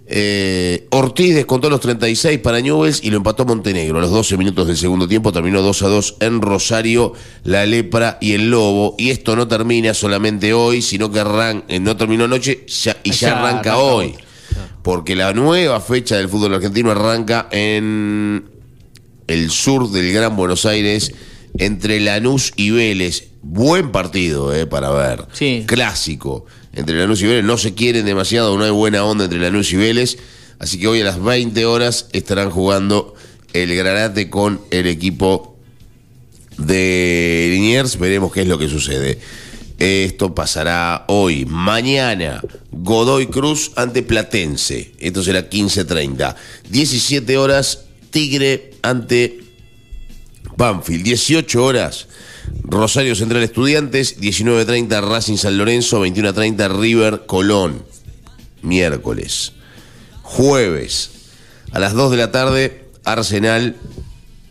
[0.08, 3.98] Eh, Ortiz descontó los 36 para Newells y lo empató Montenegro.
[3.98, 7.12] A los 12 minutos del segundo tiempo terminó 2 a 2 en Rosario,
[7.42, 8.94] la Lepra y el Lobo.
[8.98, 13.10] Y esto no termina solamente hoy, sino que arran- eh, no terminó anoche ya- y
[13.10, 14.06] ya, Ya arranca, arranca hoy.
[14.06, 14.14] hoy.
[14.82, 18.44] Porque la nueva fecha del fútbol argentino arranca en
[19.26, 21.12] el sur del Gran Buenos Aires,
[21.58, 23.28] entre Lanús y Vélez.
[23.42, 25.26] Buen partido, eh, para ver.
[25.32, 25.64] Sí.
[25.66, 26.46] Clásico.
[26.72, 27.44] Entre Lanús y Vélez.
[27.44, 30.18] No se quieren demasiado, no hay buena onda entre Lanús y Vélez.
[30.58, 33.14] Así que hoy a las 20 horas estarán jugando
[33.52, 35.58] el Granate con el equipo
[36.58, 37.98] de Liniers.
[37.98, 39.18] Veremos qué es lo que sucede.
[39.78, 41.44] Esto pasará hoy.
[41.44, 44.92] Mañana, Godoy Cruz ante Platense.
[44.98, 46.34] Esto será 15.30.
[46.70, 49.45] 17 horas, Tigre ante
[50.56, 51.04] Banfield.
[51.04, 52.06] 18 horas,
[52.62, 54.20] Rosario Central Estudiantes.
[54.20, 56.04] 19.30, Racing San Lorenzo.
[56.04, 57.84] 21.30, River Colón.
[58.62, 59.52] Miércoles.
[60.22, 61.10] Jueves,
[61.70, 63.76] a las 2 de la tarde, Arsenal,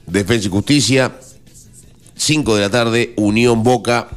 [0.07, 1.19] Defensa y Justicia.
[2.15, 4.07] 5 de la tarde, Unión Boca.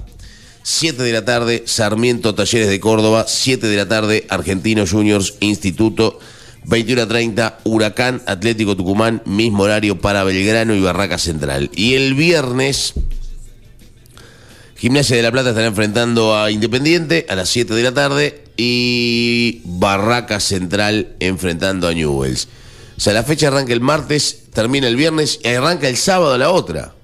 [0.62, 3.24] 7 de la tarde, Sarmiento Talleres de Córdoba.
[3.26, 6.20] 7 de la tarde, Argentinos Juniors Instituto.
[6.68, 11.70] 21 a 30, Huracán Atlético Tucumán, mismo horario para Belgrano y Barraca Central.
[11.74, 12.92] Y el viernes,
[14.76, 19.62] Gimnasia de la Plata estará enfrentando a Independiente a las 7 de la tarde y
[19.64, 22.48] Barraca Central enfrentando a Newells.
[22.98, 26.50] O sea, la fecha arranca el martes, termina el viernes y arranca el sábado la
[26.50, 26.97] otra.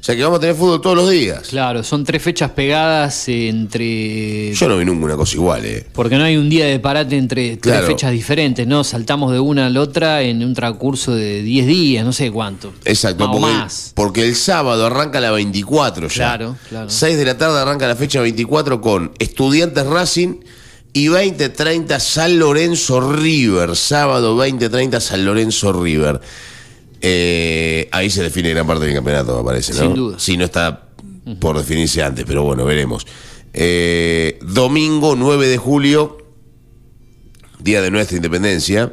[0.00, 1.48] O sea que vamos a tener fútbol todos los días.
[1.50, 4.54] Claro, son tres fechas pegadas entre...
[4.54, 5.86] Yo no vi nunca una cosa igual, ¿eh?
[5.92, 7.86] Porque no hay un día de parate entre tres Claro.
[7.86, 8.82] fechas diferentes, ¿no?
[8.82, 12.72] Saltamos de una a la otra en un transcurso de 10 días, no sé cuánto.
[12.86, 13.92] Exacto, Más o porque, más.
[13.94, 16.14] porque el sábado arranca la 24 ya.
[16.14, 16.88] Claro, claro.
[16.88, 20.36] 6 de la tarde arranca la fecha 24 con Estudiantes Racing
[20.94, 23.76] y 20-30 San Lorenzo River.
[23.76, 26.20] Sábado 20-30 San Lorenzo River.
[27.00, 29.80] Eh, ahí se define gran parte del campeonato, me parece, ¿no?
[29.80, 30.18] Sin duda.
[30.18, 30.88] Si no está
[31.38, 33.06] por definirse antes, pero bueno, veremos.
[33.52, 36.18] Eh, domingo 9 de julio,
[37.58, 38.92] día de nuestra independencia.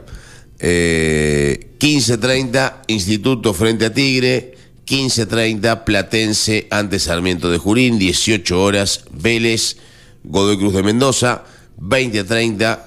[0.59, 4.55] Eh, 15.30, Instituto frente a Tigre.
[4.85, 7.99] 15.30, Platense ante Sarmiento de Jurín.
[7.99, 9.77] 18 horas, Vélez,
[10.23, 11.43] Godoy Cruz de Mendoza.
[11.79, 12.79] 20.30,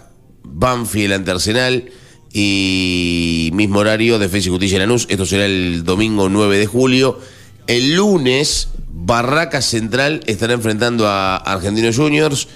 [0.42, 1.90] Banfield ante Arsenal.
[2.32, 5.06] Y mismo horario, Defensa y Justicia Lanús.
[5.08, 7.18] Esto será el domingo 9 de julio.
[7.66, 12.48] El lunes Barraca Central estará enfrentando a Argentinos Juniors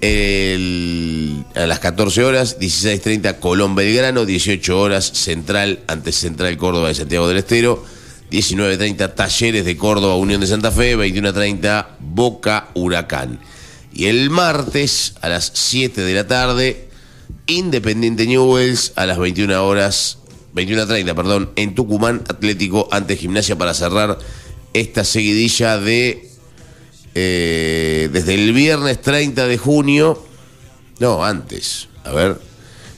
[0.00, 6.94] el- a las 14 horas, 16.30 Colón Belgrano, 18 horas Central ante Central Córdoba de
[6.94, 7.84] Santiago del Estero,
[8.30, 13.38] 19.30 Talleres de Córdoba Unión de Santa Fe, 21.30 Boca Huracán.
[13.94, 16.88] Y el martes a las 7 de la tarde,
[17.46, 20.18] Independiente Newells a las 21 horas,
[20.54, 24.18] 21.30, perdón, en Tucumán Atlético ante Gimnasia para cerrar
[24.72, 26.30] esta seguidilla de
[27.14, 30.24] eh, desde el viernes 30 de junio,
[30.98, 32.40] no, antes, a ver,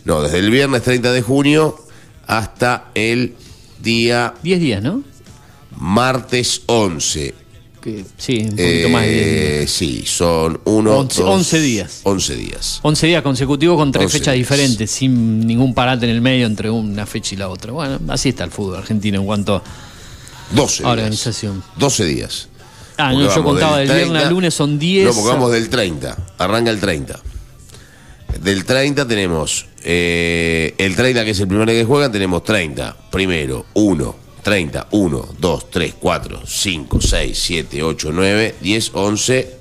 [0.05, 1.77] no, desde el viernes 30 de junio
[2.27, 3.35] hasta el
[3.83, 5.03] día 10 días, ¿no?
[5.79, 7.35] martes 11.
[7.85, 9.37] Que, sí, un poquito más de 10 días.
[9.37, 12.01] Eh, sí, son uno, Once- dos, 11 días.
[12.05, 12.81] 11 días.
[12.83, 14.49] 11 días consecutivos con tres 11 fechas días.
[14.49, 17.73] diferentes, sin ningún parate en el medio entre una fecha y la otra.
[17.73, 19.63] Bueno, así está el fútbol argentino en cuanto
[20.53, 20.93] 12 a días.
[20.99, 21.63] organización.
[21.77, 22.49] 12 días.
[22.97, 25.05] Ah, Porque no, yo contaba del, viernes 30, al lunes son 10.
[25.07, 26.17] No, porque vamos del 30.
[26.39, 27.21] Arranca el 30.
[28.41, 32.97] Del 30 tenemos eh, el 30, que es el primer día que juegan, tenemos 30.
[33.11, 39.57] Primero, 1, 30, 1, 2, 3, 4, 5, 6, 7, 8, 9, 10, 11.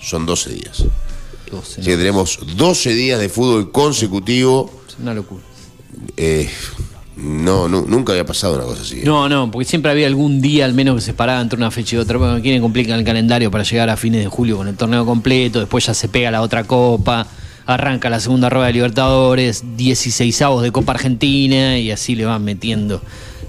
[0.00, 0.84] Son 12 días.
[1.50, 4.70] 12, Así que tenemos 12 días de fútbol consecutivo.
[4.88, 5.42] Es una locura.
[6.16, 6.50] Eh,
[7.16, 9.02] no, nu- nunca había pasado una cosa así.
[9.04, 11.94] No, no, porque siempre había algún día al menos que se paraba entre una fecha
[11.96, 12.18] y otra.
[12.18, 15.60] Bueno, quieren complicar el calendario para llegar a fines de julio con el torneo completo.
[15.60, 17.26] Después ya se pega la otra copa.
[17.66, 23.00] Arranca la segunda rueda de Libertadores, 16 de Copa Argentina y así le van metiendo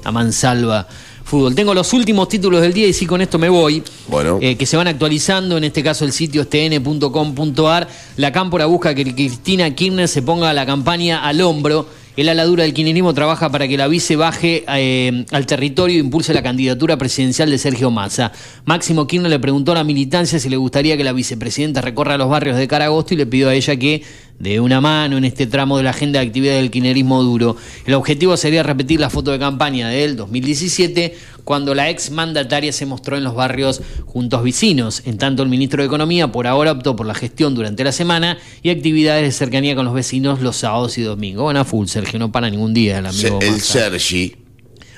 [0.05, 0.87] a mansalva
[1.25, 1.55] fútbol.
[1.55, 3.83] Tengo los últimos títulos del día y sí, con esto me voy.
[4.07, 4.37] Bueno.
[4.41, 7.87] Eh, que se van actualizando, en este caso el sitio es tn.com.ar.
[8.15, 11.87] La Cámpora busca que Cristina Kirchner se ponga la campaña al hombro.
[12.15, 16.33] El aladura del kirchnerismo trabaja para que la vice baje eh, al territorio e impulse
[16.33, 18.31] la candidatura presidencial de Sergio Massa.
[18.63, 22.29] Máximo Kirchner le preguntó a la militancia si le gustaría que la vicepresidenta recorra los
[22.29, 24.01] barrios de cara a agosto y le pidió a ella que
[24.39, 27.55] dé una mano en este tramo de la agenda de actividad del kirchnerismo duro.
[27.85, 32.85] El objetivo sería repetir la foto de campaña del 2017, cuando la ex mandataria se
[32.85, 35.03] mostró en los barrios juntos vecinos.
[35.05, 38.37] En tanto, el ministro de Economía por ahora optó por la gestión durante la semana
[38.63, 41.43] y actividades de cercanía con los vecinos los sábados y domingos.
[41.43, 43.61] Bueno, a full, Sergio, no para ningún día el amigo el.
[43.61, 44.35] Sergi.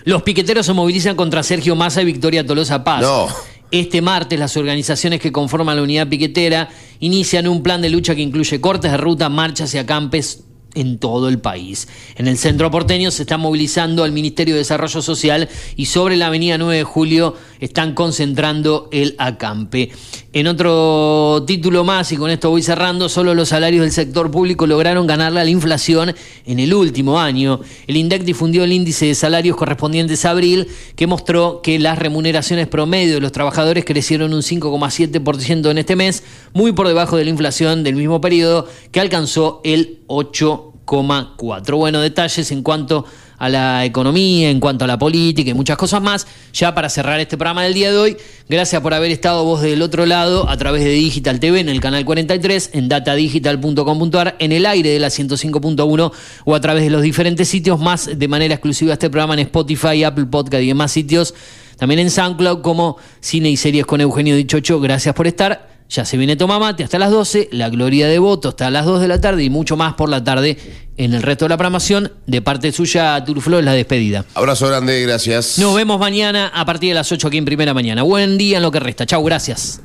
[0.06, 3.02] Los piqueteros se movilizan contra Sergio Massa y Victoria Tolosa Paz.
[3.02, 3.28] No.
[3.72, 6.69] Este martes las organizaciones que conforman la unidad piquetera
[6.99, 11.27] inician un plan de lucha que incluye cortes de ruta, marchas y acampes en todo
[11.27, 11.88] el país.
[12.15, 16.27] En el centro porteño se está movilizando al Ministerio de Desarrollo Social y sobre la
[16.27, 19.91] avenida 9 de Julio están concentrando el acampe.
[20.40, 24.68] En otro título más, y con esto voy cerrando, solo los salarios del sector público
[24.68, 26.14] lograron ganarle a la inflación
[26.46, 27.60] en el último año.
[27.88, 32.68] El INDEC difundió el índice de salarios correspondientes a abril, que mostró que las remuneraciones
[32.68, 36.24] promedio de los trabajadores crecieron un 5,7% en este mes,
[36.54, 41.78] muy por debajo de la inflación del mismo periodo, que alcanzó el 8,4%.
[41.78, 46.02] Bueno, detalles en cuanto a la economía, en cuanto a la política y muchas cosas
[46.02, 46.28] más.
[46.54, 48.18] Ya para cerrar este programa del día de hoy,
[48.50, 51.80] gracias por haber estado vos del otro lado a través de Digital TV en el
[51.80, 56.12] canal 43, en datadigital.com.ar, en el aire de la 105.1
[56.46, 60.04] o a través de los diferentes sitios, más de manera exclusiva este programa en Spotify,
[60.04, 61.34] Apple Podcast y demás sitios.
[61.78, 64.80] También en SoundCloud como Cine y Series con Eugenio Dichocho.
[64.80, 65.77] Gracias por estar.
[65.90, 69.08] Ya se viene Tomamate hasta las 12, La Gloria de Voto hasta las 2 de
[69.08, 70.58] la tarde y mucho más por la tarde
[70.98, 72.12] en el resto de la programación.
[72.26, 74.26] De parte suya, Turflo, es la despedida.
[74.34, 75.58] Abrazo grande, gracias.
[75.60, 78.04] Nos vemos mañana a partir de las 8 aquí en Primera Mañana.
[78.04, 79.06] Buen día en lo que resta.
[79.06, 79.82] Chau, gracias.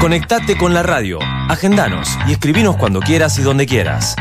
[0.00, 1.18] Conectate con la radio,
[1.48, 4.16] agendanos y escribinos cuando quieras y donde quieras.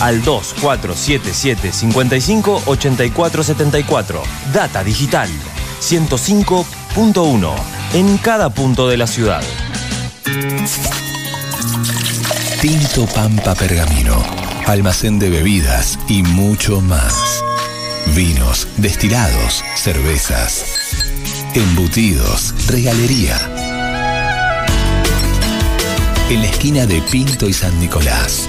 [0.00, 4.22] Al 2477 55 84 74.
[4.54, 5.28] Data Digital
[6.94, 7.54] 105.1
[7.94, 9.42] en cada punto de la ciudad.
[12.60, 14.22] Tinto Pampa Pergamino,
[14.66, 17.42] almacén de bebidas y mucho más.
[18.14, 20.64] Vinos, destilados, cervezas,
[21.54, 23.36] embutidos, regalería.
[26.30, 28.48] En la esquina de Pinto y San Nicolás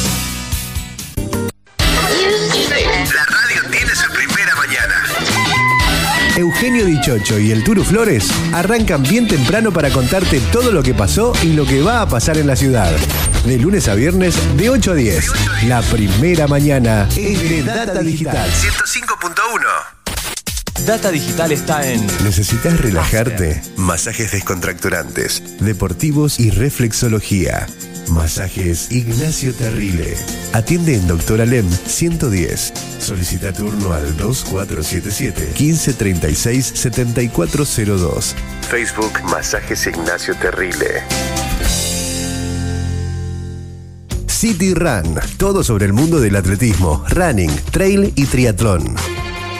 [6.41, 11.33] Eugenio Dichocho y el Turu Flores arrancan bien temprano para contarte todo lo que pasó
[11.43, 12.91] y lo que va a pasar en la ciudad.
[13.45, 15.31] De lunes a viernes, de 8 a 10.
[15.67, 20.00] La primera mañana de Data Digital 105.1.
[20.85, 23.61] Data Digital está en ¿Necesitas relajarte?
[23.77, 27.67] Masajes descontracturantes, deportivos y reflexología.
[28.09, 30.15] Masajes Ignacio Terrile.
[30.53, 32.73] Atiende en Doctor Alem 110.
[32.99, 38.35] Solicita turno al 2477 1536 7402.
[38.69, 41.03] Facebook Masajes Ignacio Terrile.
[44.27, 48.95] City Run, todo sobre el mundo del atletismo, running, trail y triatlón.